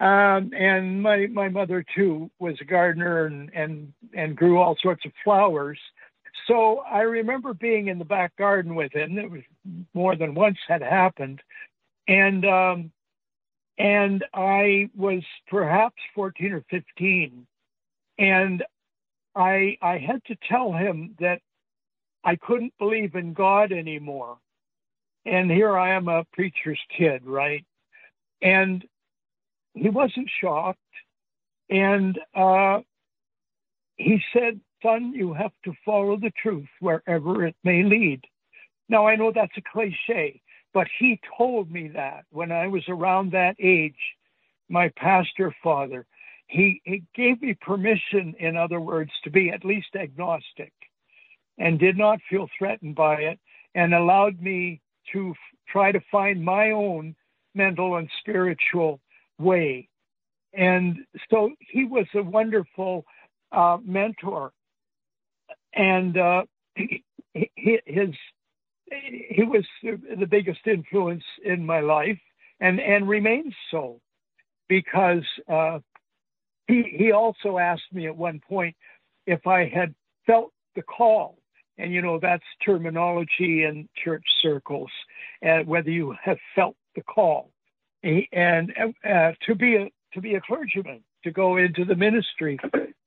um, 0.00 0.50
and 0.56 1.02
my 1.02 1.26
my 1.26 1.48
mother 1.48 1.84
too 1.94 2.30
was 2.38 2.56
a 2.60 2.64
gardener 2.64 3.26
and 3.26 3.50
and 3.54 3.92
and 4.14 4.36
grew 4.36 4.58
all 4.58 4.76
sorts 4.82 5.04
of 5.04 5.12
flowers. 5.24 5.78
So 6.46 6.78
I 6.78 7.00
remember 7.02 7.54
being 7.54 7.88
in 7.88 7.98
the 7.98 8.04
back 8.04 8.34
garden 8.36 8.74
with 8.74 8.92
him. 8.92 9.18
It 9.18 9.30
was 9.30 9.42
more 9.94 10.16
than 10.16 10.34
once 10.34 10.58
had 10.66 10.82
happened, 10.82 11.40
and 12.08 12.44
um, 12.44 12.92
and 13.78 14.24
I 14.34 14.90
was 14.96 15.22
perhaps 15.48 15.96
14 16.14 16.52
or 16.52 16.64
15, 16.70 17.46
and 18.18 18.64
I 19.34 19.76
I 19.80 19.98
had 19.98 20.24
to 20.26 20.36
tell 20.48 20.72
him 20.72 21.16
that 21.20 21.40
I 22.24 22.36
couldn't 22.36 22.72
believe 22.78 23.14
in 23.14 23.32
God 23.32 23.72
anymore, 23.72 24.38
and 25.24 25.50
here 25.50 25.76
I 25.76 25.94
am 25.94 26.08
a 26.08 26.24
preacher's 26.32 26.80
kid, 26.96 27.24
right? 27.24 27.64
And 28.40 28.84
he 29.74 29.88
wasn't 29.88 30.30
shocked. 30.40 30.78
And 31.70 32.18
uh, 32.34 32.80
he 33.96 34.20
said, 34.32 34.60
Son, 34.82 35.12
you 35.14 35.32
have 35.32 35.52
to 35.64 35.72
follow 35.84 36.16
the 36.16 36.32
truth 36.42 36.68
wherever 36.80 37.46
it 37.46 37.56
may 37.64 37.82
lead. 37.82 38.20
Now, 38.88 39.06
I 39.06 39.16
know 39.16 39.32
that's 39.32 39.56
a 39.56 39.62
cliche, 39.72 40.42
but 40.74 40.88
he 40.98 41.20
told 41.38 41.70
me 41.70 41.88
that 41.88 42.24
when 42.30 42.50
I 42.52 42.66
was 42.66 42.82
around 42.88 43.32
that 43.32 43.56
age, 43.58 43.94
my 44.68 44.90
pastor 44.96 45.54
father. 45.62 46.06
He, 46.48 46.82
he 46.84 47.04
gave 47.14 47.40
me 47.40 47.54
permission, 47.54 48.34
in 48.38 48.56
other 48.56 48.80
words, 48.80 49.10
to 49.24 49.30
be 49.30 49.50
at 49.50 49.64
least 49.64 49.94
agnostic 49.94 50.72
and 51.58 51.78
did 51.78 51.96
not 51.96 52.18
feel 52.28 52.48
threatened 52.58 52.94
by 52.94 53.16
it 53.16 53.38
and 53.74 53.94
allowed 53.94 54.40
me 54.40 54.80
to 55.12 55.30
f- 55.30 55.36
try 55.68 55.92
to 55.92 56.00
find 56.10 56.44
my 56.44 56.70
own 56.70 57.14
mental 57.54 57.96
and 57.96 58.08
spiritual 58.20 59.00
way. 59.38 59.88
And 60.54 60.98
so 61.30 61.50
he 61.60 61.84
was 61.84 62.06
a 62.14 62.22
wonderful 62.22 63.04
uh, 63.52 63.78
mentor. 63.84 64.52
And 65.74 66.16
uh, 66.18 66.42
he, 66.74 67.04
his, 67.34 68.10
he 68.90 69.42
was 69.44 69.64
the 69.82 70.26
biggest 70.26 70.60
influence 70.66 71.24
in 71.44 71.64
my 71.64 71.80
life 71.80 72.18
and, 72.60 72.80
and 72.80 73.08
remains 73.08 73.54
so 73.70 74.00
because 74.68 75.24
uh, 75.50 75.78
he, 76.66 76.82
he 76.96 77.12
also 77.12 77.58
asked 77.58 77.92
me 77.92 78.06
at 78.06 78.16
one 78.16 78.40
point 78.46 78.76
if 79.26 79.46
I 79.46 79.68
had 79.68 79.94
felt 80.26 80.52
the 80.74 80.82
call 80.82 81.38
and 81.78 81.92
you 81.92 82.02
know 82.02 82.18
that's 82.20 82.44
terminology 82.64 83.64
in 83.64 83.88
church 84.02 84.24
circles, 84.40 84.90
and 85.40 85.66
whether 85.66 85.90
you 85.90 86.14
have 86.22 86.38
felt 86.54 86.76
the 86.94 87.02
call, 87.02 87.50
and 88.02 88.72
uh, 89.08 89.32
to 89.46 89.54
be 89.54 89.76
a 89.76 89.90
to 90.12 90.20
be 90.20 90.34
a 90.34 90.40
clergyman, 90.40 91.02
to 91.24 91.30
go 91.30 91.56
into 91.56 91.84
the 91.84 91.94
ministry, 91.94 92.58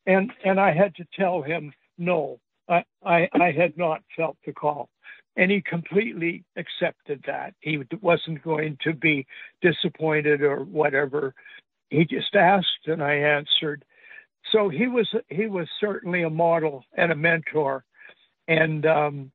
and 0.05 0.31
and 0.43 0.59
I 0.59 0.73
had 0.73 0.95
to 0.95 1.05
tell 1.17 1.41
him 1.41 1.73
no, 1.97 2.39
I 2.67 2.83
I, 3.05 3.29
I 3.33 3.51
had 3.51 3.77
not 3.77 4.01
felt 4.15 4.37
the 4.45 4.53
call, 4.53 4.89
and 5.35 5.51
he 5.51 5.61
completely 5.61 6.43
accepted 6.55 7.23
that. 7.27 7.53
He 7.59 7.81
wasn't 8.01 8.43
going 8.43 8.77
to 8.83 8.93
be 8.93 9.25
disappointed 9.61 10.41
or 10.41 10.63
whatever. 10.63 11.33
He 11.89 12.05
just 12.05 12.35
asked, 12.35 12.87
and 12.87 13.03
I 13.03 13.13
answered. 13.13 13.85
So 14.51 14.69
he 14.69 14.87
was 14.87 15.07
he 15.29 15.47
was 15.47 15.67
certainly 15.79 16.23
a 16.23 16.29
model 16.29 16.83
and 16.95 17.11
a 17.11 17.15
mentor 17.15 17.83
and 18.47 18.85
um, 18.85 19.31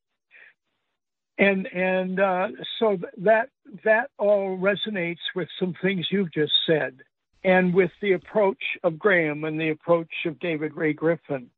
and 1.38 1.66
and 1.72 2.20
uh, 2.20 2.48
so 2.78 2.98
that 3.18 3.48
that 3.84 4.10
all 4.18 4.58
resonates 4.58 5.20
with 5.34 5.48
some 5.58 5.74
things 5.80 6.06
you've 6.10 6.32
just 6.32 6.52
said, 6.66 6.98
and 7.42 7.74
with 7.74 7.90
the 8.02 8.12
approach 8.12 8.62
of 8.82 8.98
Graeme 8.98 9.44
and 9.44 9.60
the 9.60 9.70
approach 9.70 10.12
of 10.26 10.38
David 10.38 10.74
Ray 10.74 10.92
Griffin, 10.92 11.50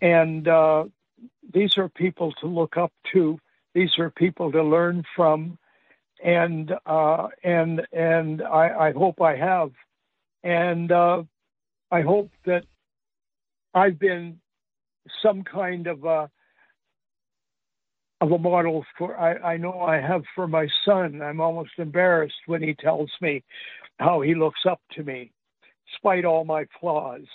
and 0.00 0.46
uh, 0.46 0.84
these 1.52 1.76
are 1.76 1.88
people 1.88 2.32
to 2.40 2.46
look 2.46 2.76
up 2.76 2.92
to. 3.12 3.38
These 3.74 3.98
are 3.98 4.10
people 4.10 4.52
to 4.52 4.62
learn 4.62 5.04
from, 5.16 5.58
and 6.22 6.72
uh, 6.86 7.28
and 7.42 7.86
and 7.92 8.42
I, 8.42 8.88
I, 8.88 8.92
hope 8.92 9.20
I 9.20 9.36
have, 9.36 9.72
and 10.42 10.90
uh, 10.92 11.22
I 11.90 12.02
hope 12.02 12.30
that 12.44 12.64
I've 13.74 13.98
been 13.98 14.40
some 15.22 15.42
kind 15.42 15.86
of 15.86 16.04
a 16.04 16.30
of 18.20 18.32
a 18.32 18.38
model 18.38 18.84
for 18.96 19.18
I, 19.18 19.54
I 19.54 19.56
know 19.56 19.80
I 19.80 20.00
have 20.00 20.22
for 20.34 20.48
my 20.48 20.68
son. 20.84 21.22
I'm 21.22 21.40
almost 21.40 21.72
embarrassed 21.78 22.42
when 22.46 22.62
he 22.62 22.74
tells 22.74 23.10
me 23.20 23.44
how 23.98 24.20
he 24.20 24.34
looks 24.34 24.60
up 24.68 24.80
to 24.92 25.02
me, 25.02 25.32
despite 25.90 26.24
all 26.24 26.44
my 26.44 26.66
flaws. 26.80 27.26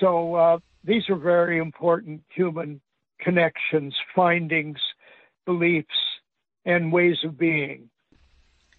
So 0.00 0.34
uh, 0.34 0.58
these 0.84 1.08
are 1.08 1.16
very 1.16 1.58
important 1.58 2.22
human 2.34 2.80
connections, 3.20 3.94
findings, 4.14 4.78
beliefs, 5.46 5.88
and 6.64 6.92
ways 6.92 7.16
of 7.24 7.38
being. 7.38 7.88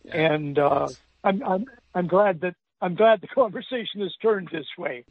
Yeah. 0.04 0.34
And 0.34 0.60
uh, 0.60 0.88
I'm, 1.24 1.44
I'm 1.44 1.66
I'm 1.96 2.08
glad 2.08 2.42
that 2.42 2.56
I'm 2.82 2.96
glad 2.96 3.22
the 3.22 3.28
conversation 3.36 4.02
has 4.02 4.14
turned 4.22 4.50
this 4.52 4.68
way. 4.78 5.06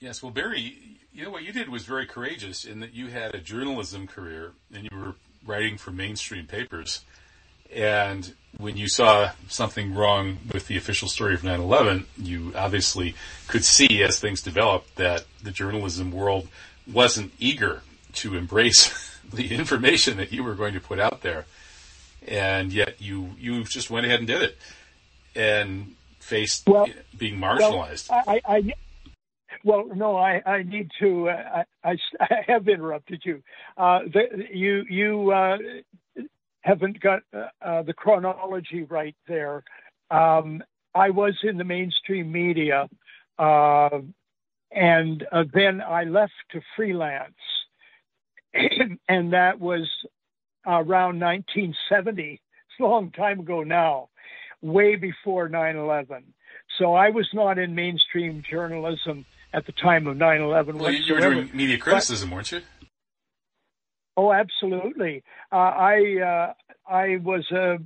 Yes, 0.00 0.22
well, 0.22 0.32
Barrie, 0.32 1.00
you 1.14 1.24
know 1.24 1.30
what 1.30 1.44
you 1.44 1.52
did 1.52 1.68
was 1.68 1.84
very 1.84 2.06
courageous 2.06 2.64
in 2.64 2.80
that 2.80 2.92
you 2.92 3.06
had 3.06 3.34
a 3.34 3.38
journalism 3.38 4.06
career 4.06 4.52
and 4.74 4.88
you 4.90 4.98
were 4.98 5.14
writing 5.46 5.78
for 5.78 5.92
mainstream 5.92 6.46
papers. 6.46 7.02
And 7.72 8.34
when 8.58 8.76
you 8.76 8.88
saw 8.88 9.30
something 9.48 9.94
wrong 9.94 10.38
with 10.52 10.66
the 10.66 10.76
official 10.76 11.08
story 11.08 11.34
of 11.34 11.42
9/11, 11.42 12.06
you 12.16 12.52
obviously 12.56 13.14
could 13.46 13.64
see 13.64 14.02
as 14.02 14.18
things 14.18 14.42
developed 14.42 14.96
that 14.96 15.24
the 15.42 15.50
journalism 15.50 16.10
world 16.10 16.48
wasn't 16.90 17.32
eager 17.38 17.82
to 18.14 18.36
embrace 18.36 19.18
the 19.32 19.54
information 19.54 20.16
that 20.16 20.32
you 20.32 20.42
were 20.42 20.54
going 20.54 20.74
to 20.74 20.80
put 20.80 20.98
out 20.98 21.22
there, 21.22 21.46
and 22.26 22.72
yet 22.72 23.00
you 23.00 23.30
you 23.38 23.64
just 23.64 23.90
went 23.90 24.06
ahead 24.06 24.18
and 24.18 24.28
did 24.28 24.42
it, 24.42 24.58
and 25.34 25.94
faced 26.20 26.66
well, 26.66 26.88
being 27.16 27.38
marginalized. 27.38 28.10
Well, 28.10 28.24
I, 28.26 28.40
I, 28.46 28.74
well, 29.62 29.88
no, 29.94 30.16
I, 30.16 30.42
I 30.44 30.62
need 30.62 30.90
to. 31.00 31.28
Uh, 31.28 31.64
I, 31.84 31.90
I, 32.20 32.44
have 32.46 32.68
interrupted 32.68 33.22
you. 33.24 33.42
Uh, 33.76 34.00
the, 34.12 34.46
you 34.52 34.84
you 34.88 35.30
uh, 35.30 35.58
haven't 36.62 37.00
got 37.00 37.22
uh, 37.32 37.46
uh, 37.62 37.82
the 37.82 37.92
chronology 37.92 38.84
right 38.84 39.16
there. 39.28 39.62
Um, 40.10 40.62
I 40.94 41.10
was 41.10 41.34
in 41.42 41.58
the 41.58 41.64
mainstream 41.64 42.30
media, 42.30 42.88
uh, 43.38 44.00
and 44.70 45.26
then 45.52 45.80
I 45.80 46.04
left 46.04 46.32
to 46.52 46.60
freelance, 46.76 47.34
and 49.08 49.32
that 49.32 49.60
was 49.60 49.88
around 50.66 51.20
1970. 51.20 52.32
It's 52.32 52.80
a 52.80 52.82
long 52.82 53.10
time 53.10 53.40
ago 53.40 53.62
now, 53.62 54.08
way 54.62 54.96
before 54.96 55.48
9/11. 55.48 56.22
So 56.78 56.94
I 56.94 57.10
was 57.10 57.28
not 57.34 57.58
in 57.58 57.74
mainstream 57.74 58.42
journalism 58.48 59.24
at 59.54 59.64
the 59.66 59.72
time 59.72 60.06
of 60.06 60.16
9/11. 60.16 60.78
Well, 60.78 60.92
you 60.92 61.14
were 61.14 61.20
doing 61.20 61.50
media 61.54 61.78
criticism, 61.78 62.30
but, 62.30 62.34
weren't 62.34 62.52
you? 62.52 62.62
Oh, 64.16 64.32
absolutely. 64.32 65.22
Uh, 65.50 65.56
I 65.56 66.20
uh, 66.20 66.52
I 66.92 67.16
was 67.22 67.48
a 67.52 67.78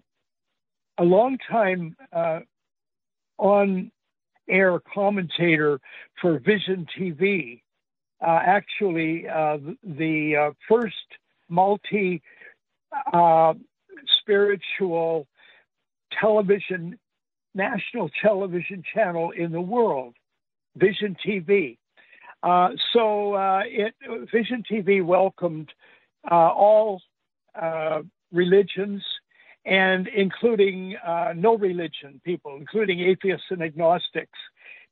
a 0.99 1.05
long 1.05 1.39
time 1.51 1.97
uh, 2.12 2.41
on 3.37 3.91
air 4.49 4.81
commentator 4.93 5.79
for 6.21 6.39
Vision 6.39 6.87
TV. 6.99 7.61
Uh, 8.21 8.41
actually, 8.45 9.29
uh, 9.29 9.59
the 9.85 10.37
uh, 10.37 10.51
first 10.69 10.97
multi 11.49 12.23
spiritual 14.21 15.27
television 16.19 16.99
national 17.55 18.11
television 18.23 18.83
channel 18.95 19.31
in 19.33 19.53
the 19.53 19.61
world. 19.61 20.14
Vision 20.79 21.16
TV. 21.26 21.79
Uh, 22.43 22.70
so 22.93 23.35
uh, 23.35 23.62
it, 23.64 23.95
Vision 24.33 24.62
TV 24.70 25.05
welcomed 25.05 25.70
uh, 26.31 26.35
all 26.35 27.01
uh, 27.61 28.03
religions 28.33 29.03
and 29.64 30.09
including 30.09 30.97
uh, 31.07 31.33
no 31.37 31.57
religion 31.57 32.20
people, 32.24 32.57
including 32.57 33.01
atheists 33.01 33.47
and 33.51 33.62
agnostics. 33.62 34.39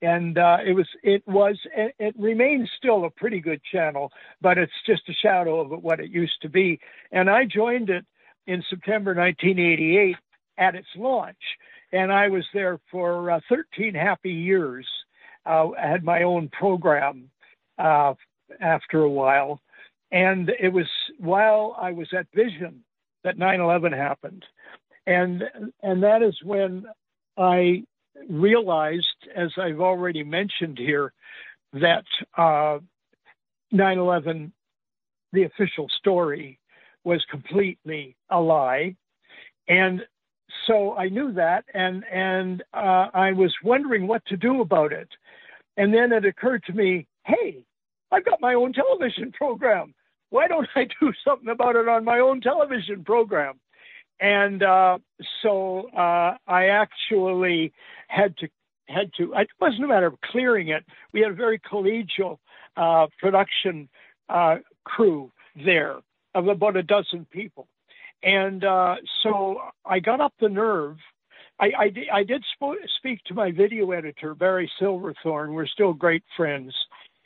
And 0.02 0.36
uh, 0.36 0.58
it 0.66 0.72
was, 0.72 0.86
it 1.02 1.22
was, 1.26 1.58
it, 1.74 1.94
it 1.98 2.14
remains 2.18 2.68
still 2.76 3.04
a 3.04 3.10
pretty 3.10 3.40
good 3.40 3.62
channel, 3.72 4.12
but 4.42 4.58
it's 4.58 4.72
just 4.84 5.08
a 5.08 5.14
shadow 5.14 5.60
of 5.60 5.82
what 5.82 6.00
it 6.00 6.10
used 6.10 6.42
to 6.42 6.50
be. 6.50 6.78
And 7.12 7.30
I 7.30 7.46
joined 7.46 7.88
it 7.88 8.04
in 8.46 8.62
September 8.68 9.14
1988 9.14 10.16
at 10.58 10.74
its 10.74 10.88
launch, 10.96 11.36
and 11.92 12.12
I 12.12 12.28
was 12.28 12.44
there 12.52 12.78
for 12.90 13.40
13 13.48 13.94
happy 13.94 14.32
years 14.32 14.86
uh, 14.86 15.05
I 15.46 15.88
had 15.88 16.04
my 16.04 16.22
own 16.22 16.48
program 16.48 17.30
uh, 17.78 18.14
after 18.60 19.02
a 19.02 19.10
while. 19.10 19.60
And 20.12 20.50
it 20.60 20.72
was 20.72 20.86
while 21.18 21.76
I 21.80 21.92
was 21.92 22.08
at 22.16 22.26
Vision 22.34 22.84
that 23.24 23.38
9 23.38 23.60
11 23.60 23.92
happened. 23.92 24.44
And, 25.06 25.42
and 25.82 26.02
that 26.02 26.22
is 26.22 26.36
when 26.42 26.86
I 27.36 27.84
realized, 28.28 29.06
as 29.34 29.50
I've 29.56 29.80
already 29.80 30.22
mentioned 30.22 30.78
here, 30.78 31.12
that 31.72 32.04
uh, 32.36 32.78
9 33.72 33.98
uh, 33.98 34.02
11, 34.02 34.52
the 35.32 35.44
official 35.44 35.88
story, 35.98 36.58
was 37.04 37.24
completely 37.30 38.16
a 38.30 38.40
lie. 38.40 38.96
And 39.68 40.02
so 40.66 40.96
I 40.96 41.08
knew 41.08 41.32
that, 41.32 41.64
and 41.74 42.04
and 42.10 42.62
uh, 42.72 43.08
I 43.14 43.32
was 43.32 43.54
wondering 43.62 44.06
what 44.06 44.24
to 44.26 44.36
do 44.36 44.60
about 44.60 44.92
it. 44.92 45.08
And 45.76 45.92
then 45.92 46.12
it 46.12 46.24
occurred 46.24 46.64
to 46.64 46.72
me, 46.72 47.06
hey, 47.24 47.64
I've 48.10 48.24
got 48.24 48.40
my 48.40 48.54
own 48.54 48.72
television 48.72 49.32
program. 49.32 49.94
Why 50.30 50.48
don't 50.48 50.68
I 50.74 50.88
do 51.00 51.12
something 51.24 51.48
about 51.48 51.76
it 51.76 51.88
on 51.88 52.04
my 52.04 52.20
own 52.20 52.40
television 52.40 53.04
program? 53.04 53.60
and 54.20 54.62
uh, 54.62 54.98
so 55.42 55.88
uh, 55.96 56.36
I 56.46 56.66
actually 56.66 57.72
had 58.08 58.36
to 58.38 58.48
had 58.88 59.12
to. 59.14 59.34
It 59.34 59.48
wasn't 59.60 59.84
a 59.84 59.88
matter 59.88 60.06
of 60.06 60.20
clearing 60.20 60.68
it. 60.68 60.84
We 61.12 61.20
had 61.20 61.32
a 61.32 61.34
very 61.34 61.58
collegial 61.58 62.38
uh, 62.76 63.08
production 63.18 63.88
uh, 64.28 64.56
crew 64.84 65.32
there 65.64 65.96
of 66.34 66.48
about 66.48 66.76
a 66.76 66.82
dozen 66.82 67.26
people, 67.30 67.68
and 68.22 68.64
uh, 68.64 68.96
so 69.22 69.60
I 69.84 70.00
got 70.00 70.20
up 70.20 70.34
the 70.40 70.48
nerve. 70.48 70.96
I, 71.58 71.66
I, 71.78 72.18
I 72.18 72.22
did 72.22 72.44
sp- 72.52 72.84
speak 72.98 73.22
to 73.24 73.34
my 73.34 73.50
video 73.50 73.90
editor 73.92 74.34
Barry 74.34 74.70
Silverthorne. 74.78 75.52
We're 75.52 75.66
still 75.66 75.92
great 75.92 76.22
friends, 76.36 76.74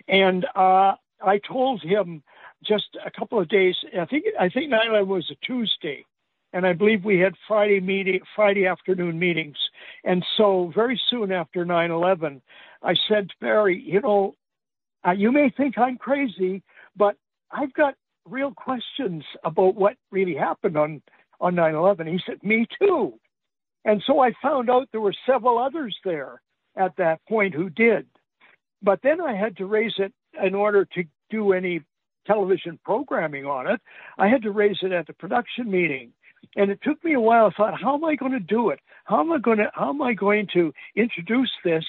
and 0.08 0.44
uh, 0.54 0.94
I 1.22 1.40
told 1.46 1.82
him 1.82 2.22
just 2.64 2.96
a 3.04 3.10
couple 3.10 3.40
of 3.40 3.48
days. 3.48 3.74
I 3.98 4.04
think 4.04 4.24
I 4.38 4.48
think 4.48 4.70
9/11 4.72 5.06
was 5.06 5.30
a 5.30 5.46
Tuesday, 5.46 6.04
and 6.52 6.66
I 6.66 6.72
believe 6.72 7.04
we 7.04 7.18
had 7.18 7.34
Friday 7.48 7.80
meeting, 7.80 8.20
Friday 8.36 8.66
afternoon 8.66 9.18
meetings. 9.18 9.56
And 10.04 10.24
so 10.36 10.72
very 10.74 11.00
soon 11.10 11.32
after 11.32 11.64
9/11, 11.64 12.40
I 12.82 12.94
said 13.08 13.28
to 13.28 13.34
Barry, 13.40 13.80
you 13.80 14.00
know, 14.00 14.36
uh, 15.06 15.12
you 15.12 15.32
may 15.32 15.50
think 15.50 15.76
I'm 15.78 15.96
crazy, 15.96 16.62
but 16.96 17.16
I've 17.50 17.72
got 17.74 17.94
real 18.26 18.52
questions 18.52 19.24
about 19.44 19.74
what 19.74 19.96
really 20.10 20.34
happened 20.34 20.76
on 20.76 21.02
on 21.40 21.54
9/11. 21.54 22.06
He 22.06 22.20
said, 22.24 22.42
me 22.42 22.66
too. 22.78 23.18
And 23.84 24.02
so 24.06 24.20
I 24.20 24.32
found 24.42 24.70
out 24.70 24.88
there 24.92 25.00
were 25.00 25.14
several 25.26 25.58
others 25.58 25.96
there 26.04 26.40
at 26.76 26.96
that 26.96 27.24
point 27.28 27.54
who 27.54 27.70
did. 27.70 28.06
But 28.82 29.00
then 29.02 29.20
I 29.20 29.34
had 29.34 29.56
to 29.58 29.66
raise 29.66 29.94
it 29.98 30.12
in 30.42 30.54
order 30.54 30.84
to 30.94 31.04
do 31.30 31.52
any 31.52 31.82
television 32.26 32.78
programming 32.84 33.46
on 33.46 33.66
it. 33.66 33.80
I 34.18 34.28
had 34.28 34.42
to 34.42 34.50
raise 34.50 34.78
it 34.82 34.92
at 34.92 35.06
the 35.06 35.12
production 35.14 35.70
meeting. 35.70 36.12
And 36.56 36.70
it 36.70 36.80
took 36.82 37.02
me 37.04 37.14
a 37.14 37.20
while. 37.20 37.46
I 37.46 37.50
thought, 37.50 37.80
how 37.80 37.94
am 37.94 38.04
I 38.04 38.14
going 38.14 38.32
to 38.32 38.40
do 38.40 38.70
it? 38.70 38.80
How 39.04 39.20
am 39.20 39.32
I 39.32 39.38
going 39.38 39.58
to 39.58 39.70
how 39.74 39.90
am 39.90 40.00
I 40.02 40.14
going 40.14 40.46
to 40.54 40.72
introduce 40.96 41.50
this 41.64 41.84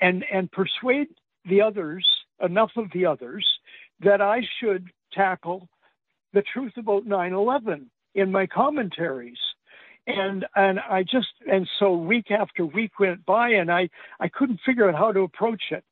and 0.00 0.24
and 0.32 0.50
persuade 0.52 1.08
the 1.48 1.60
others, 1.62 2.06
enough 2.40 2.70
of 2.76 2.86
the 2.92 3.06
others, 3.06 3.46
that 4.00 4.20
I 4.20 4.42
should 4.60 4.90
tackle 5.12 5.68
the 6.32 6.42
truth 6.42 6.76
about 6.76 7.06
9/11 7.06 7.86
in 8.14 8.30
my 8.30 8.46
commentaries. 8.46 9.38
And 10.06 10.46
and 10.54 10.78
I 10.78 11.02
just 11.02 11.32
and 11.50 11.68
so 11.78 11.94
week 11.96 12.30
after 12.30 12.64
week 12.64 13.00
went 13.00 13.26
by 13.26 13.50
and 13.50 13.72
I 13.72 13.88
I 14.20 14.28
couldn't 14.28 14.60
figure 14.64 14.88
out 14.88 14.94
how 14.94 15.12
to 15.12 15.20
approach 15.20 15.64
it. 15.70 15.84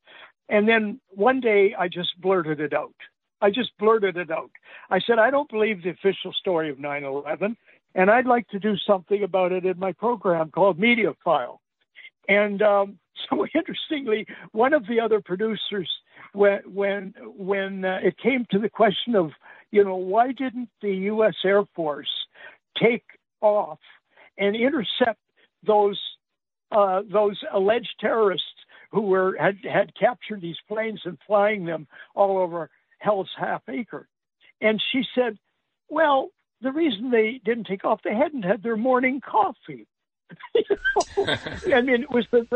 And 0.49 0.69
then 0.69 1.01
one 1.11 1.41
day 1.41 1.75
I 1.79 1.89
just 1.89 2.21
blurted 2.21 2.61
it 2.61 2.73
out. 2.73 2.95
I 3.41 3.51
just 3.51 3.77
blurted 3.79 4.17
it 4.17 4.31
out. 4.31 4.51
I 4.91 5.01
said, 5.01 5.19
I 5.19 5.31
don't 5.31 5.51
believe 5.51 5.83
the 5.83 5.91
official 5.91 6.33
story 6.33 6.71
of 6.71 6.79
9 6.79 7.05
11, 7.05 7.57
and 7.95 8.11
I'd 8.11 8.27
like 8.27 8.49
to 8.49 8.59
do 8.59 8.77
something 8.87 9.23
about 9.23 9.53
it 9.53 9.65
in 9.65 9.79
my 9.79 9.93
program 9.93 10.51
called 10.51 10.79
Media 10.79 11.13
File. 11.23 11.61
And 12.29 12.63
um, 12.63 12.99
so, 13.29 13.47
interestingly, 13.55 14.27
one 14.53 14.73
of 14.73 14.87
the 14.87 15.01
other 15.01 15.21
producers, 15.21 15.91
when 16.33 16.61
when 16.65 17.15
when 17.37 17.85
uh, 17.85 17.99
it 18.03 18.17
came 18.19 18.47
to 18.51 18.59
the 18.59 18.71
question 18.71 19.15
of, 19.15 19.31
you 19.71 19.85
know, 19.85 19.97
why 19.97 20.33
didn't 20.33 20.71
the 20.81 20.95
U.S. 21.13 21.35
Air 21.45 21.65
Force 21.75 22.09
take 22.81 23.05
off 23.41 23.79
and 24.39 24.57
intercept 24.57 25.21
those 25.67 26.01
uh, 26.73 27.03
those 27.11 27.39
alleged 27.53 27.95
terrorists 28.01 28.47
who 28.91 29.03
were 29.03 29.37
had 29.39 29.59
had 29.65 29.93
captured 29.99 30.41
these 30.41 30.57
planes 30.69 31.01
and 31.05 31.19
flying 31.27 31.65
them 31.65 31.87
all 32.15 32.39
over 32.39 32.71
Hell's 32.99 33.31
Half 33.39 33.63
Acre. 33.69 34.09
And 34.61 34.83
she 34.93 35.03
said, 35.15 35.39
Well, 35.89 36.31
the 36.63 36.73
reason 36.73 37.11
they 37.11 37.41
didn't 37.45 37.67
take 37.67 37.85
off, 37.85 38.01
they 38.03 38.15
hadn't 38.15 38.45
had 38.45 38.63
their 38.63 38.77
morning 38.77 39.21
coffee. 39.21 39.87
I 41.17 41.81
mean, 41.83 42.03
it 42.03 42.11
was 42.11 42.27
the 42.33 42.47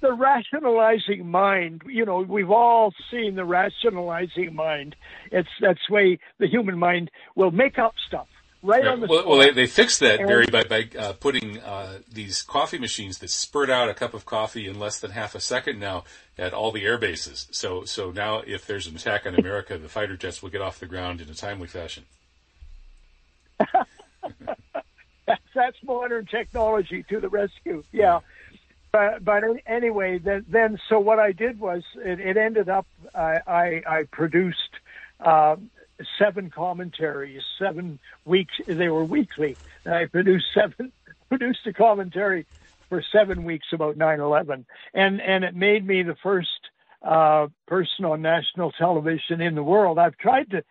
the 0.00 0.12
rationalizing 0.12 1.26
mind. 1.28 1.82
You 1.86 2.04
know, 2.04 2.20
we've 2.20 2.50
all 2.50 2.94
seen 3.10 3.34
the 3.34 3.44
rationalizing 3.44 4.54
mind. 4.54 4.96
It's 5.32 5.48
that's 5.60 5.90
way 5.90 6.18
the 6.38 6.46
human 6.46 6.78
mind 6.78 7.10
will 7.34 7.50
make 7.50 7.78
up 7.78 7.94
stuff 8.06 8.28
right, 8.62 8.82
right. 8.82 8.86
on 8.86 9.00
the. 9.00 9.06
Well, 9.06 9.28
well 9.28 9.38
they, 9.38 9.50
they 9.50 9.66
fixed 9.66 10.00
that, 10.00 10.18
Barrie, 10.18 10.46
by 10.46 10.64
by 10.64 10.88
uh, 10.98 11.12
putting 11.14 11.58
uh, 11.60 11.98
these 12.10 12.42
coffee 12.42 12.78
machines 12.78 13.18
that 13.18 13.30
spurt 13.30 13.70
out 13.70 13.88
a 13.88 13.94
cup 13.94 14.14
of 14.14 14.24
coffee 14.24 14.66
in 14.68 14.78
less 14.78 15.00
than 15.00 15.10
half 15.12 15.34
a 15.34 15.40
second 15.40 15.78
now 15.78 16.04
at 16.38 16.52
all 16.52 16.72
the 16.72 16.84
air 16.84 16.98
bases. 16.98 17.48
So 17.50 17.84
so 17.84 18.10
now 18.10 18.38
if 18.46 18.66
there's 18.66 18.86
an 18.86 18.96
attack 18.96 19.26
on 19.26 19.34
America, 19.34 19.78
the 19.78 19.88
fighter 19.88 20.16
jets 20.16 20.42
will 20.42 20.50
get 20.50 20.60
off 20.60 20.80
the 20.80 20.86
ground 20.86 21.20
in 21.20 21.28
a 21.28 21.34
timely 21.34 21.68
fashion. 21.68 22.04
that's, 23.58 23.88
that's 25.54 25.76
modern 25.84 26.26
technology 26.26 27.04
to 27.08 27.20
the 27.20 27.28
rescue. 27.28 27.82
Yeah. 27.92 28.20
But, 28.92 29.24
but 29.24 29.42
anyway, 29.66 30.18
then, 30.18 30.46
then 30.48 30.78
so 30.88 30.98
what 30.98 31.18
I 31.18 31.32
did 31.32 31.60
was 31.60 31.82
it, 31.96 32.18
it 32.18 32.38
ended 32.38 32.70
up 32.70 32.86
I, 33.14 33.40
I, 33.46 33.82
I 33.86 34.02
produced 34.10 34.70
uh, 35.20 35.56
seven 36.18 36.50
commentaries, 36.50 37.42
seven 37.58 37.98
weeks. 38.24 38.54
They 38.66 38.88
were 38.88 39.04
weekly. 39.04 39.56
And 39.84 39.94
I 39.94 40.06
produced 40.06 40.46
seven, 40.54 40.92
produced 41.28 41.66
a 41.66 41.72
commentary 41.72 42.46
for 42.88 43.02
seven 43.12 43.44
weeks 43.44 43.66
about 43.72 43.96
9/11, 43.96 44.64
and 44.94 45.20
and 45.20 45.44
it 45.44 45.54
made 45.54 45.86
me 45.86 46.02
the 46.02 46.16
first 46.22 46.48
uh, 47.02 47.48
person 47.66 48.04
on 48.04 48.22
national 48.22 48.72
television 48.72 49.40
in 49.40 49.54
the 49.54 49.62
world. 49.62 49.98
I've 49.98 50.16
tried 50.18 50.50
to 50.50 50.62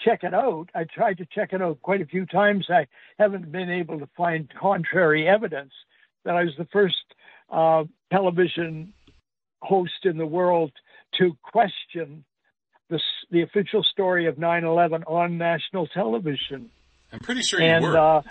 check 0.00 0.22
it 0.22 0.34
out. 0.34 0.68
I 0.74 0.84
tried 0.84 1.18
to 1.18 1.26
check 1.26 1.52
it 1.52 1.62
out 1.62 1.82
quite 1.82 2.00
a 2.00 2.06
few 2.06 2.26
times. 2.26 2.66
I 2.68 2.86
haven't 3.18 3.50
been 3.50 3.70
able 3.70 3.98
to 3.98 4.08
find 4.16 4.52
contrary 4.60 5.28
evidence 5.28 5.72
that 6.24 6.36
I 6.36 6.44
was 6.44 6.54
the 6.56 6.68
first 6.72 7.02
uh, 7.50 7.84
television 8.12 8.92
host 9.60 10.04
in 10.04 10.18
the 10.18 10.26
world 10.26 10.72
to 11.18 11.36
question 11.42 12.24
the, 12.92 13.00
the 13.30 13.42
official 13.42 13.82
story 13.82 14.26
of 14.26 14.36
9/11 14.36 15.02
on 15.06 15.38
national 15.38 15.86
television. 15.88 16.70
I'm 17.12 17.20
pretty 17.20 17.42
sure 17.42 17.60
and, 17.60 17.84
you 17.84 17.90
were. 17.90 17.98
Uh, 17.98 18.22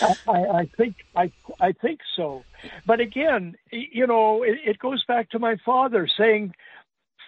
I, 0.28 0.32
I, 0.32 0.70
think 0.76 0.96
I 1.14 1.32
I 1.60 1.72
think 1.72 2.00
so, 2.16 2.44
but 2.86 3.00
again, 3.00 3.56
you 3.70 4.06
know, 4.06 4.42
it, 4.42 4.58
it 4.64 4.78
goes 4.78 5.04
back 5.06 5.30
to 5.30 5.38
my 5.38 5.56
father 5.64 6.08
saying, 6.18 6.54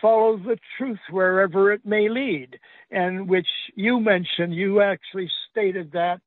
"Follow 0.01 0.37
the 0.37 0.59
truth 0.77 0.99
wherever 1.11 1.73
it 1.73 1.85
may 1.85 2.09
lead," 2.09 2.59
and 2.91 3.29
which 3.29 3.49
you 3.75 4.01
mentioned. 4.01 4.55
You 4.55 4.81
actually 4.81 5.31
stated 5.51 5.93
that, 5.93 6.21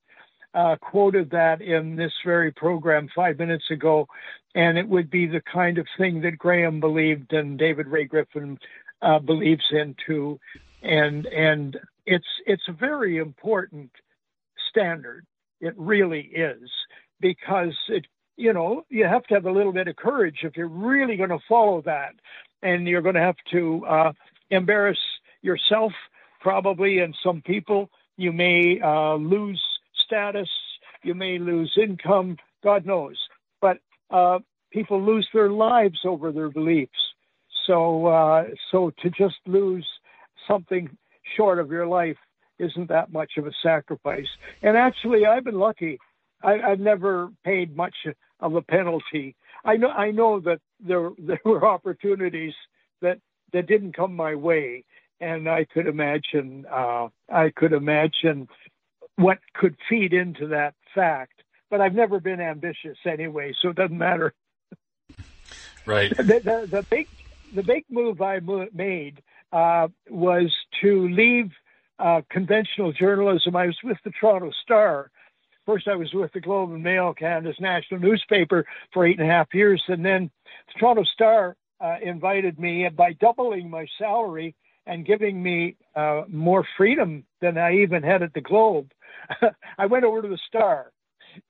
uh, 0.54 0.78
quoted 0.82 1.32
that 1.32 1.62
in 1.62 1.96
this 1.96 2.14
very 2.26 2.52
program 2.52 3.10
five 3.16 3.38
minutes 3.38 3.70
ago, 3.70 4.08
and 4.56 4.78
it 4.78 4.88
would 4.88 5.12
be 5.12 5.28
the 5.28 5.42
kind 5.42 5.78
of 5.78 5.88
thing 5.98 6.22
that 6.22 6.38
Graeme 6.38 6.80
believed 6.80 7.34
and 7.34 7.60
David 7.60 7.88
Ray 7.88 8.06
Griffin 8.06 8.58
uh, 9.02 9.20
believes 9.20 9.66
in 9.72 9.96
too, 10.06 10.40
and 10.82 11.26
and 11.28 11.78
it's 12.06 12.28
it's 12.46 12.68
a 12.68 12.74
very 12.74 13.18
important 13.18 13.92
standard. 14.70 15.26
It 15.62 15.74
really 15.78 16.22
is 16.22 16.70
because 17.20 17.76
it 17.90 18.06
you 18.38 18.54
know 18.54 18.86
you 18.90 19.06
have 19.06 19.24
to 19.26 19.34
have 19.36 19.46
a 19.46 19.52
little 19.52 19.74
bit 19.74 19.88
of 19.88 19.96
courage 19.96 20.40
if 20.44 20.58
you're 20.58 20.68
really 20.68 21.18
going 21.18 21.30
to 21.30 21.40
follow 21.48 21.82
that, 21.84 22.14
and 22.62 22.88
you're 22.88 23.02
going 23.02 23.16
to 23.16 23.22
have 23.22 23.38
to 23.52 23.86
uh, 23.86 24.14
embarrass 24.50 25.00
yourself 25.42 25.92
probably 26.42 27.00
and 27.00 27.16
some 27.24 27.42
people. 27.42 27.90
You 28.18 28.34
may 28.34 28.80
uh, 28.82 29.16
lose 29.16 29.62
status, 30.06 30.50
you 31.04 31.14
may 31.14 31.40
lose 31.40 31.72
income, 31.82 32.38
God 32.64 32.86
knows, 32.86 33.18
but 33.62 33.78
uh, 34.10 34.40
people 34.72 35.02
lose 35.02 35.28
their 35.34 35.50
lives 35.50 36.00
over 36.04 36.32
their 36.32 36.50
beliefs 36.50 37.00
so, 37.70 38.08
uh, 38.08 38.46
so 38.72 38.92
to 39.04 39.10
just 39.12 39.36
lose 39.46 39.88
something 40.48 40.90
short 41.38 41.60
of 41.60 41.70
your 41.70 41.86
life 41.86 42.18
isn't 42.58 42.90
that 42.90 43.14
much 43.14 43.34
of 43.38 43.46
a 43.46 43.52
sacrifice. 43.62 44.28
And 44.64 44.76
actually, 44.76 45.26
I've 45.26 45.44
been 45.44 45.60
lucky. 45.60 46.00
I, 46.42 46.58
have 46.70 46.80
never 46.80 47.30
paid 47.46 47.76
much 47.76 47.96
of 48.40 48.56
a 48.56 48.62
penalty. 48.62 49.36
I 49.64 49.76
know, 49.76 49.90
I 49.90 50.10
know 50.12 50.40
that 50.40 50.60
there 50.80 51.12
there 51.20 51.42
were 51.46 51.66
opportunities 51.66 52.54
that 53.02 53.20
that 53.54 53.68
didn't 53.68 53.96
come 53.96 54.16
my 54.16 54.36
way, 54.36 54.84
and 55.22 55.48
I 55.48 55.66
could 55.66 55.86
imagine 55.86 56.66
uh, 56.72 57.10
I 57.32 57.52
could 57.56 57.74
imagine 57.74 58.48
what 59.18 59.38
could 59.54 59.76
feed 59.88 60.14
into 60.14 60.48
that 60.48 60.74
fact. 60.96 61.44
But 61.70 61.82
I've 61.82 61.94
never 61.94 62.20
been 62.20 62.42
ambitious 62.42 62.98
anyway, 63.06 63.54
so 63.62 63.70
it 63.70 63.76
doesn't 63.76 63.98
matter. 63.98 64.34
Right. 65.86 66.12
The, 66.18 66.40
the, 66.40 66.68
the 66.70 66.86
big 66.90 67.08
the 67.54 67.64
big 67.64 67.86
move 67.90 68.22
I 68.22 68.40
made 68.74 69.22
uh, 69.52 69.88
was 70.10 70.54
to 70.82 71.10
leave 71.10 71.52
uh, 72.00 72.22
conventional 72.30 72.92
journalism. 72.94 73.56
I 73.56 73.68
was 73.68 73.78
with 73.84 73.98
the 74.04 74.12
Toronto 74.12 74.52
Star. 74.64 75.12
First, 75.66 75.88
I 75.88 75.96
was 75.96 76.14
with 76.14 76.32
the 76.34 76.40
Globe 76.40 76.72
and 76.72 76.84
Mail, 76.84 77.14
Canada's 77.14 77.60
national 77.60 78.00
newspaper, 78.00 78.66
for 78.94 79.06
eight 79.06 79.20
and 79.20 79.30
a 79.30 79.32
half 79.32 79.54
years, 79.54 79.84
and 79.88 80.04
then 80.04 80.32
the 80.68 80.80
Toronto 80.80 81.04
Star 81.04 81.56
uh, 81.82 81.98
invited 82.02 82.60
me 82.60 82.88
by 82.90 83.14
doubling 83.14 83.70
my 83.70 83.86
salary 83.98 84.56
and 84.86 85.06
giving 85.06 85.42
me 85.42 85.78
uh, 85.96 86.24
more 86.28 86.66
freedom 86.78 87.24
than 87.42 87.58
I 87.58 87.78
even 87.78 88.02
had 88.02 88.24
at 88.24 88.34
the 88.34 88.42
Globe. 88.42 88.92
I 89.78 89.86
went 89.86 90.06
over 90.06 90.22
to 90.22 90.28
the 90.28 90.40
Star, 90.48 90.92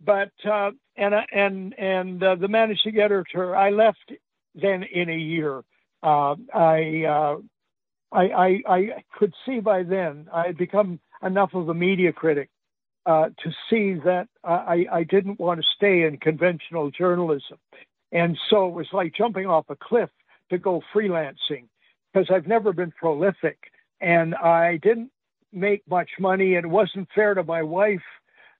but 0.04 0.32
uh, 0.50 0.72
and 0.98 1.16
and 1.32 1.80
and 1.80 2.24
uh, 2.24 2.36
the 2.36 2.48
managing 2.48 3.00
editor, 3.00 3.56
I 3.56 3.70
left 3.70 4.12
then 4.56 4.84
in 4.84 5.10
a 5.10 5.18
year. 5.18 5.64
Uh, 6.02 6.36
I, 6.54 7.04
uh, 7.06 7.38
I 8.12 9.04
could 9.18 9.34
see 9.46 9.60
by 9.60 9.84
then 9.84 10.28
I 10.34 10.48
had 10.48 10.58
become 10.58 11.00
enough 11.22 11.54
of 11.54 11.70
a 11.70 11.74
media 11.74 12.14
critic 12.14 12.50
uh, 13.06 13.30
to 13.44 13.52
see 13.70 13.94
that 14.06 14.28
I, 14.44 14.86
I 14.92 15.04
didn't 15.04 15.40
want 15.40 15.60
to 15.60 15.66
stay 15.76 16.04
in 16.04 16.18
conventional 16.18 16.92
journalism, 16.92 17.58
and 18.12 18.38
so 18.50 18.68
it 18.68 18.74
was 18.74 18.88
like 18.94 19.14
jumping 19.16 19.46
off 19.46 19.66
a 19.70 19.76
cliff 19.76 20.10
to 20.50 20.58
go 20.58 20.82
freelancing 20.94 21.68
because 22.14 22.30
I've 22.34 22.48
never 22.48 22.74
been 22.74 22.92
prolific 22.92 23.58
and 24.02 24.36
I 24.36 24.78
didn't 24.78 25.12
make 25.52 25.84
much 25.90 26.10
money 26.20 26.56
and 26.56 26.66
it 26.66 26.70
wasn't 26.70 27.10
fair 27.14 27.34
to 27.34 27.44
my 27.44 27.62
wife 27.62 28.02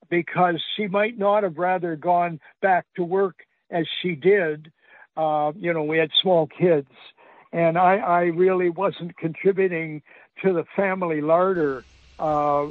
because 0.10 0.62
she 0.76 0.88
might 0.88 1.18
not 1.18 1.44
have 1.44 1.58
rather 1.58 1.96
gone 1.96 2.40
back 2.62 2.86
to 2.96 3.04
work 3.04 3.40
as 3.72 3.86
she 4.02 4.16
did. 4.16 4.72
Uh, 5.18 5.52
you 5.56 5.74
know, 5.74 5.84
we 5.84 5.98
had 5.98 6.10
small 6.22 6.48
kids 6.48 6.88
and 7.52 7.78
I, 7.78 7.98
I 7.98 8.22
really 8.26 8.70
wasn't 8.70 9.18
contributing 9.18 10.02
to 10.44 10.54
the 10.54 10.66
family 10.76 11.22
larder 11.22 11.84
uh, 12.20 12.68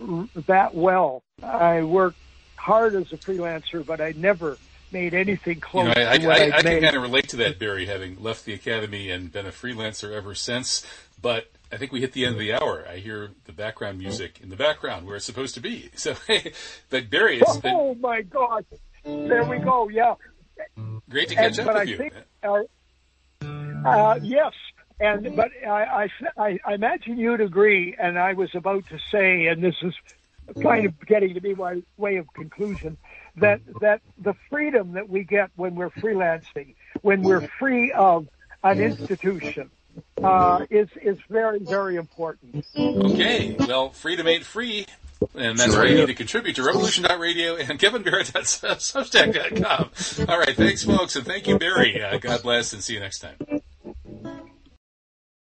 that 0.46 0.74
well. 0.74 1.22
I 1.42 1.82
worked 1.82 2.18
hard 2.56 2.94
as 2.94 3.12
a 3.12 3.16
freelancer, 3.16 3.84
but 3.84 4.00
I 4.00 4.12
never 4.16 4.58
made 4.90 5.14
anything 5.14 5.60
close 5.60 5.88
you 5.88 5.94
know, 5.94 6.10
I, 6.10 6.18
to 6.18 6.26
what 6.26 6.40
I, 6.40 6.44
I 6.44 6.62
made. 6.62 6.64
can 6.64 6.82
kind 6.82 6.96
of 6.96 7.02
relate 7.02 7.28
to 7.30 7.36
that, 7.38 7.58
Barrie, 7.58 7.86
having 7.86 8.22
left 8.22 8.44
the 8.44 8.54
academy 8.54 9.10
and 9.10 9.30
been 9.30 9.46
a 9.46 9.50
freelancer 9.50 10.12
ever 10.14 10.34
since. 10.34 10.86
But 11.20 11.50
I 11.72 11.76
think 11.76 11.92
we 11.92 12.00
hit 12.00 12.12
the 12.12 12.24
end 12.24 12.34
of 12.34 12.40
the 12.40 12.54
hour. 12.54 12.86
I 12.88 12.96
hear 12.96 13.30
the 13.44 13.52
background 13.52 13.98
music 13.98 14.40
in 14.42 14.48
the 14.48 14.56
background 14.56 15.06
where 15.06 15.16
it's 15.16 15.24
supposed 15.24 15.54
to 15.54 15.60
be. 15.60 15.90
So, 15.98 16.14
but 16.90 17.10
Barrie, 17.10 17.40
it's 17.40 17.56
been 17.58 17.74
Oh 17.74 17.94
my 17.96 18.22
God! 18.22 18.64
There 19.04 19.44
we 19.44 19.58
go. 19.58 19.88
Yeah, 19.88 20.14
great 21.10 21.28
to 21.28 21.34
catch 21.34 21.58
and, 21.58 21.60
up 21.60 21.66
but 21.66 21.74
with 21.74 21.80
I 21.80 21.90
you. 21.90 21.96
think, 21.96 22.14
uh, 22.42 23.88
uh, 23.88 24.20
yes, 24.22 24.52
and 25.00 25.24
mm-hmm. 25.24 25.36
but 25.36 25.50
I, 25.66 25.82
I, 25.82 26.08
I, 26.36 26.58
I 26.64 26.74
imagine 26.74 27.18
you'd 27.18 27.40
agree. 27.40 27.94
And 27.98 28.18
I 28.18 28.32
was 28.32 28.54
about 28.54 28.86
to 28.88 28.98
say, 29.10 29.46
and 29.46 29.62
this 29.62 29.76
is 29.82 29.94
kind 30.62 30.86
of 30.86 30.92
mm-hmm. 30.92 31.06
getting 31.06 31.34
to 31.34 31.40
be 31.40 31.54
my 31.54 31.82
way 31.96 32.16
of 32.16 32.32
conclusion, 32.32 32.96
that 33.36 33.60
mm-hmm. 33.60 33.78
that 33.80 34.00
the 34.18 34.34
freedom 34.50 34.92
that 34.92 35.08
we 35.08 35.24
get 35.24 35.50
when 35.56 35.74
we're 35.74 35.90
freelancing, 35.90 36.74
when 37.02 37.22
we're 37.22 37.48
free 37.58 37.92
of 37.92 38.28
an 38.64 38.80
institution, 38.80 39.70
uh, 40.22 40.66
is 40.70 40.88
is 41.00 41.18
very 41.28 41.60
very 41.60 41.96
important. 41.96 42.66
Okay, 42.76 43.56
well, 43.58 43.90
freedom 43.90 44.26
ain't 44.26 44.44
free. 44.44 44.86
And 45.34 45.58
that's 45.58 45.74
why 45.74 45.86
you 45.86 45.96
need 45.96 46.06
to 46.06 46.14
contribute 46.14 46.54
to 46.56 46.62
revolution.radio 46.62 47.56
and 47.56 47.80
kevinbarrett.substack.com. 47.80 50.28
All 50.28 50.38
right, 50.38 50.56
thanks, 50.56 50.84
folks, 50.84 51.16
and 51.16 51.26
thank 51.26 51.48
you, 51.48 51.58
Barrie. 51.58 52.00
Uh, 52.00 52.18
God 52.18 52.42
bless, 52.42 52.72
and 52.72 52.84
see 52.84 52.94
you 52.94 53.00
next 53.00 53.18
time. 53.18 53.34